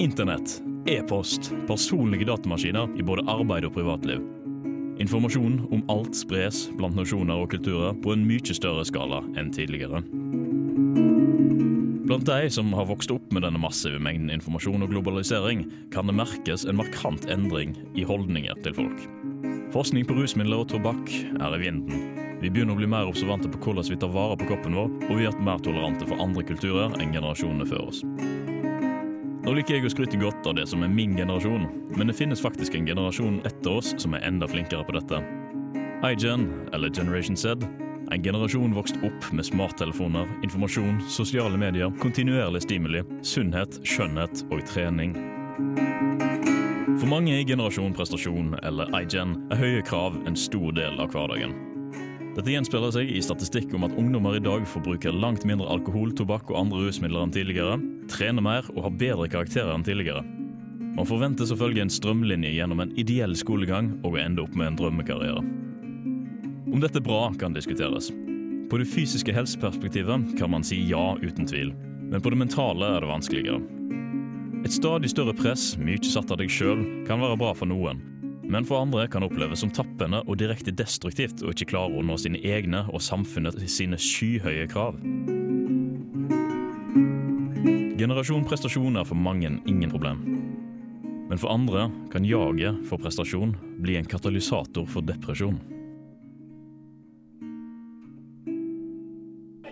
Internett, 0.00 0.62
e-post, 0.88 1.52
personlige 1.68 2.24
datamaskiner 2.24 2.88
i 2.96 3.02
både 3.04 3.20
arbeid 3.28 3.66
og 3.68 3.74
privatliv. 3.74 4.22
Informasjon 4.96 5.58
om 5.76 5.82
alt 5.92 6.16
spres 6.16 6.62
blant 6.78 6.96
nasjoner 6.96 7.42
og 7.42 7.50
kulturer 7.52 7.92
på 8.00 8.14
en 8.14 8.22
mye 8.24 8.56
større 8.56 8.86
skala 8.88 9.18
enn 9.36 9.50
tidligere. 9.52 10.00
Blant 12.08 12.24
de 12.30 12.48
som 12.48 12.72
har 12.72 12.88
vokst 12.88 13.12
opp 13.12 13.28
med 13.28 13.44
denne 13.44 13.60
massive 13.60 14.00
mengden 14.00 14.32
informasjon 14.32 14.86
og 14.86 14.94
globalisering, 14.94 15.66
kan 15.92 16.08
det 16.08 16.16
merkes 16.16 16.64
en 16.64 16.80
markant 16.80 17.28
endring 17.28 17.76
i 17.92 18.06
holdninger 18.08 18.56
til 18.64 18.78
folk. 18.80 19.04
Forskning 19.76 20.08
på 20.08 20.16
rusmidler 20.16 20.64
og 20.64 20.70
tobakk 20.72 21.12
er 21.12 21.58
i 21.58 21.60
vinden. 21.66 22.06
Vi 22.40 22.48
begynner 22.48 22.72
å 22.72 22.80
bli 22.80 22.88
mer 22.88 23.10
observante 23.12 23.52
på 23.52 23.60
hvordan 23.66 23.92
vi 23.92 24.00
tar 24.00 24.16
vare 24.16 24.40
på 24.40 24.48
kroppen 24.48 24.80
vår, 24.80 24.96
og 25.10 25.20
vi 25.20 25.28
er 25.28 25.44
mer 25.44 25.60
tolerante 25.60 26.08
for 26.08 26.24
andre 26.24 26.46
kulturer 26.48 26.96
enn 26.96 27.12
generasjonene 27.12 27.68
før 27.68 27.90
oss. 27.92 28.00
Nå 29.40 29.54
liker 29.56 29.78
jeg 29.78 29.88
å 29.88 29.90
skryte 29.92 30.18
godt 30.20 30.44
av 30.50 30.58
det 30.58 30.66
som 30.68 30.82
er 30.84 30.90
min 30.92 31.14
generasjon, 31.16 31.62
men 31.96 32.10
det 32.10 32.16
finnes 32.18 32.42
faktisk 32.44 32.74
en 32.76 32.88
generasjon 32.90 33.38
etter 33.48 33.78
oss 33.78 33.94
som 33.96 34.12
er 34.12 34.26
enda 34.28 34.48
flinkere 34.50 34.84
på 34.84 34.92
dette. 34.98 35.22
iGen, 36.04 36.44
eller 36.72 36.92
Generation 36.92 37.36
Z, 37.36 37.64
en 38.12 38.22
generasjon 38.22 38.74
vokst 38.76 39.00
opp 39.06 39.32
med 39.32 39.46
smarttelefoner, 39.46 40.28
informasjon, 40.44 41.00
sosiale 41.08 41.56
medier, 41.56 41.92
kontinuerlig 42.02 42.62
stimuli, 42.66 43.02
sunnhet, 43.22 43.80
skjønnhet 43.84 44.44
og 44.50 44.64
trening. 44.68 45.16
For 47.00 47.08
mange 47.08 47.38
i 47.38 47.44
generasjon 47.48 47.96
prestasjon, 47.96 48.58
eller 48.62 48.92
iGen, 49.00 49.38
er 49.52 49.62
høye 49.62 49.82
krav 49.88 50.20
en 50.26 50.36
stor 50.36 50.72
del 50.76 51.00
av 51.00 51.14
hverdagen. 51.14 51.69
Dette 52.40 52.54
gjenspeiler 52.54 52.92
seg 52.94 53.10
i 53.12 53.20
statistikk 53.20 53.74
om 53.76 53.82
at 53.84 53.92
ungdommer 54.00 54.38
i 54.38 54.40
dag 54.40 54.62
forbruker 54.64 55.12
langt 55.12 55.42
mindre 55.44 55.66
alkohol, 55.68 56.08
tobakk 56.16 56.48
og 56.48 56.56
andre 56.56 56.86
rusmidler 56.86 57.26
enn 57.26 57.34
tidligere, 57.34 57.74
trener 58.08 58.40
mer 58.40 58.70
og 58.72 58.86
har 58.86 58.94
bedre 59.02 59.26
karakterer 59.28 59.74
enn 59.74 59.84
tidligere. 59.84 60.22
Man 60.96 61.04
forventes 61.04 61.52
å 61.52 61.58
følge 61.60 61.84
en 61.84 61.92
strømlinje 61.92 62.54
gjennom 62.54 62.80
en 62.80 62.94
ideell 62.96 63.36
skolegang 63.36 63.90
og 63.98 64.16
å 64.16 64.22
ende 64.22 64.40
opp 64.40 64.56
med 64.56 64.70
en 64.70 64.78
drømmekarriere. 64.80 65.42
Om 66.72 66.80
dette 66.80 67.02
er 67.02 67.04
bra, 67.10 67.26
kan 67.36 67.52
diskuteres. 67.52 68.08
På 68.72 68.80
det 68.80 68.88
fysiske 68.88 69.36
helseperspektivet 69.36 70.32
kan 70.40 70.56
man 70.56 70.64
si 70.64 70.80
ja, 70.88 71.10
uten 71.20 71.44
tvil, 71.44 71.74
men 72.08 72.24
på 72.24 72.32
det 72.32 72.40
mentale 72.40 72.94
er 72.94 73.04
det 73.04 73.12
vanskeligere. 73.12 73.60
Et 74.64 74.72
stadig 74.72 75.12
større 75.12 75.36
press, 75.36 75.74
mye 75.76 76.00
satt 76.08 76.32
av 76.32 76.40
deg 76.40 76.48
sjøl, 76.48 76.86
kan 77.04 77.20
være 77.20 77.36
bra 77.44 77.52
for 77.52 77.68
noen, 77.68 78.00
men 78.50 78.66
for 78.66 78.82
andre 78.82 79.06
kan 79.08 79.22
oppleves 79.22 79.62
som 79.62 79.70
tappende 79.70 80.24
og 80.26 80.40
direkte 80.40 80.74
destruktivt 80.74 81.44
å 81.44 81.52
ikke 81.54 81.68
klare 81.70 81.94
å 81.94 82.02
nå 82.02 82.16
sine 82.18 82.40
egne 82.42 82.82
og 82.90 83.02
samfunnet 83.04 83.60
sine 83.70 83.98
skyhøye 84.00 84.66
krav. 84.70 84.98
Generasjon 88.00 88.46
prestasjon 88.48 88.96
er 88.98 89.06
for 89.06 89.18
mange 89.18 89.52
ingen 89.70 89.90
problem. 89.92 90.22
Men 91.30 91.38
for 91.38 91.52
andre 91.54 91.86
kan 92.10 92.26
jaget 92.26 92.80
for 92.88 92.98
prestasjon 92.98 93.52
bli 93.84 93.98
en 94.00 94.08
katalysator 94.08 94.88
for 94.90 95.06
depresjon. 95.06 95.60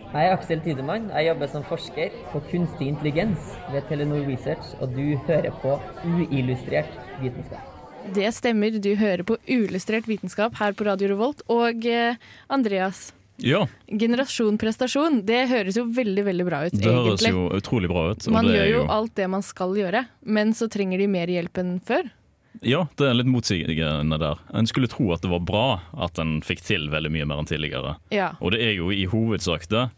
Jeg 0.09 0.25
er 0.25 0.37
Aksel 0.37 0.63
Tidemann. 0.65 1.11
Jeg 1.13 1.29
jobber 1.29 1.51
som 1.51 1.67
forsker 1.67 2.15
på 2.31 2.41
kunstig 2.53 2.93
intelligens 2.93 3.51
ved 3.73 3.91
Telenor 3.91 4.23
Research, 4.29 4.71
og 4.81 4.95
du 4.95 5.19
hører 5.27 5.51
på 5.65 5.75
uillustrert 6.07 6.95
vitenskap. 7.21 7.78
Det 8.15 8.31
stemmer, 8.35 8.71
du 8.81 8.91
hører 8.97 9.25
på 9.27 9.37
uillustrert 9.49 10.07
vitenskap 10.09 10.55
her 10.61 10.73
på 10.77 10.87
Radio 10.89 11.11
Revolt. 11.13 11.43
Og 11.53 11.85
eh, 11.87 12.17
Andreas, 12.49 13.13
Ja, 13.39 13.67
generasjon 13.87 14.57
prestasjon, 14.59 15.21
det 15.29 15.45
høres 15.51 15.77
jo 15.79 15.85
veldig 15.95 16.25
veldig 16.27 16.47
bra 16.49 16.63
ut, 16.67 16.73
det 16.75 16.89
høres 16.91 17.21
egentlig. 17.23 17.35
jo 17.37 17.45
utrolig 17.61 17.91
bra 17.93 18.07
ut. 18.13 18.27
Man 18.35 18.49
gjør 18.51 18.65
jo, 18.67 18.79
jo 18.81 18.87
alt 18.91 19.15
det 19.19 19.29
man 19.31 19.45
skal 19.47 19.77
gjøre, 19.79 20.07
men 20.27 20.55
så 20.59 20.67
trenger 20.73 20.99
de 20.99 21.07
mer 21.13 21.31
hjelp 21.31 21.61
enn 21.63 21.77
før. 21.87 22.09
Ja, 22.67 22.87
det 22.99 23.07
er 23.07 23.15
litt 23.15 23.29
motsigende 23.31 24.19
der. 24.19 24.41
En 24.57 24.67
skulle 24.67 24.89
tro 24.91 25.13
at 25.15 25.23
det 25.23 25.31
var 25.31 25.45
bra 25.47 25.67
at 26.03 26.19
en 26.19 26.41
fikk 26.43 26.65
til 26.67 26.89
veldig 26.91 27.13
mye 27.15 27.29
mer 27.31 27.39
enn 27.45 27.47
tidligere. 27.47 27.95
Ja. 28.11 28.33
Og 28.43 28.51
det 28.57 28.65
er 28.65 28.73
jo 28.81 28.89
i 28.91 29.05
hovedsak 29.07 29.69
det. 29.71 29.89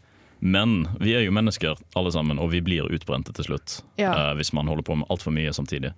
Men 0.41 0.83
vi 1.01 1.13
er 1.17 1.21
jo 1.25 1.33
mennesker 1.33 1.77
alle 1.97 2.11
sammen, 2.13 2.37
og 2.41 2.49
vi 2.53 2.61
blir 2.65 2.85
utbrente 2.93 3.33
til 3.37 3.45
slutt. 3.45 3.79
Ja. 4.01 4.11
eh, 4.13 4.31
hvis 4.37 4.53
man 4.57 4.69
holder 4.69 4.85
på 4.85 4.95
med 5.01 5.09
altfor 5.13 5.33
mye 5.33 5.53
samtidig. 5.53 5.93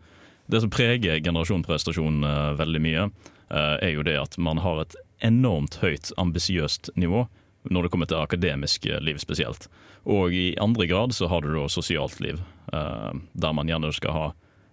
Det 0.45 0.61
som 0.61 0.69
preger 0.69 1.19
generasjon 1.19 1.63
prestasjon 1.63 2.23
eh, 2.23 2.51
veldig 2.59 2.81
mye, 2.83 3.07
eh, 3.49 3.75
er 3.79 3.93
jo 3.95 4.03
det 4.03 4.17
at 4.19 4.37
man 4.37 4.59
har 4.63 4.83
et 4.83 4.95
enormt 5.23 5.79
høyt 5.81 6.11
ambisiøst 6.19 6.91
nivå 6.99 7.25
når 7.71 7.85
det 7.85 7.91
kommer 7.93 8.09
til 8.11 8.19
akademisk 8.19 8.85
eh, 8.85 8.99
liv 8.99 9.21
spesielt. 9.23 9.69
Og 10.03 10.35
i 10.35 10.51
andre 10.59 10.87
grad 10.89 11.15
så 11.15 11.29
har 11.31 11.43
du 11.43 11.53
da 11.53 11.67
sosialt 11.71 12.19
liv, 12.19 12.41
der 12.67 13.53
man 13.55 13.69
gjerne 13.69 13.91
skal 13.95 14.11
ha 14.11 14.23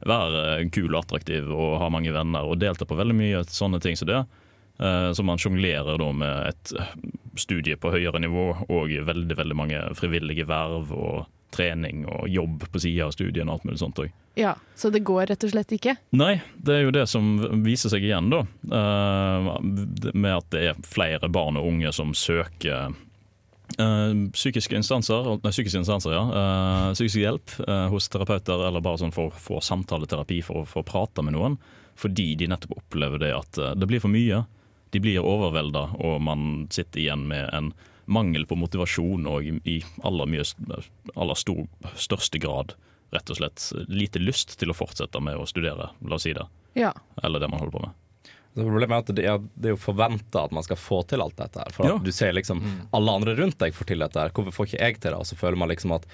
være 0.08 0.64
kul 0.74 0.88
og 0.88 1.04
attraktiv 1.04 1.46
og 1.52 1.76
ha 1.78 1.90
mange 1.92 2.10
venner 2.10 2.48
og 2.48 2.58
delta 2.58 2.86
på 2.88 2.96
veldig 2.98 3.14
mye 3.14 3.42
sånne 3.46 3.78
ting 3.84 3.94
som 3.94 4.08
det. 4.08 4.24
Så 5.14 5.22
man 5.22 5.38
sjonglerer 5.38 6.00
da 6.00 6.08
med 6.10 6.48
et 6.48 6.72
studie 7.38 7.76
på 7.78 7.92
høyere 7.94 8.18
nivå 8.24 8.46
og 8.66 8.90
veldig 9.06 9.36
veldig 9.38 9.58
mange 9.60 9.84
frivillige 10.00 10.48
verv 10.50 10.90
og 10.90 11.28
trening 11.54 12.04
og 12.08 12.28
jobb 12.30 12.64
på 12.72 12.80
sida 12.82 13.06
av 13.08 13.12
studiene 13.16 13.50
og 13.50 13.58
alt 13.60 13.68
mulig 13.68 13.80
sånt 13.82 13.98
òg. 14.02 14.10
ja, 14.38 14.54
Så 14.76 14.90
det 14.90 15.02
går 15.04 15.26
rett 15.30 15.44
og 15.44 15.50
slett 15.50 15.72
ikke? 15.76 15.96
Nei, 16.16 16.40
det 16.56 16.74
er 16.76 16.82
jo 16.86 16.90
det 16.94 17.06
som 17.10 17.30
viser 17.64 17.90
seg 17.92 18.04
igjen, 18.06 18.30
da. 18.30 18.44
eh, 18.70 20.12
Med 20.14 20.36
at 20.36 20.50
det 20.54 20.62
er 20.70 20.82
flere 20.86 21.28
barn 21.28 21.56
og 21.60 21.66
unge 21.72 21.92
som 21.92 22.14
søker 22.14 22.94
eh, 23.78 24.14
psykiske 24.32 24.76
instanser, 24.76 25.26
nei, 25.42 25.50
psykiske 25.52 25.82
instanser, 25.82 26.14
ja. 26.16 26.22
eh, 26.30 26.92
psykisk 26.94 27.20
hjelp 27.22 27.56
hos 27.92 28.08
terapeuter, 28.08 28.66
eller 28.68 28.80
bare 28.84 28.98
sånn 29.02 29.12
for 29.14 29.30
å 29.30 29.42
få 29.50 29.60
samtaleterapi 29.64 30.40
for 30.46 30.62
å 30.62 30.68
få 30.68 30.82
prate 30.86 31.22
med 31.26 31.34
noen. 31.36 31.58
Fordi 32.00 32.32
de 32.40 32.46
nettopp 32.48 32.78
opplever 32.78 33.20
det 33.20 33.34
at 33.36 33.58
det 33.76 33.86
blir 33.90 34.00
for 34.00 34.08
mye. 34.12 34.44
De 34.90 34.98
blir 35.02 35.20
overvelda, 35.22 35.82
og 36.00 36.16
man 36.24 36.66
sitter 36.72 37.02
igjen 37.02 37.26
med 37.28 37.50
en 37.54 37.72
mangel 38.10 38.44
på 38.50 38.58
motivasjon 38.58 39.26
og 39.30 39.46
i- 39.64 39.80
aller, 40.04 40.26
mye, 40.26 40.44
aller 41.16 41.38
stor, 41.38 41.64
største 41.96 42.40
grad 42.42 42.74
rett 43.14 43.30
og 43.32 43.40
slett 43.40 43.64
lite 43.90 44.20
lyst 44.22 44.56
til 44.60 44.70
å 44.70 44.76
fortsette 44.76 45.18
med 45.22 45.38
å 45.40 45.46
studere, 45.50 45.90
la 46.06 46.14
oss 46.18 46.22
si 46.28 46.32
det. 46.36 46.44
Ja. 46.78 46.92
Eller 47.22 47.40
det 47.42 47.48
man 47.50 47.58
holder 47.62 47.74
på 47.78 47.82
med. 47.86 47.96
Så 48.54 48.64
problemet 48.66 48.90
er 48.90 49.02
at 49.02 49.10
det 49.14 49.24
er, 49.30 49.38
det 49.58 49.68
er 49.70 49.74
jo 49.76 49.80
forventa 49.82 50.44
at 50.46 50.52
man 50.54 50.62
skal 50.66 50.78
få 50.78 51.00
til 51.06 51.22
alt 51.22 51.36
dette. 51.38 51.58
her 51.62 51.70
For 51.74 51.86
at 51.86 51.92
Ja. 51.92 51.98
du 51.98 52.10
ser 52.12 52.32
liksom 52.34 52.62
alle 52.92 53.10
andre 53.14 53.34
rundt 53.38 53.58
deg 53.58 53.72
får 53.74 53.86
til 53.86 53.98
dette. 54.02 54.14
her 54.20 54.30
Hvorfor 54.30 54.52
får 54.52 54.66
ikke 54.66 54.80
jeg 54.80 55.00
til 55.00 55.10
det? 55.12 55.18
Og 55.18 55.26
så 55.26 55.36
føler 55.38 55.56
man 55.58 55.68
liksom 55.70 55.94
at 55.94 56.06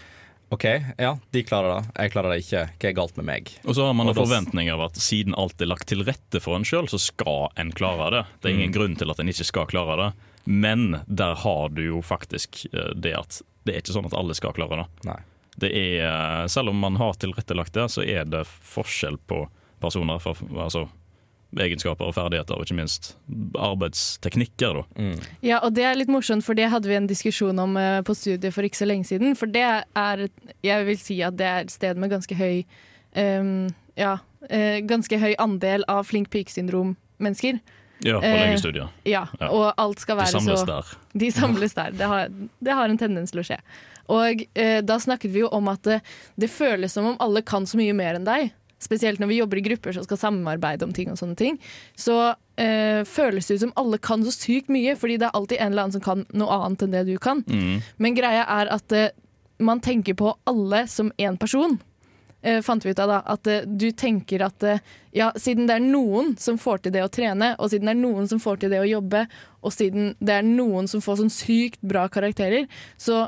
OK, 0.53 0.65
ja, 0.99 1.17
de 1.33 1.43
klarer 1.43 1.81
det, 1.83 1.95
jeg 1.97 2.13
klarer 2.13 2.31
det 2.37 2.45
ikke. 2.45 2.61
Hva 2.79 2.89
er 2.89 2.93
galt 2.95 3.17
med 3.17 3.25
meg? 3.27 3.49
Og 3.67 3.75
så 3.75 3.87
har 3.89 3.95
man 3.95 4.07
en 4.09 4.15
forventning 4.15 4.71
av 4.71 4.81
at 4.85 4.95
siden 4.95 5.35
alt 5.37 5.61
er 5.61 5.67
lagt 5.67 5.87
til 5.89 6.05
rette 6.07 6.41
for 6.41 6.55
en 6.55 6.63
sjøl, 6.63 6.87
så 6.89 7.01
skal 7.03 7.49
en 7.57 7.73
klare 7.73 8.11
det. 8.13 8.27
Det 8.41 8.51
er 8.53 8.55
ingen 8.55 8.73
grunn 8.73 8.97
til 8.97 9.11
at 9.11 9.19
en 9.19 9.27
ikke 9.33 9.45
skal 9.45 9.67
klare 9.67 9.97
det. 9.97 10.13
Men 10.47 11.01
der 11.07 11.35
har 11.43 11.69
du 11.75 11.83
jo 11.85 12.03
faktisk 12.03 12.67
eh, 12.73 12.93
det 12.95 13.15
at 13.19 13.41
det 13.67 13.75
er 13.75 13.83
ikke 13.83 13.97
sånn 13.97 14.07
at 14.07 14.15
alle 14.15 14.35
skal 14.39 14.55
klare 14.55 14.85
det. 14.85 15.09
Nei. 15.09 15.19
Det 15.57 15.73
er, 15.73 16.05
eh, 16.07 16.45
selv 16.53 16.71
om 16.71 16.79
man 16.79 16.99
har 17.01 17.19
tilrettelagt 17.19 17.75
det, 17.75 17.89
så 17.91 18.05
er 18.05 18.29
det 18.31 18.45
forskjell 18.47 19.19
på 19.27 19.47
personer. 19.83 20.21
For, 20.23 20.39
altså 20.55 20.87
egenskaper 21.57 22.09
og 22.09 22.17
ferdigheter, 22.17 22.57
og 22.57 22.67
ikke 22.67 22.77
minst 22.77 23.15
arbeidsteknikker. 23.59 24.81
Da. 24.81 25.07
Ja, 25.45 25.61
og 25.63 25.77
det 25.77 25.87
er 25.89 25.97
litt 25.99 26.11
morsomt, 26.13 26.45
for 26.45 26.59
det 26.59 26.69
hadde 26.73 26.91
vi 26.91 26.99
en 26.99 27.09
diskusjon 27.09 27.59
om 27.63 27.77
eh, 27.81 28.03
på 28.07 28.17
studiet 28.19 28.55
for 28.55 28.67
ikke 28.67 28.81
så 28.83 28.89
lenge 28.89 29.09
siden. 29.09 29.37
For 29.39 29.51
det 29.51 29.65
er, 29.65 30.27
jeg 30.67 30.89
vil 30.89 31.01
si 31.01 31.21
at 31.25 31.39
det 31.39 31.49
er 31.49 31.65
et 31.65 31.75
sted 31.75 32.01
med 32.01 32.13
ganske 32.13 32.37
høy 32.37 32.63
um, 33.17 33.69
Ja, 33.97 34.19
uh, 34.51 34.79
ganske 34.85 35.17
høy 35.17 35.33
andel 35.41 35.87
av 35.89 36.05
flink 36.11 36.29
pike-syndrom-mennesker. 36.35 37.63
Ja, 38.05 38.21
på 38.21 38.27
Eh. 38.27 38.89
Ja, 39.05 39.27
Ja. 39.41 39.49
og 39.49 39.75
alt 39.77 40.01
skal 40.01 40.17
være 40.17 40.27
De 40.27 40.41
samles 40.41 40.61
så 40.61 40.67
der. 40.67 40.97
De 41.15 41.31
samles 41.33 41.75
der. 41.75 41.91
Det 41.93 42.07
har, 42.07 42.29
det 42.61 42.73
har 42.73 42.89
en 42.89 42.99
tendens 42.99 43.31
til 43.33 43.41
å 43.41 43.47
skje. 43.47 43.59
Og 44.09 44.45
eh, 44.55 44.81
da 44.83 44.99
snakket 44.99 45.33
vi 45.33 45.41
jo 45.41 45.49
om 45.49 45.69
at 45.69 45.83
det, 45.83 46.01
det 46.37 46.51
føles 46.51 46.93
som 46.93 47.07
om 47.07 47.17
alle 47.21 47.43
kan 47.43 47.65
så 47.67 47.79
mye 47.81 47.95
mer 47.97 48.15
enn 48.15 48.25
deg. 48.29 48.53
Spesielt 48.79 49.19
når 49.19 49.27
vi 49.33 49.39
jobber 49.41 49.57
i 49.57 49.65
grupper 49.65 49.93
som 49.97 50.05
skal 50.05 50.19
samarbeide 50.21 50.85
om 50.85 50.93
ting 50.93 51.09
og 51.11 51.17
sånne 51.17 51.37
ting. 51.37 51.57
Så 51.97 52.35
eh, 52.61 53.03
føles 53.09 53.47
det 53.49 53.55
ut 53.57 53.61
som 53.65 53.73
alle 53.81 53.99
kan 53.99 54.23
så 54.23 54.31
sykt 54.35 54.69
mye, 54.69 54.95
fordi 55.01 55.17
det 55.17 55.31
er 55.31 55.35
alltid 55.39 55.59
en 55.59 55.73
eller 55.73 55.87
annen 55.87 55.97
som 55.97 56.05
kan 56.05 56.27
noe 56.37 56.59
annet 56.61 56.85
enn 56.85 56.93
det 56.93 57.07
du 57.09 57.17
kan. 57.19 57.41
Mm. 57.49 57.81
Men 57.97 58.15
greia 58.19 58.45
er 58.45 58.69
at 58.77 58.93
eh, 58.93 59.09
man 59.59 59.81
tenker 59.81 60.15
på 60.15 60.35
alle 60.45 60.85
som 60.93 61.09
én 61.17 61.39
person. 61.41 61.79
Eh, 62.47 62.61
fant 62.63 62.85
vi 62.85 62.93
ut 62.95 63.01
av 63.03 63.11
da, 63.11 63.19
at 63.35 63.49
eh, 63.51 63.67
du 63.67 63.89
tenker 63.93 64.45
at 64.47 64.63
eh, 64.67 64.83
ja, 65.17 65.33
siden 65.37 65.67
det 65.69 65.77
er 65.77 65.85
noen 65.85 66.35
som 66.41 66.59
får 66.61 66.85
til 66.85 66.95
det 66.95 67.03
å 67.05 67.11
trene, 67.13 67.55
og 67.59 67.73
siden 67.73 67.91
det 67.91 67.97
er 67.97 68.01
noen 68.01 68.31
som 68.31 68.41
får 68.43 68.63
til 68.63 68.73
det 68.73 68.81
å 68.83 68.89
jobbe, 68.89 69.25
og 69.67 69.75
siden 69.75 70.15
det 70.23 70.39
er 70.39 70.47
noen 70.47 70.89
som 70.91 71.03
får 71.05 71.21
sånn 71.23 71.33
sykt 71.35 71.83
bra 71.83 72.07
karakterer, 72.13 72.69
så, 72.97 73.27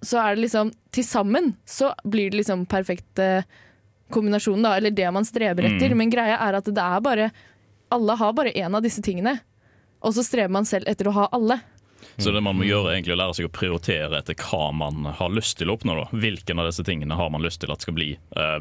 så 0.00 0.22
er 0.24 0.36
det 0.36 0.46
liksom 0.48 0.74
Til 0.94 1.04
sammen 1.04 1.50
så 1.68 1.90
blir 2.02 2.30
det 2.32 2.40
liksom 2.40 2.64
perfekt 2.66 3.20
kombinasjon, 4.10 4.62
da, 4.64 4.72
eller 4.78 4.90
det 4.90 5.10
man 5.12 5.26
streber 5.28 5.68
etter. 5.68 5.92
Mm. 5.92 5.98
Men 6.00 6.12
greia 6.14 6.38
er 6.46 6.56
at 6.56 6.64
det 6.64 6.84
er 6.84 7.02
bare 7.04 7.26
Alle 7.92 8.16
har 8.16 8.32
bare 8.32 8.54
én 8.56 8.74
av 8.74 8.82
disse 8.82 9.04
tingene, 9.04 9.36
og 10.00 10.16
så 10.16 10.24
streber 10.24 10.54
man 10.56 10.66
selv 10.68 10.88
etter 10.88 11.08
å 11.08 11.14
ha 11.16 11.28
alle. 11.36 11.60
Så 12.18 12.32
det 12.34 12.40
man 12.42 12.56
må 12.58 12.66
gjøre 12.66 12.90
er 12.90 12.96
egentlig 12.98 13.14
å 13.14 13.20
lære 13.20 13.34
seg 13.38 13.46
å 13.46 13.52
prioritere 13.54 14.18
etter 14.18 14.34
hva 14.34 14.72
man 14.74 15.04
har 15.18 15.30
lyst 15.30 15.58
til 15.60 15.70
å 15.70 15.76
oppnå. 15.78 15.94
Da. 16.00 16.06
Hvilken 16.18 16.58
av 16.58 16.66
disse 16.66 16.82
tingene 16.86 17.14
har 17.14 17.30
man 17.30 17.44
lyst 17.44 17.60
til 17.62 17.70
at 17.70 17.84
skal 17.84 17.94
bli 17.94 18.08
eh, 18.18 18.56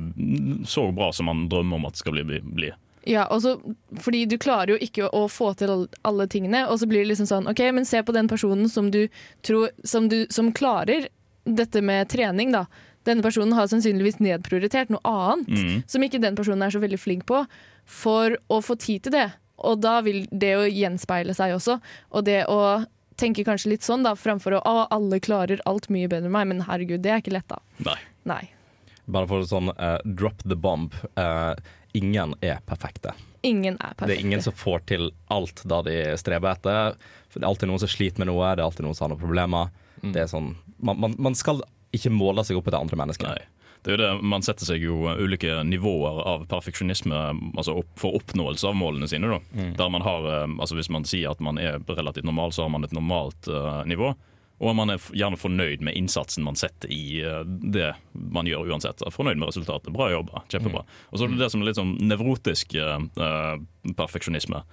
så 0.70 0.92
bra 0.94 1.12
som 1.12 1.26
man 1.32 1.48
drømmer 1.50 1.80
om 1.80 1.88
at 1.90 1.98
det 1.98 2.04
skal 2.04 2.14
bli. 2.20 2.24
bli, 2.28 2.42
bli. 2.42 2.72
Ja, 3.08 3.24
også, 3.32 3.56
fordi 4.04 4.26
du 4.28 4.36
klarer 4.38 4.74
jo 4.76 4.78
ikke 4.84 5.08
å 5.16 5.28
få 5.32 5.54
til 5.58 5.88
alle 6.06 6.28
tingene, 6.28 6.66
og 6.68 6.78
så 6.82 6.90
blir 6.92 7.06
det 7.06 7.14
liksom 7.14 7.30
sånn 7.30 7.48
OK, 7.48 7.62
men 7.72 7.88
se 7.88 8.02
på 8.04 8.12
den 8.16 8.28
personen 8.28 8.68
som 8.70 8.92
du 8.92 9.06
tror 9.48 9.70
Som, 9.88 10.10
du, 10.12 10.26
som 10.30 10.52
klarer 10.52 11.08
dette 11.48 11.82
med 11.82 12.10
trening, 12.12 12.52
da. 12.52 12.66
Denne 13.08 13.24
personen 13.24 13.56
har 13.56 13.70
sannsynligvis 13.72 14.20
nedprioritert 14.20 14.92
noe 14.92 15.00
annet 15.08 15.48
Mm. 15.48 15.84
som 15.88 16.04
ikke 16.04 16.20
den 16.20 16.36
personen 16.36 16.62
er 16.68 16.70
så 16.76 16.82
veldig 16.84 17.00
flink 17.00 17.26
på, 17.26 17.46
for 17.88 18.36
å 18.52 18.60
få 18.62 18.76
tid 18.76 19.04
til 19.08 19.16
det. 19.16 19.30
Og 19.64 19.80
da 19.80 20.02
vil 20.04 20.28
det 20.30 20.52
jo 20.54 20.68
gjenspeile 20.68 21.34
seg 21.34 21.56
også. 21.56 21.80
Og 22.12 22.26
det 22.28 22.44
å 22.52 22.84
tenke 23.20 23.46
kanskje 23.48 23.74
litt 23.74 23.86
sånn, 23.86 24.06
da, 24.06 24.16
framfor 24.18 24.60
å 24.60 24.62
å, 24.68 24.76
alle 24.94 25.20
klarer 25.24 25.62
alt 25.70 25.90
mye 25.94 26.10
bedre 26.10 26.30
enn 26.30 26.36
meg, 26.36 26.48
men 26.52 26.64
herregud, 26.68 27.04
det 27.06 27.14
er 27.14 27.24
ikke 27.24 27.36
lett, 27.36 27.50
da. 27.52 27.60
Nei. 27.86 27.98
Nei. 28.30 28.44
Bare 29.08 29.30
for 29.30 29.46
sånn 29.48 29.72
uh, 29.76 29.98
drop 30.04 30.44
the 30.44 30.58
bomb. 30.60 30.96
Uh, 31.16 31.56
ingen 31.98 32.36
er 32.44 32.60
perfekte. 32.68 33.16
Ingen 33.48 33.78
er 33.80 33.96
perfekte. 33.96 34.10
Det 34.12 34.18
er 34.18 34.26
ingen 34.26 34.44
som 34.44 34.56
får 34.58 34.84
til 34.92 35.10
alt 35.34 35.64
da 35.70 35.82
de 35.88 35.96
streber 36.20 36.58
etter. 36.58 36.98
For 37.32 37.40
det 37.40 37.48
er 37.48 37.52
alltid 37.54 37.72
noen 37.72 37.84
som 37.84 37.92
sliter 37.92 38.24
med 38.24 38.32
noe, 38.32 38.52
det 38.56 38.64
er 38.64 38.68
alltid 38.68 38.88
noen 38.88 38.98
som 38.98 39.08
har 39.08 39.16
noen 39.16 39.24
problemer. 39.24 39.72
Det 40.04 40.26
er 40.26 40.30
sånn, 40.32 40.52
man, 40.78 41.00
man, 41.02 41.16
man 41.30 41.38
skal 41.38 41.64
ikke 41.96 42.12
måle 42.14 42.44
seg 42.46 42.60
opp 42.60 42.68
etter 42.70 42.82
andre 42.82 43.00
mennesker. 43.00 43.32
Nei. 43.32 43.57
Det 43.84 43.92
er 43.92 43.98
jo 43.98 44.02
det, 44.02 44.12
Man 44.34 44.46
setter 44.46 44.68
seg 44.68 44.84
jo 44.84 45.06
ulike 45.18 45.62
nivåer 45.68 46.22
av 46.28 46.48
perfeksjonisme 46.52 47.20
altså 47.58 47.78
opp, 47.82 47.92
for 48.00 48.18
oppnåelse 48.20 48.68
av 48.68 48.78
målene 48.78 49.10
sine. 49.10 49.30
Da. 49.32 49.42
Mm. 49.54 49.76
Der 49.80 49.92
man 49.94 50.06
har, 50.06 50.32
eh, 50.32 50.48
altså 50.58 50.80
Hvis 50.80 50.92
man 50.94 51.08
sier 51.08 51.32
at 51.32 51.44
man 51.44 51.62
er 51.62 51.80
relativt 51.88 52.28
normal, 52.28 52.56
så 52.56 52.66
har 52.66 52.74
man 52.74 52.88
et 52.88 52.96
normalt 52.96 53.48
uh, 53.52 53.84
nivå. 53.88 54.16
Og 54.58 54.74
man 54.74 54.90
er 54.90 55.02
gjerne 55.14 55.38
fornøyd 55.38 55.84
med 55.86 55.98
innsatsen 56.00 56.46
man 56.46 56.58
setter 56.58 56.90
i 56.90 57.22
eh, 57.22 57.44
det 57.46 57.92
man 58.14 58.48
gjør 58.50 58.72
uansett. 58.72 59.04
Fornøyd 59.14 59.38
med 59.38 59.52
resultatet. 59.52 59.94
Bra 59.94 60.10
jobba. 60.10 60.42
Kjempebra. 60.50 60.82
Og 61.12 61.20
så 61.20 61.28
er 61.28 61.36
det 61.36 61.44
det 61.44 61.52
som 61.54 61.62
er 61.62 61.70
litt 61.70 61.78
sånn 61.78 61.94
nevrotisk 62.10 62.74
eh, 62.82 62.98
perfeksjonisme. 64.00 64.64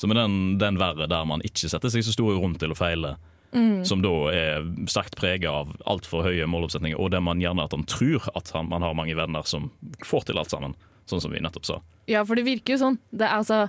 Som 0.00 0.12
er 0.12 0.20
den, 0.20 0.36
den 0.60 0.80
verre 0.80 1.08
der 1.08 1.24
man 1.28 1.44
ikke 1.44 1.72
setter 1.72 1.92
seg 1.92 2.04
så 2.04 2.12
store 2.12 2.36
rom 2.40 2.58
til 2.60 2.74
å 2.74 2.76
feile. 2.76 3.14
Mm. 3.52 3.82
Som 3.84 4.02
da 4.04 4.12
er 4.30 4.66
sterkt 4.90 5.16
prega 5.18 5.50
av 5.62 5.72
altfor 5.90 6.22
høye 6.26 6.46
måloppsetninger, 6.50 6.98
og 7.00 7.10
det 7.14 7.22
man 7.24 7.42
gjerne 7.42 7.66
at 7.66 7.74
han 7.74 7.86
tror 7.90 8.28
at 8.38 8.52
han, 8.54 8.70
man 8.70 8.86
har 8.86 8.96
mange 8.98 9.16
venner 9.18 9.46
som 9.48 9.70
får 10.06 10.30
til 10.30 10.40
alt 10.40 10.54
sammen. 10.54 10.76
Sånn 11.10 11.22
som 11.24 11.32
vi 11.34 11.42
nettopp 11.42 11.66
sa. 11.66 11.80
Ja, 12.10 12.22
for 12.26 12.38
det 12.38 12.46
virker 12.46 12.76
jo 12.76 12.82
sånn. 12.84 13.00
Det 13.10 13.26
er 13.26 13.40
altså, 13.40 13.64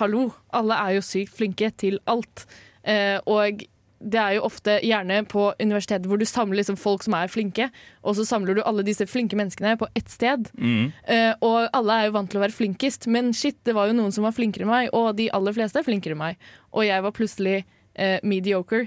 hallo, 0.00 0.30
alle 0.56 0.78
er 0.80 0.96
jo 0.96 1.04
sykt 1.04 1.36
flinke 1.36 1.68
til 1.76 1.98
alt. 2.08 2.46
Eh, 2.86 3.18
og 3.28 3.66
det 3.96 4.18
er 4.20 4.34
jo 4.36 4.44
ofte 4.46 4.76
gjerne 4.84 5.22
på 5.28 5.48
universitetet 5.60 6.06
hvor 6.08 6.20
du 6.20 6.26
samler 6.28 6.60
liksom 6.60 6.76
folk 6.78 7.04
som 7.04 7.16
er 7.16 7.30
flinke, 7.32 7.68
og 8.04 8.16
så 8.18 8.26
samler 8.28 8.58
du 8.58 8.62
alle 8.64 8.84
disse 8.86 9.06
flinke 9.08 9.38
menneskene 9.38 9.76
på 9.80 9.88
ett 9.96 10.12
sted. 10.12 10.50
Eh, 10.56 11.32
og 11.44 11.72
alle 11.76 11.96
er 11.96 12.08
jo 12.08 12.16
vant 12.18 12.30
til 12.30 12.40
å 12.40 12.44
være 12.44 12.56
flinkest, 12.56 13.08
men 13.12 13.32
shit, 13.36 13.58
det 13.68 13.74
var 13.76 13.88
jo 13.88 13.96
noen 13.96 14.12
som 14.14 14.26
var 14.28 14.36
flinkere 14.36 14.66
enn 14.66 14.72
meg, 14.72 14.92
og 14.96 15.16
de 15.18 15.30
aller 15.36 15.56
fleste 15.56 15.80
er 15.80 15.88
flinkere 15.88 16.16
enn 16.16 16.22
meg. 16.22 16.48
Og 16.76 16.86
jeg 16.86 17.04
var 17.06 17.16
plutselig 17.16 17.56
eh, 17.60 18.18
mediocre. 18.22 18.86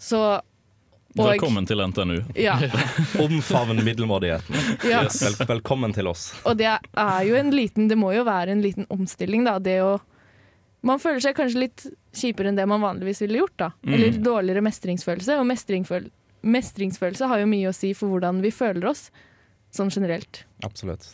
Så 0.00 0.20
og- 1.18 1.26
Velkommen 1.26 1.66
til 1.66 1.80
NTNU. 1.82 2.20
Ja. 2.38 2.54
Omfavn 3.18 3.84
middelmådigheten. 3.84 4.54
Ja. 4.88 5.02
Vel, 5.10 5.34
velkommen 5.48 5.92
til 5.92 6.06
oss. 6.06 6.28
Og 6.46 6.56
det 6.56 6.68
er 6.70 7.24
jo 7.26 7.34
en 7.36 7.50
liten 7.50 7.88
Det 7.90 7.98
må 7.98 8.12
jo 8.14 8.22
være 8.24 8.54
en 8.54 8.62
liten 8.62 8.86
omstilling, 8.94 9.44
da. 9.44 9.58
Det 9.58 9.80
å 9.82 9.98
Man 10.82 10.98
føler 11.02 11.20
seg 11.20 11.34
kanskje 11.36 11.60
litt 11.66 11.82
kjipere 12.16 12.48
enn 12.48 12.56
det 12.56 12.64
man 12.70 12.80
vanligvis 12.80 13.20
ville 13.20 13.42
gjort, 13.42 13.56
da. 13.60 13.66
Mm. 13.84 13.94
Eller 13.94 14.20
dårligere 14.24 14.62
mestringsfølelse. 14.64 15.36
Og 15.36 15.44
mestringsfølelse 16.40 17.28
har 17.28 17.42
jo 17.42 17.50
mye 17.50 17.68
å 17.68 17.74
si 17.76 17.90
for 17.92 18.08
hvordan 18.14 18.40
vi 18.40 18.48
føler 18.54 18.86
oss, 18.88 19.10
sånn 19.72 19.90
generelt. 19.92 20.44
Absolutt. 20.64 21.06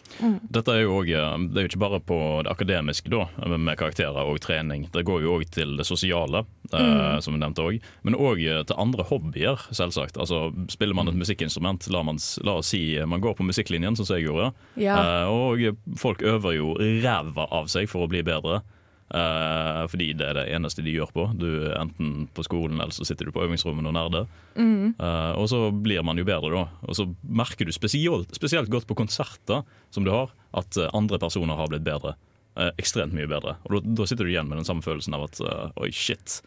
Dette 0.50 0.72
er 0.74 0.80
jo 0.82 0.96
også, 1.02 1.14
eh, 1.14 1.38
det 1.52 1.56
er 1.60 1.66
jo 1.66 1.68
ikke 1.70 1.78
bare 1.84 2.00
på 2.00 2.16
det 2.42 2.50
akademiske 2.50 3.10
da, 3.12 3.26
med 3.56 3.76
karakterer 3.78 4.26
og 4.26 4.40
trening. 4.40 4.88
Det 4.92 5.04
går 5.06 5.22
jo 5.22 5.36
òg 5.38 5.50
til 5.54 5.76
det 5.76 5.86
sosiale, 5.86 6.44
eh, 6.72 6.78
Mm. 6.80 7.22
som 7.22 7.34
vi 7.34 7.40
nevnte 7.40 7.62
òg. 7.62 7.80
Men 8.02 8.14
òg 8.14 8.40
til 8.66 8.76
andre 8.76 9.04
hobbyer, 9.04 9.56
selvsagt. 9.70 10.16
Altså, 10.18 10.50
spiller 10.68 10.94
man 10.94 11.08
et 11.08 11.14
musikkinstrument, 11.14 11.88
la, 11.90 12.02
man, 12.02 12.18
la 12.42 12.56
oss 12.58 12.66
si 12.68 12.98
man 13.06 13.20
går 13.20 13.36
på 13.36 13.44
musikklinjen, 13.46 13.96
som 13.96 14.04
jeg 14.16 14.26
gjorde. 14.26 14.52
Ja. 14.76 14.96
Eh, 14.96 15.28
og 15.28 15.76
folk 15.96 16.18
øver 16.22 16.56
jo 16.56 16.74
ræva 17.02 17.46
av 17.52 17.66
seg 17.68 17.88
for 17.88 18.06
å 18.06 18.08
bli 18.10 18.22
bedre. 18.22 18.62
Eh, 19.06 19.82
fordi 19.86 20.08
det 20.18 20.26
er 20.26 20.34
det 20.34 20.44
eneste 20.56 20.82
de 20.82 20.94
gjør 20.96 21.10
på. 21.14 21.26
Du 21.38 21.46
er 21.68 21.76
enten 21.78 22.26
på 22.34 22.44
skolen 22.46 22.80
eller 22.80 22.94
så 22.94 23.06
sitter 23.06 23.28
du 23.28 23.34
på 23.34 23.44
øvingsrommet 23.44 23.86
og 23.86 23.94
nerder. 23.94 24.26
Mm. 24.56 24.96
Uh, 24.98 25.32
og 25.38 25.46
så 25.52 25.60
blir 25.70 26.02
man 26.06 26.18
jo 26.18 26.26
bedre 26.26 26.50
da. 26.54 26.64
Og 26.88 26.98
så 26.98 27.06
merker 27.22 27.68
du 27.68 27.74
spesielt, 27.74 28.34
spesielt 28.34 28.70
godt 28.72 28.88
på 28.88 28.98
konserter 28.98 29.62
som 29.94 30.06
du 30.06 30.10
har, 30.14 30.32
at 30.56 30.78
eh, 30.80 30.90
andre 30.96 31.20
personer 31.22 31.58
har 31.58 31.70
blitt 31.70 31.86
bedre. 31.86 32.16
Uh, 32.56 32.72
ekstremt 32.80 33.14
mye 33.14 33.28
bedre. 33.30 33.58
Og 33.68 33.84
da, 33.84 34.08
sitter 34.08 34.26
du 34.26 34.32
igjen 34.32 34.48
med 34.50 34.58
den 34.58 34.66
samme 34.68 34.82
følelsen 34.82 35.14
av 35.14 35.28
at 35.28 35.42
oi, 35.76 35.92
shit. 35.94 36.40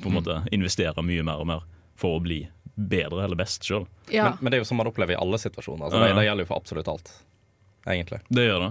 På 0.00 0.10
en 0.10 0.18
måte 0.18 0.40
investerer 0.50 1.06
mye 1.06 1.22
mer 1.26 1.44
og 1.44 1.50
mer 1.52 1.66
for 2.00 2.18
å 2.18 2.24
bli 2.24 2.42
bedre 2.74 3.26
eller 3.26 3.38
best 3.38 3.68
sjøl. 3.68 3.84
Ja. 4.10 4.32
Men, 4.32 4.40
men 4.40 4.50
det 4.50 4.58
er 4.58 4.64
jo 4.64 4.70
sånn 4.72 4.80
man 4.80 4.88
opplever 4.90 5.14
i 5.14 5.20
alle 5.20 5.38
situasjoner. 5.38 5.86
Altså, 5.86 6.00
det, 6.00 6.14
det 6.16 6.24
gjelder 6.24 6.48
jo 6.48 6.50
for 6.50 6.64
absolutt 6.64 6.88
alt, 6.90 7.12
egentlig. 7.84 8.22
Det 8.32 8.48
gjør 8.48 8.64
det. 8.64 8.70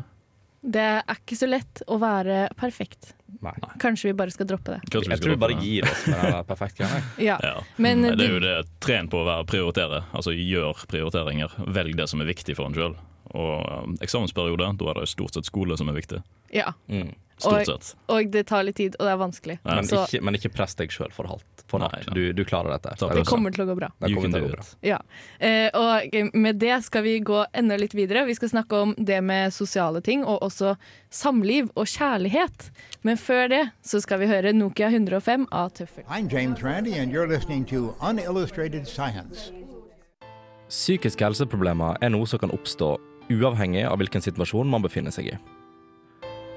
Det 0.61 0.81
er 1.01 1.17
ikke 1.17 1.35
så 1.39 1.47
lett 1.49 1.81
å 1.89 1.97
være 2.01 2.43
perfekt. 2.59 3.15
Nei. 3.41 3.53
Kanskje 3.81 4.11
vi 4.11 4.13
bare 4.19 4.29
skal 4.33 4.45
droppe 4.51 4.75
det. 4.75 4.81
Kanskje 4.93 5.15
Jeg 5.15 5.21
tror 5.23 5.33
vi 5.33 5.39
bare 5.41 5.55
det. 5.57 5.65
gir 5.65 5.87
oss 5.89 6.03
med 6.11 6.19
den 6.21 6.43
perfekte 6.45 6.83
greia. 6.85 7.01
Ja. 7.31 7.37
Ja. 7.41 7.55
Men 7.81 8.03
det 8.05 8.27
er 8.27 8.35
jo 8.35 8.41
det 8.43 8.55
tren 8.85 9.09
på 9.09 9.23
å 9.23 9.25
være 9.25 9.47
prioritere. 9.49 10.03
Altså 10.13 10.35
gjør 10.37 10.83
prioriteringer. 10.91 11.55
Velg 11.73 11.97
det 11.97 12.05
som 12.11 12.21
er 12.21 12.29
viktig 12.29 12.53
for 12.59 12.69
en 12.69 12.77
sjøl. 12.77 12.93
Og 13.33 13.83
um, 13.87 13.97
eksamensperiode, 14.03 14.71
da 14.79 14.93
er 14.93 15.01
det 15.01 15.09
stort 15.11 15.37
sett 15.37 15.47
skole 15.47 15.77
som 15.79 15.91
er 15.91 15.99
viktig. 15.99 16.21
Ja. 16.51 16.73
Stort 17.41 17.53
Og, 17.53 17.65
sett. 17.65 17.95
og 18.11 18.27
det 18.29 18.43
tar 18.51 18.65
litt 18.67 18.75
tid, 18.77 18.95
og 18.99 19.07
det 19.07 19.13
er 19.15 19.17
vanskelig. 19.17 19.55
Men, 19.65 19.87
Så 19.87 20.03
ikke, 20.05 20.19
men 20.27 20.37
ikke 20.37 20.51
press 20.53 20.75
deg 20.77 20.91
sjøl 20.93 21.09
for 21.15 21.25
hardt. 21.31 21.63
For 21.71 21.81
hardt. 21.81 22.11
Du, 22.13 22.21
du 22.37 22.43
klarer 22.45 22.75
dette. 22.75 22.93
det 23.15 23.23
kommer 23.25 23.55
til 23.55 23.63
å 23.63 23.69
gå 23.71 23.77
bra. 23.79 23.89
Det 23.97 24.11
kommer 24.13 24.29
til 24.35 24.43
å 24.43 24.49
gå 24.49 24.51
bra. 24.59 24.65
Ja. 24.85 24.99
Eh, 25.39 25.71
og 25.73 26.35
med 26.37 26.59
det 26.61 26.75
skal 26.85 27.05
vi 27.07 27.15
gå 27.25 27.39
enda 27.57 27.79
litt 27.81 27.95
videre. 27.97 28.27
Vi 28.29 28.35
skal 28.37 28.51
snakke 28.53 28.83
om 28.85 28.93
det 28.97 29.21
med 29.25 29.55
sosiale 29.55 30.03
ting, 30.05 30.21
og 30.27 30.43
også 30.45 30.75
samliv 31.09 31.71
og 31.73 31.89
kjærlighet. 31.89 32.69
Men 33.07 33.17
før 33.17 33.47
det 33.49 33.63
så 33.81 34.03
skal 34.03 34.21
vi 34.21 34.29
høre 34.29 34.53
Nokia 34.53 34.91
105 34.93 35.47
av 35.49 35.71
Tøffel. 35.79 36.05
I'm 36.05 36.29
James 36.29 36.61
Randy, 36.61 36.93
and 36.99 37.11
you're 37.11 37.27
listening 37.27 37.65
to 37.73 37.95
Unillustrated 38.05 38.85
Science. 38.85 39.49
Psykiske 40.69 41.25
helseproblemer 41.25 41.97
er 42.03 42.13
noe 42.13 42.29
som 42.29 42.39
kan 42.39 42.53
oppstå 42.53 42.93
uavhengig 43.31 43.85
av 43.87 43.99
hvilken 44.01 44.23
situasjon 44.23 44.69
man 44.69 44.83
befinner 44.83 45.13
seg 45.13 45.31
i. 45.33 45.39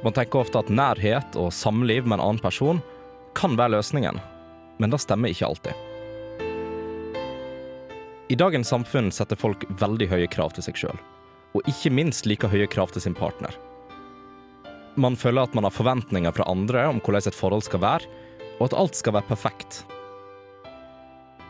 Man 0.04 0.12
tenker 0.12 0.42
ofte 0.42 0.60
at 0.60 0.72
nærhet 0.72 1.36
og 1.40 1.52
samliv 1.54 2.04
med 2.04 2.18
en 2.18 2.26
annen 2.26 2.42
person 2.42 2.82
kan 3.38 3.56
være 3.56 3.76
løsningen, 3.78 4.20
men 4.78 4.92
det 4.92 5.00
stemmer 5.00 5.32
ikke 5.32 5.48
alltid. 5.48 5.72
I 8.28 8.36
dagens 8.40 8.70
samfunn 8.72 9.10
setter 9.12 9.38
folk 9.38 9.66
veldig 9.80 10.08
høye 10.10 10.28
krav 10.32 10.54
til 10.56 10.64
seg 10.66 10.78
sjøl, 10.80 11.00
og 11.56 11.68
ikke 11.70 11.92
minst 11.92 12.28
like 12.28 12.48
høye 12.48 12.68
krav 12.70 12.92
til 12.92 13.04
sin 13.04 13.16
partner. 13.16 13.52
Man 15.00 15.16
føler 15.18 15.44
at 15.48 15.56
man 15.56 15.66
har 15.66 15.74
forventninger 15.74 16.32
fra 16.36 16.46
andre 16.50 16.86
om 16.90 17.00
hvordan 17.02 17.28
et 17.28 17.36
forhold 17.36 17.66
skal 17.66 17.82
være, 17.82 18.08
og 18.60 18.68
at 18.68 18.76
alt 18.78 18.96
skal 18.96 19.16
være 19.16 19.28
perfekt. 19.28 19.82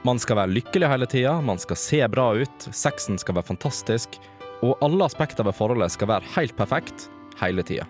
Man 0.05 0.21
skal 0.21 0.39
være 0.41 0.53
lykkelig 0.53 0.89
hele 0.91 1.09
tida, 1.09 1.35
man 1.41 1.61
skal 1.61 1.79
se 1.81 2.01
bra 2.13 2.31
ut, 2.37 2.69
sexen 2.71 3.21
skal 3.21 3.39
være 3.39 3.51
fantastisk, 3.53 4.19
og 4.65 4.81
alle 4.85 5.05
aspekter 5.05 5.45
ved 5.45 5.57
forholdet 5.57 5.93
skal 5.93 6.09
være 6.09 6.33
helt 6.39 6.57
perfekt 6.57 7.09
hele 7.41 7.65
tida. 7.67 7.85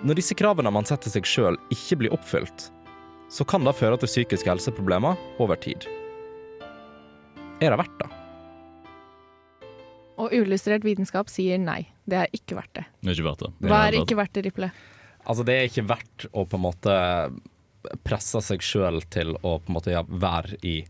Når 0.00 0.16
disse 0.16 0.34
kravene 0.34 0.72
man 0.72 0.88
setter 0.88 1.12
seg 1.12 1.28
sjøl, 1.28 1.58
ikke 1.72 2.00
blir 2.00 2.14
oppfylt, 2.16 2.70
så 3.30 3.44
kan 3.46 3.66
det 3.66 3.76
føre 3.78 4.00
til 4.00 4.10
psykiske 4.10 4.48
helseproblemer 4.48 5.18
over 5.42 5.60
tid. 5.60 5.84
Er 7.60 7.74
det 7.74 7.78
verdt 7.82 7.98
det? 8.00 8.08
Og 10.20 10.32
uillustrert 10.32 10.84
vitenskap 10.84 11.30
sier 11.32 11.60
nei. 11.60 11.84
Det 12.08 12.24
er 12.24 12.32
ikke 12.36 12.56
verdt 12.58 12.72
det. 12.80 12.86
Det 13.00 13.12
er 13.12 13.18
ikke 13.18 13.28
verdt 13.28 13.44
det. 13.44 13.52
Hva 13.68 13.82
er 13.86 13.98
ikke 14.00 14.16
verdt 14.18 14.34
det, 14.36 14.44
Riple? 14.48 14.70
Altså, 15.20 15.44
det 15.46 15.54
er 15.54 15.68
ikke 15.68 15.86
verdt 15.88 16.26
å 16.32 16.46
på 16.48 16.58
en 16.58 16.64
måte 16.64 16.96
presse 18.04 18.40
seg 18.44 18.64
sjøl 18.64 19.00
til 19.12 19.36
å 19.40 19.58
på 19.60 19.70
en 19.70 19.76
måte 19.76 19.92
ja, 19.92 20.02
være 20.08 20.58
i 20.66 20.80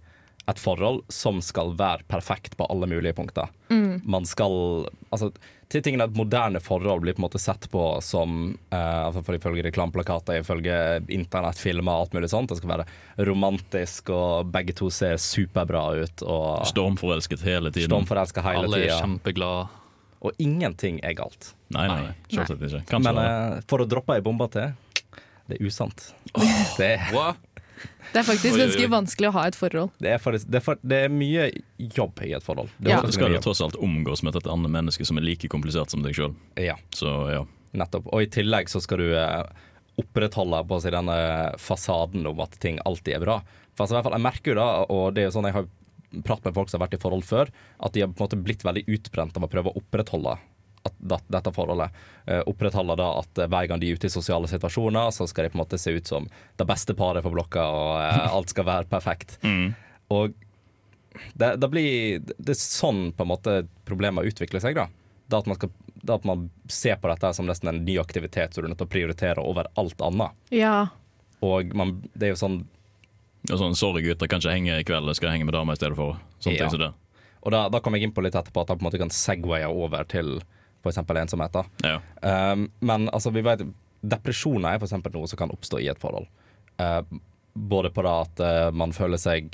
et 0.49 0.59
forhold 0.59 1.03
som 1.12 1.41
skal 1.45 1.74
være 1.78 2.07
perfekt 2.09 2.57
på 2.57 2.66
alle 2.72 2.88
mulige 2.91 3.12
punkter. 3.16 3.51
Mm. 3.68 4.01
Man 4.05 4.26
skal 4.26 4.86
Altså, 5.11 5.30
til 5.70 5.82
tingene 5.82 6.07
et 6.07 6.14
moderne 6.14 6.61
forhold 6.62 7.03
blir 7.03 7.14
på 7.16 7.22
en 7.22 7.24
måte 7.26 7.41
sett 7.43 7.66
på 7.70 7.82
som 8.03 8.53
uh, 8.72 9.07
altså 9.09 9.22
for 9.26 9.38
Ifølge 9.38 9.64
reklameplakater, 9.66 10.38
ifølge 10.43 10.76
internettfilmer 11.11 11.93
og 11.93 12.07
alt 12.07 12.14
mulig 12.14 12.30
sånt. 12.30 12.51
Det 12.51 12.61
skal 12.61 12.72
være 12.76 12.86
romantisk, 13.26 14.11
og 14.14 14.51
begge 14.55 14.74
to 14.78 14.91
ser 14.95 15.18
superbra 15.22 15.84
ut. 16.03 16.24
Og 16.26 16.66
Stormforelsket 16.70 17.43
hele 17.47 17.74
tiden. 17.74 17.91
Stormforelsket 17.91 18.47
hele 18.47 18.66
Alle 18.66 18.82
er 18.86 18.97
kjempeglade. 18.97 19.66
Og 20.20 20.43
ingenting 20.43 21.01
er 21.07 21.14
galt. 21.18 21.55
Nei, 21.72 21.86
nei, 21.88 22.01
nei. 22.11 22.14
selvsagt 22.34 22.66
ikke. 22.66 22.84
Kanskje 22.91 23.07
Men 23.09 23.18
det. 23.18 23.28
eh, 23.30 23.66
for 23.70 23.82
å 23.82 23.88
droppe 23.88 24.18
ei 24.18 24.24
bombe 24.24 24.51
til 24.53 24.74
det 25.51 25.59
er 25.59 25.66
usant. 25.66 26.03
Det, 26.78 26.93
Det 28.11 28.18
er 28.18 28.26
faktisk 28.26 28.59
ganske 28.59 28.89
vanskelig 28.91 29.28
å 29.31 29.35
ha 29.37 29.47
et 29.47 29.57
forhold. 29.59 29.93
det, 30.03 30.11
er 30.16 30.18
faktisk, 30.22 30.49
det, 30.51 30.59
er 30.59 30.64
for, 30.66 30.81
det 30.83 30.99
er 31.07 31.12
mye 31.14 31.47
jobb 31.78 32.22
i 32.26 32.33
et 32.35 32.45
forhold. 32.45 32.72
Det 32.78 32.91
Ja. 32.91 33.01
Du 33.07 33.12
skal 33.14 33.33
jo 33.35 33.41
tross 33.45 33.62
alt 33.62 33.78
omgås 33.78 34.24
med 34.26 34.37
et 34.37 34.51
annet 34.51 34.72
menneske 34.72 35.07
som 35.07 35.20
er 35.20 35.26
like 35.26 35.49
komplisert 35.49 35.95
som 35.95 36.03
deg 36.03 36.16
sjøl. 36.18 36.35
Ja. 36.59 36.76
Så 36.91 37.12
ja. 37.31 37.45
Nettopp. 37.70 38.09
Og 38.11 38.24
i 38.24 38.31
tillegg 38.31 38.70
så 38.72 38.83
skal 38.83 38.99
du 38.99 39.12
eh, 39.14 39.45
opprettholde 40.01 40.64
på 40.66 40.78
å 40.78 40.83
si, 40.83 40.91
denne 40.91 41.18
fasaden 41.62 42.26
om 42.26 42.43
at 42.43 42.59
ting 42.62 42.81
alltid 42.85 43.14
er 43.18 43.22
bra. 43.22 43.39
For 43.74 43.85
altså, 43.85 43.95
i 43.95 43.99
hvert 43.99 44.09
fall, 44.09 44.18
jeg 44.18 44.26
merker 44.26 44.53
jo 44.53 44.59
da, 44.59 44.68
og 44.91 45.05
det 45.14 45.22
er 45.22 45.31
jo 45.31 45.37
sånn 45.39 45.51
jeg 45.51 45.59
har 45.61 45.70
pratet 46.26 46.51
med 46.51 46.57
folk 46.57 46.70
som 46.70 46.81
har 46.81 46.89
vært 46.89 46.99
i 46.99 47.03
forhold 47.05 47.26
før, 47.26 47.51
at 47.78 47.95
de 47.95 48.03
har 48.03 48.11
på 48.11 48.18
en 48.18 48.26
måte 48.26 48.41
blitt 48.43 48.64
veldig 48.66 48.83
utbrent 48.91 49.37
av 49.39 49.47
å 49.47 49.51
prøve 49.53 49.70
å 49.70 49.78
opprettholde 49.78 50.35
at, 50.89 51.24
dette 51.28 51.53
forholdet. 51.53 51.91
opprettholder 52.24 52.49
opprettholde 52.51 52.97
da 52.97 53.09
at 53.20 53.39
eh, 53.39 53.49
hver 53.53 53.66
gang 53.68 53.81
de 53.83 53.91
er 53.91 53.99
ute 53.99 54.09
i 54.09 54.12
sosiale 54.12 54.49
situasjoner, 54.49 55.11
så 55.12 55.26
skal 55.28 55.45
de 55.47 55.53
på 55.53 55.59
en 55.59 55.64
måte 55.64 55.78
se 55.81 55.93
ut 55.93 56.07
som 56.09 56.28
det 56.57 56.66
beste 56.68 56.95
paret 56.97 57.24
på 57.24 57.33
blokka, 57.35 57.64
og 57.68 57.91
eh, 58.01 58.33
alt 58.37 58.53
skal 58.55 58.68
være 58.68 58.89
perfekt. 58.91 59.39
Og 60.11 60.33
det, 61.35 61.57
det 61.59 61.68
blir 61.70 62.20
Det 62.22 62.53
er 62.55 62.59
sånn 62.59 63.11
på 63.12 63.24
en 63.26 63.33
måte 63.33 63.55
problemet 63.89 64.28
utvikler 64.31 64.62
seg, 64.62 64.78
da. 64.78 64.87
Det 65.31 65.39
at 65.43 65.47
man, 65.51 65.59
skal, 65.59 65.70
det 66.03 66.14
at 66.16 66.24
man 66.26 66.49
ser 66.70 66.97
på 66.99 67.11
dette 67.11 67.33
som 67.37 67.47
nesten 67.47 67.70
en 67.70 67.85
ny 67.87 67.99
aktivitet 68.03 68.55
som 68.55 68.62
du 68.62 68.68
er 68.68 68.72
nødt 68.72 68.81
til 68.83 68.89
å 68.89 68.95
prioritere 68.95 69.43
over 69.47 69.68
alt 69.78 70.01
annet. 70.03 70.35
Ja. 70.55 70.89
Og 71.47 71.74
man, 71.76 72.01
det 72.14 72.31
er 72.31 72.35
jo 72.35 72.41
sånn 72.41 72.61
Ja, 73.49 73.57
sånn, 73.57 73.72
Sorry, 73.78 74.03
gutter, 74.05 74.28
kan 74.28 74.43
ikke 74.43 74.53
henge 74.53 74.74
i 74.81 74.85
kveld, 74.85 75.09
jeg 75.09 75.16
skal 75.20 75.33
henge 75.33 75.47
med 75.49 75.55
dama 75.57 75.72
i 75.72 75.78
stedet 75.81 75.97
for. 75.97 76.18
Sånne 76.43 76.59
Ja. 76.59 76.64
ting 76.66 76.74
som 76.74 76.83
det. 76.83 76.91
Og 77.41 77.55
da, 77.55 77.62
da 77.72 77.81
kom 77.81 77.95
jeg 77.97 78.05
inn 78.05 78.12
på 78.12 78.20
litt 78.20 78.37
etterpå 78.37 78.61
at 78.61 78.68
jeg 78.68 78.76
på 78.81 78.85
en 78.85 78.89
måte 78.91 79.01
kan 79.01 79.12
segwaye 79.14 79.68
over 79.70 80.05
til 80.05 80.43
f.eks. 80.83 80.99
ensomhet. 80.99 81.57
da. 81.57 81.97
Um, 82.22 82.70
men 82.81 83.09
altså, 83.11 83.33
vi 83.35 83.45
vet 83.47 83.64
depresjoner 84.01 84.74
er 84.74 84.81
f.eks. 84.81 84.97
noe 85.12 85.28
som 85.28 85.41
kan 85.41 85.53
oppstå 85.53 85.81
i 85.83 85.91
et 85.93 86.01
forhold. 86.01 86.28
Uh, 86.81 87.03
både 87.55 87.91
på 87.93 88.05
det 88.07 88.16
at 88.24 88.43
uh, 88.45 88.68
man 88.72 88.95
føler 88.97 89.20
seg 89.20 89.51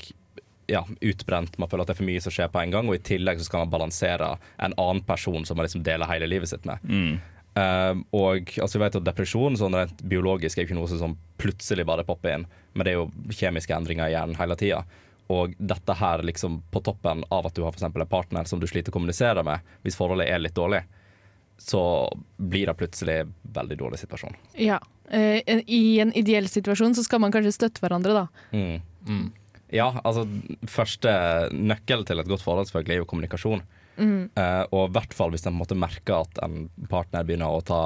ja, 0.67 0.83
utbrent, 1.01 1.57
man 1.57 1.69
føler 1.69 1.85
at 1.85 1.91
det 1.91 1.95
er 1.95 2.01
for 2.01 2.09
mye 2.09 2.21
som 2.23 2.33
skjer 2.33 2.51
på 2.51 2.59
en 2.61 2.75
gang, 2.75 2.89
og 2.89 2.97
i 2.97 3.03
tillegg 3.03 3.39
så 3.39 3.47
skal 3.47 3.65
man 3.65 3.73
balansere 3.73 4.33
en 4.57 4.75
annen 4.75 5.03
person 5.07 5.45
som 5.47 5.59
man 5.59 5.67
liksom 5.67 5.83
deler 5.87 6.09
hele 6.11 6.27
livet 6.27 6.51
sitt 6.51 6.67
med. 6.67 6.83
Mm. 6.83 7.17
Uh, 7.57 8.03
og 8.13 8.51
altså, 8.61 8.77
vi 8.77 8.83
vet 8.83 8.99
at 8.99 9.07
depresjon 9.07 9.57
sånn 9.57 9.77
rent 9.77 10.03
biologisk 10.05 10.59
er 10.59 10.67
ikke 10.67 10.77
noe 10.77 10.91
som 10.91 11.15
plutselig 11.41 11.87
bare 11.87 12.05
popper 12.07 12.35
inn, 12.35 12.47
men 12.75 12.85
det 12.85 12.93
er 12.93 12.99
jo 12.99 13.33
kjemiske 13.33 13.73
endringer 13.73 14.09
i 14.09 14.15
hjernen 14.15 14.37
hele 14.39 14.59
tida. 14.59 14.83
Og 15.33 15.55
dette 15.59 15.95
her 15.99 16.21
liksom 16.23 16.61
på 16.71 16.81
toppen 16.85 17.23
av 17.33 17.47
at 17.47 17.55
du 17.55 17.63
har 17.65 17.73
for 17.75 17.87
en 17.87 18.07
partner 18.07 18.47
som 18.47 18.61
du 18.61 18.67
sliter 18.67 18.93
å 18.93 18.95
kommunisere 18.95 19.43
med, 19.43 19.63
hvis 19.83 19.97
forholdet 19.99 20.29
er 20.31 20.39
litt 20.39 20.55
dårlig, 20.55 20.83
så 21.57 21.81
blir 22.37 22.69
det 22.69 22.77
plutselig 22.77 23.19
en 23.23 23.33
veldig 23.57 23.77
dårlig 23.79 23.99
situasjon. 24.03 24.37
Ja. 24.61 24.79
Eh, 25.09 25.41
I 25.65 25.99
en 26.03 26.13
ideell 26.17 26.47
situasjon 26.51 26.95
så 26.95 27.03
skal 27.03 27.21
man 27.23 27.33
kanskje 27.33 27.55
støtte 27.55 27.83
hverandre, 27.83 28.13
da. 28.13 28.25
Mm. 28.53 29.31
Ja, 29.73 29.89
altså 30.07 30.23
første 30.71 31.11
nøkkel 31.51 32.05
til 32.07 32.21
et 32.21 32.29
godt 32.29 32.43
forhold 32.45 32.69
selvfølgelig 32.69 32.95
er 32.95 33.01
jo 33.01 33.09
kommunikasjon. 33.09 33.63
Mm. 33.97 34.29
Eh, 34.37 34.63
og 34.71 34.89
i 34.89 34.93
hvert 34.95 35.15
fall 35.17 35.33
hvis 35.33 35.47
en 35.49 35.57
måte 35.57 35.77
merker 35.77 36.21
at 36.21 36.43
en 36.45 36.67
partner 36.91 37.25
begynner 37.27 37.51
å 37.51 37.63
ta, 37.65 37.81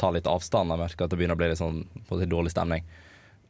ta 0.00 0.10
litt 0.14 0.30
avstand, 0.30 0.72
og 0.72 0.82
merker 0.82 1.06
at 1.06 1.12
det 1.12 1.20
begynner 1.20 1.38
å 1.38 1.42
bli 1.42 1.52
litt 1.52 1.62
sånn 1.62 1.84
dårlig 2.08 2.54
stemning. 2.54 2.86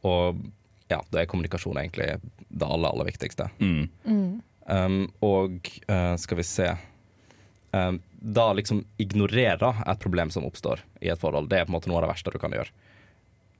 Og 0.05 0.43
ja, 0.91 1.01
da 1.11 1.21
er 1.21 1.29
kommunikasjon 1.29 1.79
egentlig 1.81 2.11
det 2.47 2.67
aller, 2.67 2.91
aller 2.91 3.09
viktigste. 3.09 3.49
Mm. 3.59 4.27
Um, 4.67 5.01
og 5.23 5.67
eh, 5.87 6.13
skal 6.19 6.39
vi 6.39 6.45
se 6.47 6.69
Da 8.17 8.49
liksom 8.57 8.81
ignorere 8.97 9.75
et 9.85 9.99
problem 10.01 10.31
som 10.33 10.45
oppstår 10.47 10.81
i 11.05 11.11
et 11.13 11.21
forhold, 11.21 11.49
det 11.51 11.59
er 11.59 11.67
på 11.67 11.71
en 11.71 11.77
måte 11.77 11.89
noe 11.91 11.99
av 12.01 12.07
det 12.07 12.13
verste 12.15 12.33
du 12.33 12.39
kan 12.41 12.55
gjøre. 12.55 12.71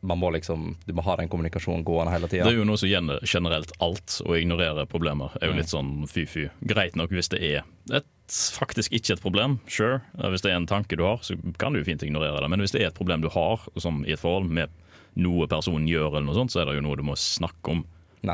Man 0.07 0.19
må 0.21 0.29
liksom, 0.31 0.75
Du 0.85 0.93
må 0.93 1.01
ha 1.01 1.15
den 1.17 1.29
kommunikasjonen 1.29 1.83
gående 1.85 2.13
hele 2.13 2.27
tida. 2.29 2.45
Det 2.45 2.53
er 2.53 2.59
jo 2.59 2.67
noe 2.69 2.77
som 2.77 2.89
generelt 3.25 3.71
alt. 3.81 4.19
Å 4.25 4.37
ignorere 4.37 4.85
problemer 4.89 5.33
er 5.41 5.49
jo 5.51 5.57
litt 5.57 5.71
sånn 5.73 6.05
fy-fy. 6.09 6.47
Greit 6.69 6.97
nok 6.99 7.13
hvis 7.13 7.31
det 7.33 7.41
er 7.41 7.63
et, 7.93 8.05
faktisk 8.29 8.93
ikke 8.93 9.15
et 9.15 9.23
problem. 9.23 9.57
Sure. 9.67 10.01
Hvis 10.17 10.45
det 10.45 10.51
er 10.51 10.59
en 10.59 10.69
tanke 10.69 10.97
du 10.99 11.05
har, 11.05 11.21
så 11.25 11.37
kan 11.57 11.73
du 11.73 11.81
jo 11.81 11.87
fint 11.87 12.05
ignorere 12.05 12.43
det. 12.43 12.51
Men 12.53 12.61
hvis 12.61 12.75
det 12.75 12.83
er 12.83 12.91
et 12.91 12.97
problem 12.97 13.25
du 13.25 13.29
har 13.33 13.65
som 13.81 14.03
i 14.05 14.13
et 14.13 14.21
forhold 14.21 14.49
med 14.53 14.73
noe 15.17 15.47
personen 15.49 15.89
gjør, 15.89 16.11
eller 16.11 16.27
noe 16.29 16.37
sånt, 16.37 16.53
så 16.53 16.61
er 16.61 16.69
det 16.69 16.77
jo 16.77 16.85
noe 16.85 16.99
du 16.99 17.05
må 17.07 17.17
snakke 17.17 17.73
om. 17.73 17.83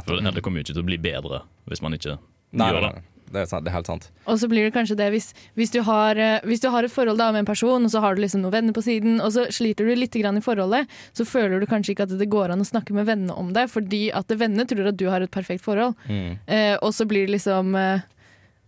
For 0.04 0.20
det, 0.20 0.42
kommer 0.44 0.60
jo 0.60 0.68
ikke 0.68 0.76
til 0.76 0.84
å 0.84 0.88
bli 0.88 1.00
bedre 1.00 1.44
hvis 1.70 1.84
man 1.84 1.96
ikke 1.96 2.18
Nei, 2.56 2.70
gjør 2.72 2.86
det. 2.86 2.92
nei. 2.96 3.04
Sant, 3.04 3.12
det 3.34 3.44
er 3.52 3.74
helt 3.74 3.90
sant. 3.90 4.08
Og 4.30 4.40
så 4.40 4.48
blir 4.52 4.68
det 4.68 4.74
kanskje 4.76 4.98
det 5.00 5.10
hvis, 5.14 5.32
hvis, 5.60 5.74
du 5.74 5.82
har, 5.88 6.20
eh, 6.20 6.46
hvis 6.48 6.64
du 6.64 6.70
har 6.74 6.86
et 6.86 6.94
forhold 6.94 7.20
da 7.20 7.32
med 7.34 7.44
en 7.44 7.50
person, 7.50 7.84
og 7.84 7.92
så 7.92 8.04
har 8.04 8.16
du 8.16 8.24
liksom 8.24 8.44
noen 8.46 8.56
venner 8.56 8.76
på 8.76 8.86
siden, 8.86 9.20
og 9.24 9.34
så 9.36 9.48
sliter 9.54 9.90
du 9.90 9.96
litt 9.98 10.16
grann 10.16 10.40
i 10.40 10.46
forholdet, 10.46 10.92
så 11.18 11.28
føler 11.28 11.60
du 11.60 11.68
kanskje 11.70 11.96
ikke 11.96 12.08
at 12.08 12.16
det 12.20 12.30
går 12.32 12.54
an 12.54 12.64
å 12.64 12.70
snakke 12.70 12.96
med 12.96 13.10
vennene 13.10 13.36
om 13.36 13.52
det, 13.56 13.68
fordi 13.74 14.06
at 14.16 14.32
vennene 14.32 14.68
tror 14.70 14.94
at 14.94 15.00
du 15.00 15.08
har 15.12 15.26
et 15.26 15.34
perfekt 15.34 15.66
forhold. 15.66 15.98
Mm. 16.08 16.40
Eh, 16.48 16.76
og 16.80 16.94
så 16.96 17.08
blir 17.10 17.28
det 17.28 17.38
liksom 17.38 17.76
eh, 17.80 18.06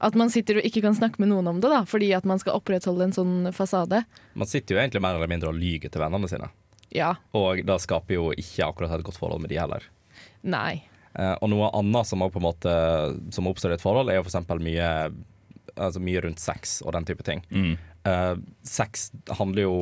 at 0.05 0.17
man 0.19 0.31
sitter 0.33 0.59
og 0.59 0.67
ikke 0.67 0.83
kan 0.83 0.97
snakke 0.97 1.21
med 1.23 1.31
noen 1.31 1.47
om 1.53 1.61
det, 1.63 1.71
da, 1.71 1.83
fordi 1.87 2.11
at 2.17 2.27
man 2.27 2.41
skal 2.41 2.59
opprettholde 2.59 3.07
en 3.07 3.15
sånn 3.15 3.35
fasade. 3.55 4.03
Man 4.35 4.49
sitter 4.49 4.75
jo 4.75 4.81
egentlig 4.81 5.03
mer 5.05 5.17
eller 5.17 5.31
mindre 5.31 5.53
og 5.53 5.59
lyver 5.59 5.91
til 5.91 6.03
vennene 6.03 6.29
sine. 6.31 6.51
Ja. 6.95 7.15
Og 7.35 7.63
det 7.65 7.77
skaper 7.83 8.17
jo 8.17 8.27
ikke 8.35 8.67
akkurat 8.67 8.99
et 8.99 9.07
godt 9.07 9.19
forhold 9.19 9.43
med 9.43 9.51
de 9.51 9.59
heller. 9.59 9.87
Nei. 10.45 10.85
Eh, 11.19 11.35
og 11.41 11.49
noe 11.51 11.69
annet 11.77 12.07
som, 12.09 12.19
på 12.19 12.41
en 12.41 12.47
måte, 12.49 12.73
som 13.35 13.47
oppstår 13.47 13.73
i 13.75 13.77
et 13.79 13.83
forhold, 13.85 14.11
er 14.11 14.19
jo 14.19 14.25
f.eks. 14.27 14.41
mye 14.59 14.89
altså 15.75 15.99
mye 15.99 16.21
rundt 16.23 16.39
sex 16.39 16.77
og 16.85 16.93
den 16.95 17.03
type 17.07 17.23
ting. 17.27 17.41
Eh, 18.07 18.35
sex 18.63 19.09
handler 19.39 19.65
jo, 19.65 19.73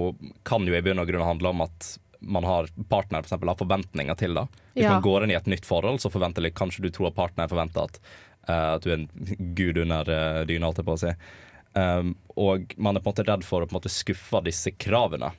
kan 0.48 0.66
jo 0.66 0.74
i 0.74 0.82
bunn 0.82 1.02
og 1.02 1.10
grunn 1.10 1.26
handle 1.28 1.52
om 1.54 1.62
at 1.68 1.92
man 2.24 2.46
har 2.48 2.70
partner 2.90 3.20
for 3.22 3.28
eksempel, 3.28 3.52
har 3.52 3.60
forventninger 3.60 4.18
til 4.18 4.34
det. 4.40 4.46
Hvis 4.74 4.86
Ja. 4.86 4.94
man 4.96 5.04
går 5.04 5.24
inn 5.26 5.32
i 5.32 5.38
et 5.38 5.50
nytt 5.52 5.66
forhold, 5.68 6.00
så 6.00 6.10
forventer 6.10 6.42
du 6.42 6.50
kanskje 6.56 6.82
du 6.86 6.90
tror 6.90 7.10
at 7.12 7.16
partneren 7.18 7.52
forventer 7.52 7.84
at, 7.84 8.00
uh, 8.48 8.76
at 8.76 8.82
du 8.86 8.92
er 8.94 9.02
en 9.02 9.10
gud 9.54 9.78
under 9.78 10.08
uh, 10.08 10.46
dyna, 10.48 10.66
holdt 10.70 10.80
jeg 10.82 10.88
på 10.88 10.96
å 10.96 11.02
si. 11.04 11.12
Um, 11.76 12.16
og 12.38 12.74
man 12.78 12.96
er 12.96 13.02
på 13.04 13.10
en 13.10 13.14
måte 13.14 13.28
redd 13.28 13.44
for 13.44 13.62
å 13.62 13.68
på 13.68 13.74
en 13.76 13.80
måte 13.82 13.92
skuffe 13.92 14.40
disse 14.46 14.72
kravene 14.72 15.34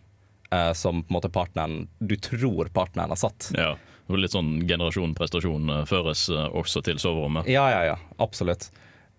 uh, 0.53 0.73
som 0.77 1.01
på 1.03 1.09
en 1.09 1.17
måte 1.17 1.33
partneren 1.33 1.89
du 2.05 2.17
tror 2.21 2.69
partneren 2.75 3.15
har 3.15 3.17
satt. 3.21 3.49
Ja, 3.57 3.73
og 4.05 4.21
Litt 4.21 4.35
sånn 4.35 4.59
generasjon 4.69 5.15
prestasjon 5.17 5.71
eh, 5.73 5.85
føres 5.89 6.27
eh, 6.33 6.49
også 6.53 6.83
til 6.85 7.01
soverommet. 7.01 7.49
Ja, 7.49 7.65
ja, 7.73 7.85
ja. 7.93 7.97
Absolutt. 8.21 8.69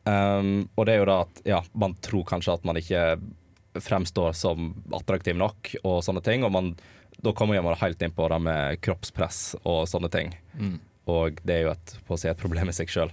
Um, 0.06 0.68
og 0.78 0.86
det 0.86 0.94
er 0.94 1.00
jo 1.02 1.08
da 1.10 1.16
at 1.24 1.40
ja, 1.50 1.62
man 1.74 1.96
tror 2.06 2.28
kanskje 2.30 2.54
at 2.54 2.68
man 2.68 2.78
ikke 2.78 3.16
fremstår 3.82 4.36
som 4.38 4.76
attraktiv 4.94 5.38
nok 5.40 5.72
og 5.82 6.04
sånne 6.06 6.22
ting. 6.26 6.46
Og 6.46 6.54
man, 6.54 6.76
da 7.18 7.34
kommer 7.34 7.58
man 7.66 7.80
helt 7.82 8.04
inn 8.06 8.14
på 8.14 8.28
det 8.30 8.38
med 8.46 8.84
kroppspress 8.86 9.56
og 9.64 9.88
sånne 9.90 10.12
ting. 10.14 10.36
Mm. 10.54 10.78
Og 11.10 11.42
det 11.42 11.58
er 11.58 11.66
jo 11.66 11.74
et, 11.74 11.96
på 12.06 12.14
å 12.14 12.22
si, 12.22 12.30
et 12.30 12.40
problem 12.40 12.70
i 12.70 12.76
seg 12.78 12.94
sjøl. 12.94 13.12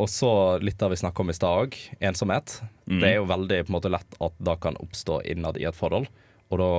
og 0.00 0.06
så 0.08 0.30
litt 0.64 0.80
av 0.80 0.92
vi 0.92 0.96
snakka 0.96 1.24
om 1.24 1.32
i 1.32 1.36
stad 1.36 1.64
òg, 1.64 1.74
ensomhet. 2.00 2.54
Mm. 2.86 3.00
Det 3.00 3.08
er 3.08 3.16
jo 3.18 3.26
veldig 3.28 3.58
på 3.64 3.72
en 3.72 3.76
måte 3.76 3.92
lett 3.92 4.16
at 4.24 4.38
det 4.38 4.54
kan 4.62 4.78
oppstå 4.80 5.18
innad 5.32 5.60
i 5.60 5.66
et 5.68 5.76
forhold. 5.76 6.08
Og 6.52 6.60
da 6.60 6.70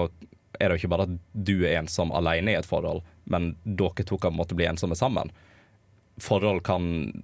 er 0.60 0.70
det 0.70 0.76
jo 0.78 0.82
ikke 0.84 0.92
bare 0.94 1.08
at 1.10 1.16
du 1.34 1.56
er 1.66 1.80
ensom 1.82 2.12
alene 2.16 2.52
i 2.54 2.58
et 2.60 2.68
forhold, 2.70 3.02
men 3.26 3.56
dere 3.66 4.06
to 4.06 4.18
kan 4.22 4.36
måte 4.36 4.56
bli 4.58 4.66
ensomme 4.70 4.96
sammen. 5.00 5.32
Forhold 6.22 6.64
kan 6.64 7.24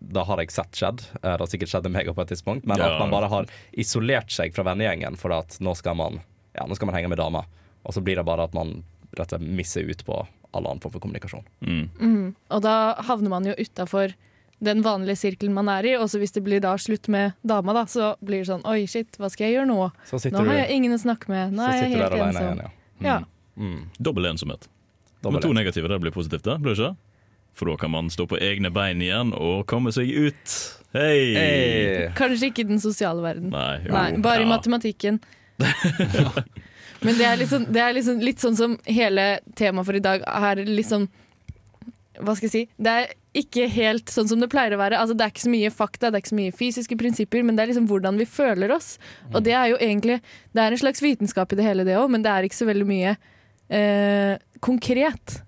Det 0.00 0.22
har 0.24 0.38
jeg 0.40 0.50
sett 0.50 0.72
skjedd. 0.78 1.02
Eh, 1.22 1.32
Det 1.36 1.40
har 1.42 1.46
sikkert 1.46 1.68
skjedd 1.68 1.90
meg 1.92 2.06
på 2.08 2.22
et 2.22 2.28
tidspunkt. 2.32 2.64
Men 2.66 2.78
Ja. 2.78 2.94
at 2.94 2.98
man 2.98 3.10
bare 3.10 3.28
har 3.28 3.46
isolert 3.76 4.30
seg 4.32 4.54
fra 4.54 4.64
vennegjengen 4.64 5.16
for 5.18 5.30
at 5.32 5.58
nå 5.60 5.76
skal 5.76 5.94
man 5.94 6.20
Ja, 6.54 6.64
nå 6.66 6.74
skal 6.74 6.86
man 6.86 6.94
henge 6.96 7.08
med 7.10 7.18
damer. 7.18 7.44
Og 7.84 7.92
så 7.94 8.02
blir 8.02 8.16
det 8.16 8.24
bare 8.24 8.42
at 8.44 8.54
man 8.54 8.82
rett 9.16 9.32
og 9.32 9.38
slett 9.40 9.48
misser 9.48 9.82
ut 9.88 10.04
på 10.04 10.26
all 10.52 10.66
annen 10.66 10.80
form 10.80 10.92
for 10.92 11.00
kommunikasjon. 11.00 11.44
Mm. 11.62 12.34
Og 12.50 12.62
da 12.62 12.94
havner 12.94 13.28
man 13.28 13.44
jo 13.44 13.52
utafor 13.54 14.14
den 14.60 14.82
vanlige 14.84 15.16
sirkelen 15.16 15.54
man 15.56 15.68
er 15.72 15.88
i. 15.88 15.94
Og 15.98 16.10
så 16.12 16.20
hvis 16.20 16.34
det 16.36 16.42
blir 16.46 16.62
da 16.62 16.76
slutt 16.80 17.08
med 17.12 17.36
dama, 17.42 17.74
da, 17.76 17.86
så 17.90 18.14
blir 18.24 18.42
det 18.44 18.50
sånn 18.52 18.64
Oi, 18.68 18.84
shit, 18.90 19.16
hva 19.20 19.30
skal 19.32 19.48
jeg 19.48 19.58
gjøre 19.58 19.70
nå? 19.72 19.78
Så 20.08 20.20
Nå 20.32 20.44
har 20.44 20.62
jeg 20.62 20.80
ingen 20.80 20.96
å 20.96 21.00
snakke 21.00 21.32
med. 21.32 21.54
Nå 21.56 21.66
er 21.66 21.78
jeg 21.82 21.94
helt 21.96 22.18
ensom. 22.18 22.42
igjen, 22.44 22.74
ja. 23.04 23.20
Mm. 23.60 23.80
Dobbel 23.98 24.30
ensomhet. 24.32 24.68
Dobbel 25.20 25.38
Med 25.38 25.46
to 25.48 25.54
negative, 25.56 25.88
det 25.88 26.00
blir 26.00 26.14
positivt, 26.14 26.44
det? 26.44 26.58
Blir 26.60 26.76
det 26.76 26.80
ikke? 26.80 26.96
For 27.56 27.68
da 27.68 27.76
kan 27.80 27.90
man 27.92 28.10
stå 28.12 28.26
på 28.30 28.38
egne 28.40 28.70
bein 28.72 29.02
igjen 29.02 29.32
og 29.36 29.66
komme 29.68 29.92
seg 29.92 30.08
ut. 30.08 30.54
Hei! 30.94 32.10
Kanskje 32.18 32.50
ikke 32.50 32.64
i 32.64 32.70
den 32.70 32.80
sosiale 32.82 33.22
verden. 33.24 33.50
Nei, 33.52 33.82
jo. 33.84 33.94
Nei, 33.94 34.06
bare 34.22 34.46
i 34.46 34.48
matematikken. 34.48 35.20
Men 37.04 37.16
det 37.16 37.24
er, 37.26 37.36
liksom, 37.40 37.66
det 37.72 37.80
er 37.80 37.94
liksom 37.96 38.20
litt 38.24 38.42
sånn 38.42 38.56
som 38.58 38.76
hele 38.88 39.26
temaet 39.56 39.88
for 39.88 39.96
i 39.96 40.02
dag 40.04 40.24
er 40.28 40.60
liksom 40.68 41.08
hva 42.26 42.34
skal 42.36 42.48
jeg 42.48 42.52
si 42.54 42.62
Det 42.80 42.92
er 42.92 43.12
ikke 43.40 43.68
helt 43.70 44.10
sånn 44.10 44.26
som 44.30 44.40
det 44.42 44.48
pleier 44.50 44.74
å 44.74 44.80
være. 44.80 44.98
Altså, 44.98 45.14
det 45.14 45.22
er 45.26 45.34
ikke 45.34 45.44
så 45.44 45.52
mye 45.52 45.70
fakta, 45.70 46.08
det 46.10 46.18
er 46.18 46.24
ikke 46.24 46.32
så 46.32 46.38
mye 46.40 46.54
fysiske 46.56 46.96
prinsipper, 46.98 47.44
men 47.46 47.58
det 47.58 47.62
er 47.64 47.70
liksom 47.70 47.86
hvordan 47.90 48.18
vi 48.18 48.26
føler 48.26 48.74
oss. 48.74 48.96
Og 49.30 49.44
det 49.46 49.54
er 49.54 49.70
jo 49.70 49.78
egentlig 49.78 50.18
Det 50.50 50.64
er 50.64 50.74
en 50.74 50.82
slags 50.82 51.02
vitenskap 51.04 51.52
i 51.54 51.60
det 51.60 51.66
hele, 51.68 51.86
det 51.86 51.98
òg, 51.98 52.08
men 52.10 52.26
det 52.26 52.32
er 52.32 52.48
ikke 52.48 52.58
så 52.58 52.66
veldig 52.66 52.88
mye 52.88 53.14
eh, 53.70 54.34
konkret. 54.60 55.40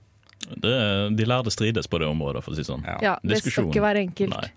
Det, 0.52 0.74
de 1.18 1.26
lærde 1.26 1.50
strides 1.50 1.88
på 1.90 1.98
det 2.02 2.06
området, 2.06 2.44
for 2.44 2.54
å 2.54 2.58
si 2.58 2.66
sånn. 2.66 2.84
Ja, 3.02 3.16
det 3.22 3.42
skal 3.42 3.66
ikke 3.66 3.82
være 3.82 4.04
enkelt. 4.06 4.34
Nei. 4.36 4.50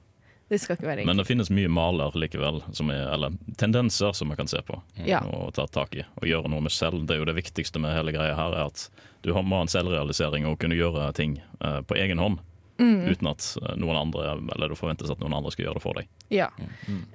Det 0.49 0.59
skal 0.61 0.75
ikke 0.77 0.85
være 0.87 1.05
Men 1.07 1.17
det 1.17 1.25
finnes 1.25 1.49
mye 1.49 1.69
maler 1.73 2.11
likevel, 2.21 2.59
som 2.77 2.89
er, 2.93 3.07
eller 3.15 3.33
tendenser 3.57 4.13
som 4.13 4.27
man 4.29 4.37
kan 4.37 4.47
se 4.47 4.61
på 4.61 4.77
Ja. 5.05 5.19
og 5.25 5.53
ta 5.57 5.65
tak 5.65 5.95
i. 5.95 6.03
Og 6.21 6.27
gjøre 6.29 6.49
noe 6.53 6.61
med 6.61 6.71
selv. 6.71 7.05
Det 7.07 7.15
er 7.15 7.23
jo 7.23 7.25
det 7.25 7.35
viktigste 7.39 7.79
med 7.81 7.95
hele 7.97 8.13
greia 8.13 8.35
her, 8.35 8.53
er 8.53 8.65
at 8.67 8.89
du 9.23 9.33
har- 9.33 9.41
en 9.41 9.67
selvrealisering 9.67 10.45
og 10.45 10.59
kunne 10.59 10.75
gjøre 10.75 11.13
ting 11.13 11.41
eh, 11.61 11.81
på 11.81 11.95
egen 11.97 12.19
hånd. 12.19 12.39
Mm. 12.77 13.07
Uten 13.07 13.27
at 13.31 13.57
eh, 13.63 13.75
noen 13.79 13.95
andre, 13.95 14.35
eller 14.53 14.69
det 14.69 14.77
forventes 14.77 15.09
at 15.09 15.19
noen 15.19 15.33
andre 15.33 15.49
skal 15.51 15.65
gjøre 15.65 15.75
det 15.79 15.81
for 15.81 15.93
deg. 15.93 16.07
Ja. 16.29 16.49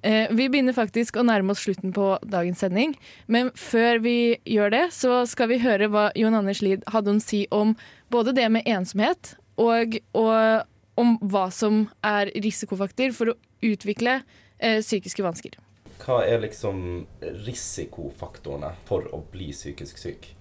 Eh, 0.02 0.26
vi 0.32 0.48
begynner 0.48 0.72
faktisk 0.72 1.16
å 1.20 1.24
nærme 1.26 1.50
oss 1.52 1.60
slutten 1.66 1.92
på 1.92 2.18
dagens 2.24 2.58
sending. 2.58 2.96
Men 3.28 3.50
før 3.54 4.00
vi 4.00 4.38
gjør 4.48 4.70
det, 4.70 4.84
så 4.96 5.26
skal 5.28 5.48
vi 5.52 5.58
høre 5.58 5.88
hva 5.92 6.10
Jon 6.16 6.34
Anders 6.34 6.62
Lid 6.62 6.82
hadde 6.88 7.12
å 7.14 7.20
si 7.22 7.46
om 7.52 7.76
både 8.10 8.34
det 8.34 8.48
med 8.50 8.64
ensomhet 8.66 9.34
og, 9.60 9.98
og 10.16 10.64
om 10.98 11.16
hva 11.22 11.48
som 11.54 11.84
er 12.06 12.32
risikofaktor 12.42 13.14
for 13.16 13.32
å 13.32 13.38
utvikle 13.66 14.20
eh, 14.58 14.80
psykiske 14.80 15.24
vansker. 15.24 15.58
Hva 16.00 16.22
er 16.24 16.40
liksom 16.42 17.04
risikofaktorene 17.46 18.72
for 18.88 19.08
å 19.14 19.22
bli 19.32 19.50
psykisk 19.52 20.00
syk? 20.00 20.32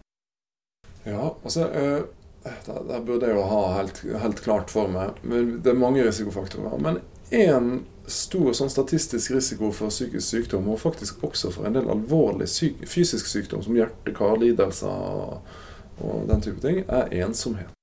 Ja, 1.04 1.34
altså 1.44 1.68
eh, 1.70 2.02
der, 2.44 2.84
der 2.88 3.06
burde 3.06 3.28
jeg 3.28 3.36
jo 3.36 3.46
ha 3.50 3.62
helt, 3.78 4.04
helt 4.24 4.44
klart 4.44 4.72
for 4.72 4.92
meg. 4.92 5.20
Men 5.24 5.60
Det 5.64 5.74
er 5.74 5.80
mange 5.80 6.04
risikofaktorer. 6.08 6.78
Men 6.80 7.02
én 7.32 7.82
stor 8.10 8.54
sånn 8.58 8.72
statistisk 8.74 9.36
risiko 9.36 9.72
for 9.76 9.94
psykisk 9.94 10.26
sykdom, 10.26 10.70
og 10.72 10.82
faktisk 10.82 11.24
også 11.24 11.52
for 11.54 11.68
en 11.68 11.76
del 11.78 11.90
alvorlig 11.92 12.50
syk, 12.50 12.82
fysisk 12.90 13.30
sykdom, 13.30 13.62
som 13.66 13.76
hjerte-karlidelser 13.78 14.88
og, 14.90 15.52
og 16.00 16.24
den 16.32 16.42
type 16.42 16.64
ting, 16.64 16.82
er 16.88 17.12
ensomhet. 17.22 17.76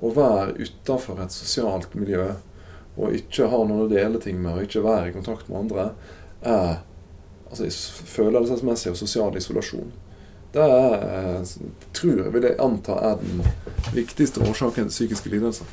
Å 0.00 0.12
være 0.16 0.56
utafor 0.60 1.20
et 1.20 1.34
sosialt 1.34 1.92
miljø 1.94 2.30
og 3.00 3.16
ikke 3.16 3.48
ha 3.48 3.58
noen 3.64 3.86
å 3.86 3.90
dele 3.90 4.20
ting 4.20 4.40
med, 4.42 4.56
og 4.56 4.66
ikke 4.66 4.84
være 4.84 5.10
i 5.10 5.14
kontakt 5.14 5.48
med 5.48 5.60
andre, 5.62 5.90
er 6.40 6.80
altså, 7.48 7.68
følelsesmessig 8.10 8.92
og 8.92 8.98
sosial 9.00 9.36
isolasjon. 9.38 9.92
Det 10.52 10.64
er, 10.64 10.94
eh, 11.38 11.52
tror 11.94 12.24
jeg, 12.24 12.32
vil 12.34 12.48
jeg 12.48 12.58
anta 12.58 12.96
er 13.12 13.20
den 13.20 13.44
viktigste 13.94 14.42
årsaken 14.42 14.88
til 14.88 14.96
psykiske 14.96 15.30
lidelser. 15.30 15.66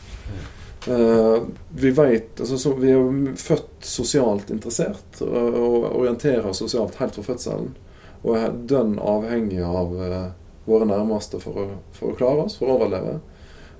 Eh, 0.87 1.41
vi 1.69 1.91
vet, 1.91 2.39
altså, 2.39 2.57
så, 2.57 2.73
vi 2.77 2.91
er 2.93 3.35
født 3.35 3.83
sosialt 3.83 4.51
interessert 4.53 5.21
og 5.25 5.87
orienterer 5.97 6.45
oss 6.47 6.61
sosialt 6.61 6.95
helt 7.01 7.17
fra 7.17 7.25
fødselen. 7.25 7.73
Og 8.23 8.37
er 8.37 8.53
dønn 8.69 8.95
avhengig 9.01 9.63
av 9.65 9.97
eh, 10.05 10.29
våre 10.69 10.87
nærmeste 10.87 11.41
for 11.41 11.57
å, 11.57 11.65
for 11.97 12.13
å 12.13 12.19
klare 12.19 12.45
oss, 12.45 12.59
for 12.61 12.69
å 12.69 12.77
overleve. 12.77 13.17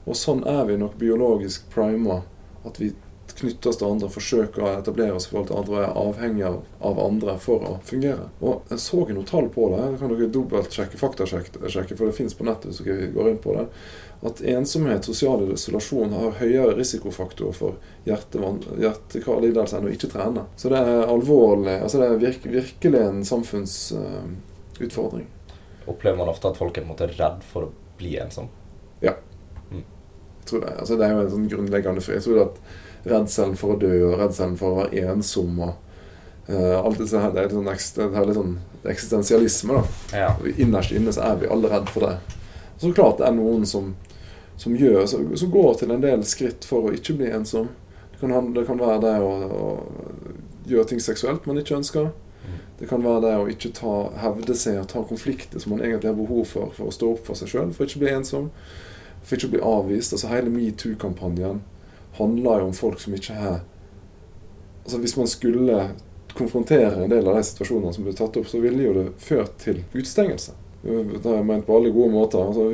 Og 0.08 0.16
sånn 0.16 0.46
er 0.48 0.64
vi 0.70 0.78
nok 0.80 0.96
biologisk 1.00 1.68
prima. 1.74 2.22
At 2.68 2.80
vi 2.82 2.94
knytter 3.38 3.70
oss 3.70 3.78
til 3.78 3.88
andre, 3.88 4.10
forsøker 4.10 4.64
å 4.64 4.80
etablere 4.80 5.14
oss 5.18 5.28
i 5.28 5.30
forhold 5.32 5.48
til 5.50 5.58
andre 5.60 5.78
er 5.84 5.98
avhengig 6.00 6.46
av, 6.48 7.00
andre 7.04 7.34
for 7.42 7.60
å 7.68 7.80
fungere. 7.86 8.26
Og 8.42 8.54
jeg 8.72 8.80
så 8.82 8.98
noen 9.06 9.30
tall 9.30 9.48
på 9.54 9.64
det. 9.74 9.82
Det 9.84 10.00
kan 10.02 10.12
dere 10.14 10.34
dobbeltsjekke, 10.34 10.98
faktasjekke, 11.02 11.96
for 11.96 12.06
det 12.08 12.18
fins 12.18 12.36
på 12.38 12.48
nettet. 12.48 12.76
så 12.76 12.80
vi 12.88 12.94
går 13.14 13.26
inn 13.32 13.44
på 13.44 13.52
det, 13.58 13.66
At 14.26 14.42
ensomhet, 14.42 15.06
sosial 15.06 15.40
isolasjon, 15.54 16.14
har 16.18 16.40
høyere 16.40 16.78
risikofaktor 16.80 17.52
for 17.54 17.72
hjerte-karlidelse 18.08 19.78
enn 19.78 19.86
å 19.86 19.94
ikke 19.94 20.10
trene. 20.10 20.44
Så 20.56 20.70
det 20.74 20.80
er 20.82 21.06
alvorlig. 21.06 21.82
altså 21.82 21.98
Det 22.02 22.08
er 22.08 22.26
virk, 22.26 22.44
virkelig 22.46 23.00
en 23.04 23.26
samfunnsutfordring. 23.26 25.28
Opplever 25.86 26.18
man 26.18 26.30
ofte 26.34 26.48
at 26.50 26.58
folk 26.58 26.78
er 26.78 26.82
på 26.82 26.86
en 26.90 26.96
måte 26.96 27.14
redd 27.14 27.44
for 27.46 27.62
å 27.68 27.72
bli 28.00 28.18
ensom? 28.18 28.48
Ja. 29.06 29.14
Jeg 30.48 30.54
tror 30.54 30.64
det. 30.64 30.76
Altså, 30.80 30.96
det 30.96 31.04
er 31.04 31.12
jo 31.12 31.24
en 31.26 31.34
sånn 31.34 31.50
grunnleggende 31.52 32.04
Jeg 32.08 32.24
tror 32.24 32.38
at 32.46 32.62
redselen 33.08 33.58
for 33.60 33.76
å 33.76 33.80
dø 33.82 33.92
og 34.08 34.14
redselen 34.22 34.56
for 34.60 34.72
å 34.72 34.78
være 34.80 35.02
ensom 35.12 35.60
og 35.60 35.74
uh, 36.48 36.78
alt 36.80 37.02
dette 37.02 37.20
her, 37.20 37.34
det 37.36 37.42
er 37.42 37.50
litt 37.50 37.58
sånn, 37.58 37.68
det 37.68 38.08
er 38.08 38.30
litt 38.30 38.40
sånn 38.40 38.54
eksistensialisme. 38.88 39.82
da. 39.82 40.22
Ja. 40.24 40.30
Innerst 40.56 40.96
inne 40.96 41.12
så 41.12 41.26
er 41.28 41.42
vi 41.42 41.52
alle 41.52 41.72
redd 41.74 41.92
for 41.92 42.08
det. 42.08 42.38
Så 42.80 42.94
klart 42.96 43.20
det 43.20 43.28
er 43.28 43.36
noen 43.36 43.68
som, 43.68 43.92
som 44.56 44.76
gjør 44.78 45.04
som, 45.12 45.28
som 45.36 45.52
går 45.52 45.82
til 45.82 45.92
en 45.92 46.04
del 46.04 46.24
skritt 46.28 46.68
for 46.68 46.88
å 46.88 46.96
ikke 46.96 47.18
bli 47.20 47.32
ensom. 47.34 47.68
Det 48.14 48.22
kan, 48.24 48.54
det 48.56 48.64
kan 48.70 48.80
være 48.80 49.02
det 49.04 49.18
å, 49.20 49.34
å 49.52 49.68
gjøre 50.72 50.94
ting 50.94 51.04
seksuelt 51.04 51.44
man 51.50 51.60
ikke 51.60 51.76
ønsker. 51.82 52.08
Det 52.80 52.88
kan 52.88 53.02
være 53.04 53.24
det 53.26 53.36
å 53.42 53.48
ikke 53.50 53.74
ta, 53.76 53.94
hevde 54.22 54.56
seg 54.56 54.78
og 54.80 54.90
ta 54.92 55.02
konflikter 55.10 55.60
som 55.60 55.74
man 55.74 55.82
egentlig 55.82 56.12
har 56.12 56.18
behov 56.18 56.46
for 56.46 56.74
for 56.78 56.92
å 56.92 56.94
stå 56.94 57.10
opp 57.16 57.24
for 57.26 57.40
seg 57.40 57.50
sjøl, 57.50 57.72
for 57.74 57.90
ikke 57.90 57.98
å 58.00 58.04
bli 58.06 58.14
ensom. 58.14 58.52
For 59.28 59.36
ikke 59.36 59.50
å 59.50 59.56
bli 59.56 59.64
avvist. 59.68 60.16
altså 60.16 60.32
Hele 60.32 60.52
metoo-kampanjen 60.54 61.64
handler 62.18 62.64
jo 62.64 62.70
om 62.70 62.78
folk 62.78 63.02
som 63.04 63.16
ikke 63.18 63.36
har 63.38 63.58
Altså 64.88 65.02
Hvis 65.04 65.18
man 65.20 65.28
skulle 65.28 65.82
konfrontere 66.38 67.04
en 67.04 67.12
del 67.12 67.26
av 67.28 67.36
de 67.36 67.44
situasjonene 67.44 67.92
som 67.92 68.06
ble 68.06 68.14
tatt 68.16 68.38
opp, 68.40 68.46
så 68.48 68.62
ville 68.64 68.86
jo 68.86 68.94
det 68.96 69.10
ført 69.20 69.58
til 69.60 69.82
utestengelse. 69.92 70.54
Det 70.84 71.26
har 71.26 71.40
jeg 71.42 71.48
ment 71.50 71.66
på 71.68 71.76
alle 71.76 71.92
gode 71.92 72.14
måter. 72.14 72.40
Altså, 72.40 72.70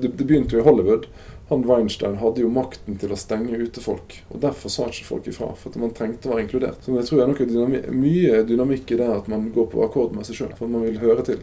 det, 0.00 0.12
begynte 0.22 0.56
jo 0.56 0.62
i 0.62 0.64
Hollywood. 0.64 1.08
Han 1.50 1.66
Weinstein 1.68 2.16
hadde 2.22 2.40
jo 2.40 2.48
makten 2.48 2.96
til 3.02 3.12
å 3.12 3.18
stenge 3.20 3.58
ute 3.58 3.82
folk. 3.84 4.14
Og 4.32 4.40
derfor 4.40 4.72
sa 4.72 4.86
ikke 4.88 5.08
folk 5.10 5.28
ifra. 5.28 5.50
For 5.58 5.74
at 5.74 5.80
man 5.82 5.92
trengte 5.96 6.30
å 6.30 6.32
være 6.32 6.46
inkludert. 6.46 6.80
Så 6.80 6.94
jeg 6.96 7.08
tror 7.10 7.20
det 7.20 7.26
er 7.26 7.32
noe 7.34 7.48
dynamikk, 7.50 7.90
mye 8.06 8.44
dynamikk 8.48 8.94
i 8.94 9.00
det 9.02 9.10
at 9.18 9.28
man 9.32 9.50
går 9.52 9.68
på 9.74 9.82
akkord 9.84 10.16
med 10.16 10.28
seg 10.28 10.38
sjøl. 10.38 10.54
For 10.56 10.70
at 10.70 10.72
man 10.72 10.86
vil 10.86 11.02
høre 11.02 11.26
til. 11.28 11.42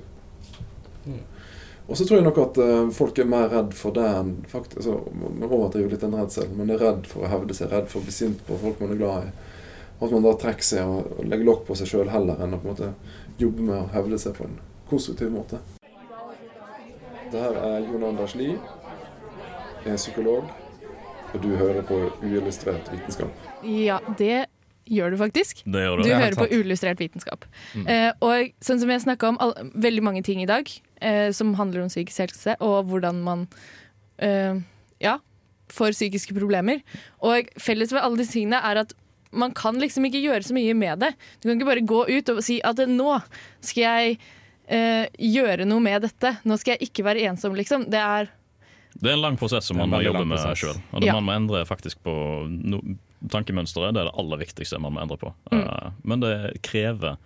Og 1.89 1.97
så 1.97 2.05
tror 2.05 2.19
jeg 2.19 2.25
nok 2.27 2.37
at 2.43 2.57
uh, 2.61 2.89
folk 2.93 3.17
er 3.17 3.29
mer 3.29 3.47
redd 3.49 3.71
for 3.73 3.95
det 3.95 4.05
enn 4.05 4.35
faktisk, 4.49 4.77
altså, 4.77 4.99
Man 5.17 5.47
overdriver 5.49 5.89
litt 5.89 6.03
den 6.05 6.13
redselen, 6.13 6.53
men 6.59 6.69
er 6.69 6.83
redd 6.83 7.09
for 7.09 7.25
å 7.25 7.31
hevde 7.31 7.55
seg, 7.57 7.71
redd 7.73 7.89
for 7.89 8.01
å 8.01 8.05
bli 8.05 8.13
sint 8.13 8.43
på 8.45 8.57
folk 8.61 8.81
man 8.83 8.93
er 8.93 8.99
glad 9.01 9.29
i. 9.29 9.31
Og 9.97 10.05
at 10.07 10.13
man 10.13 10.27
da 10.27 10.35
trekker 10.39 10.67
seg 10.67 10.85
og, 10.85 11.09
og 11.17 11.25
legger 11.31 11.49
lokk 11.49 11.65
på 11.67 11.79
seg 11.79 11.89
sjøl 11.89 12.11
heller 12.13 12.39
enn 12.45 12.53
å 12.53 12.61
på 12.61 12.69
en 12.69 12.75
måte 12.75 12.91
jobbe 13.41 13.65
med 13.65 13.75
å 13.79 13.89
hevde 13.95 14.19
seg 14.21 14.37
på 14.37 14.45
en 14.45 14.59
konstruktiv 14.89 15.33
måte. 15.33 15.59
Det 17.29 17.41
her 17.41 17.57
er 17.57 17.89
Jon 17.89 18.05
Anders 18.07 18.37
Lie. 18.37 18.55
Jeg 19.83 19.95
er 19.95 19.99
psykolog, 19.99 20.47
og 21.33 21.43
du 21.43 21.49
hører 21.57 21.83
på 21.87 21.99
Uillustrert 22.21 22.89
vitenskap. 22.93 23.49
Ja, 23.65 23.99
det 24.17 24.45
gjør 24.89 25.13
du 25.13 25.17
faktisk. 25.19 25.61
Det 25.65 25.83
gjør 25.83 25.97
du. 25.97 26.03
Du 26.03 26.09
Det 26.09 26.15
er 26.15 26.23
hører 26.23 26.39
på. 26.39 26.47
Uillustrert 26.49 26.99
vitenskap. 26.99 27.45
Mm. 27.75 27.85
Uh, 27.85 28.11
og 28.25 28.53
sånn 28.65 28.81
som 28.81 28.89
jeg 28.89 29.03
snakka 29.05 29.33
om 29.33 29.37
all, 29.43 29.53
veldig 29.73 30.03
mange 30.05 30.23
ting 30.25 30.41
i 30.43 30.49
dag 30.49 30.69
eh, 31.02 31.30
som 31.36 31.56
handler 31.60 31.86
om 31.86 31.91
psykisk 31.91 32.26
helse, 32.26 32.56
og 32.64 32.89
hvordan 32.91 33.22
man 33.26 33.45
eh, 34.18 34.60
ja, 35.04 35.18
får 35.74 35.95
psykiske 35.97 36.36
problemer. 36.38 36.82
Og 37.26 37.50
felles 37.62 37.93
ved 37.93 38.02
alle 38.04 38.22
disse 38.22 38.38
tingene 38.38 38.62
er 38.66 38.84
at 38.86 38.95
man 39.32 39.54
kan 39.54 39.78
liksom 39.78 40.08
ikke 40.08 40.24
gjøre 40.24 40.47
så 40.47 40.56
mye 40.58 40.74
med 40.74 41.04
det. 41.04 41.14
Du 41.39 41.50
kan 41.50 41.58
ikke 41.58 41.70
bare 41.70 41.86
gå 41.86 42.02
ut 42.10 42.32
og 42.34 42.41
si 42.45 42.58
at 42.66 42.80
nå 42.89 43.20
skal 43.62 43.84
jeg 43.84 44.18
eh, 44.70 45.06
gjøre 45.22 45.68
noe 45.70 45.84
med 45.84 46.02
dette. 46.08 46.36
Nå 46.50 46.58
skal 46.58 46.76
jeg 46.76 46.89
ikke 46.89 47.06
være 47.06 47.28
ensom, 47.30 47.58
liksom. 47.58 47.86
Det 47.91 48.02
er 48.02 48.32
Det 49.00 49.12
er 49.12 49.14
en 49.14 49.22
lang 49.22 49.38
prosess 49.38 49.70
som 49.70 49.78
man 49.78 49.91
må 49.91 50.02
jobbe 50.02 50.26
med 50.26 50.41
sjøl. 50.58 50.80
Og 50.91 51.02
det 51.02 51.08
Ja. 51.08 51.14
man 51.14 51.24
må 51.24 51.36
endre 51.38 51.66
faktisk 51.66 52.02
på 52.04 52.14
no, 52.50 52.82
tankemønsteret. 53.30 53.93
Det 53.93 54.02
er 54.02 54.10
det 54.10 54.18
aller 54.18 54.38
viktigste 54.41 54.80
man 54.82 54.93
må 54.93 55.02
endre 55.04 55.18
på. 55.18 55.34
Mm. 55.52 55.62
Uh, 55.62 55.91
men 56.04 56.20
det 56.20 56.34
krever 56.66 57.18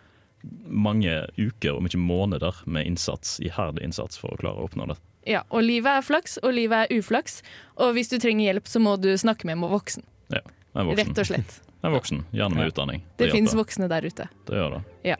mange 0.67 1.25
uker, 1.37 1.77
om 1.77 1.87
ikke 1.87 2.01
måneder, 2.01 2.63
med 2.65 2.87
innsats, 2.87 3.39
iherdig 3.43 3.83
innsats 3.87 4.19
for 4.19 4.35
å 4.35 4.39
klare 4.41 4.61
å 4.61 4.67
oppnå 4.67 4.87
det. 4.91 4.97
Ja, 5.29 5.43
og 5.49 5.63
livet 5.63 5.99
er 5.99 6.03
flaks, 6.05 6.37
og 6.43 6.55
livet 6.57 6.85
er 6.85 6.99
uflaks. 6.99 7.39
Og 7.79 7.93
hvis 7.95 8.11
du 8.11 8.17
trenger 8.19 8.49
hjelp, 8.49 8.67
så 8.67 8.81
må 8.83 8.97
du 8.99 9.13
snakke 9.19 9.47
med 9.47 9.57
en 9.57 9.67
voksen. 9.71 10.03
Ja, 10.33 10.43
en 10.75 10.89
voksen. 10.91 11.13
Rett 11.13 11.23
og 11.23 11.31
slett. 11.31 11.59
En 11.83 11.91
voksen, 11.91 12.21
Gjerne 12.31 12.55
med 12.55 12.69
utdanning. 12.71 13.01
Det 13.19 13.25
det 13.25 13.33
fins 13.35 13.51
voksne 13.59 13.89
der 13.91 14.05
ute. 14.07 14.29
Det 14.47 14.55
gjør 14.55 14.77
det. 14.77 14.77
Ja. 15.03 15.17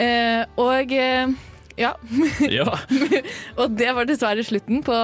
Eh, 0.00 0.46
og 0.56 0.94
eh, 0.96 1.34
ja. 1.76 1.90
Ja. 2.48 2.78
og 3.60 3.74
det 3.76 3.90
var 3.92 4.08
dessverre 4.08 4.40
slutten 4.46 4.80
på 4.86 4.96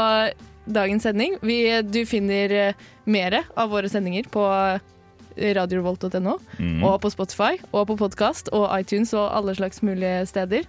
dagens 0.64 1.04
sending. 1.04 1.36
Vi, 1.44 1.58
du 1.84 2.06
finner 2.08 2.56
eh, 2.56 2.80
mer 3.04 3.42
av 3.52 3.68
våre 3.74 3.92
sendinger 3.92 4.30
på 4.32 4.46
radiorevolt.no, 5.36 6.38
mm. 6.58 6.82
og 6.84 7.00
på 7.02 7.10
Spotify, 7.12 7.56
og 7.72 7.88
på 7.90 7.96
podkast 8.00 8.50
og 8.52 8.68
iTunes 8.78 9.14
og 9.14 9.30
alle 9.36 9.54
slags 9.54 9.82
mulige 9.82 10.26
steder. 10.30 10.68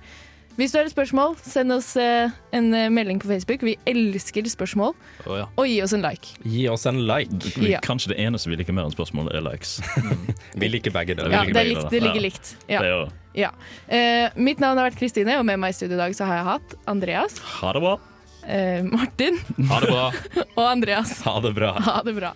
Hvis 0.56 0.72
du 0.72 0.78
har 0.80 0.88
et 0.88 0.94
spørsmål, 0.94 1.34
send 1.44 1.74
oss 1.76 1.90
eh, 2.00 2.32
en 2.56 2.70
eh, 2.74 2.88
melding 2.88 3.20
på 3.20 3.28
Facebook. 3.28 3.64
Vi 3.68 3.74
elsker 3.92 4.46
spørsmål. 4.48 4.94
Oh, 5.26 5.34
ja. 5.36 5.50
Og 5.60 5.68
gi 5.68 5.82
oss 5.84 5.92
en 5.98 6.06
like. 6.06 6.38
Gi 6.48 6.64
oss 6.72 6.86
en 6.88 7.02
like. 7.10 7.52
Vi- 7.58 7.74
Ja. 7.74 7.82
Kanskje 7.84 8.14
det 8.14 8.20
eneste 8.24 8.48
vi 8.50 8.56
liker 8.56 8.72
mer 8.72 8.88
enn 8.88 8.96
spørsmål, 8.96 9.34
er 9.36 9.44
likes. 9.44 9.82
Vi 10.56 10.70
liker 10.72 10.96
begge 10.96 11.18
deler. 11.18 11.34
Ja, 11.36 11.44
det, 11.44 11.60
er 11.60 11.68
likt, 11.74 11.90
det 11.92 12.02
ligger 12.02 12.22
Ja. 12.22 12.28
likt. 12.30 12.56
Ja. 12.70 12.80
Det 12.80 12.88
gjør. 12.94 13.12
Ja. 13.36 13.52
Eh, 13.90 14.30
mitt 14.40 14.64
navn 14.64 14.80
har 14.80 14.88
vært 14.88 15.00
Kristine, 15.02 15.36
og 15.42 15.46
med 15.46 15.60
meg 15.60 15.76
i 15.76 15.76
studio 15.76 15.98
i 16.00 16.04
dag 16.06 16.16
så 16.16 16.24
har 16.30 16.40
jeg 16.40 16.46
hatt 16.54 16.76
Andreas, 16.88 17.40
Ha 17.60 17.74
det 17.76 17.82
bra. 17.84 17.98
Uh, 18.46 18.84
Martin 18.94 19.40
Ha 19.68 19.80
det 19.82 19.90
bra. 19.90 20.12
og 20.58 20.66
Andreas. 20.70 21.18
Ha 21.26 21.40
det 21.42 21.52
bra. 21.58 21.74
Ha 21.82 22.02
det 22.06 22.16
bra. 22.16 22.32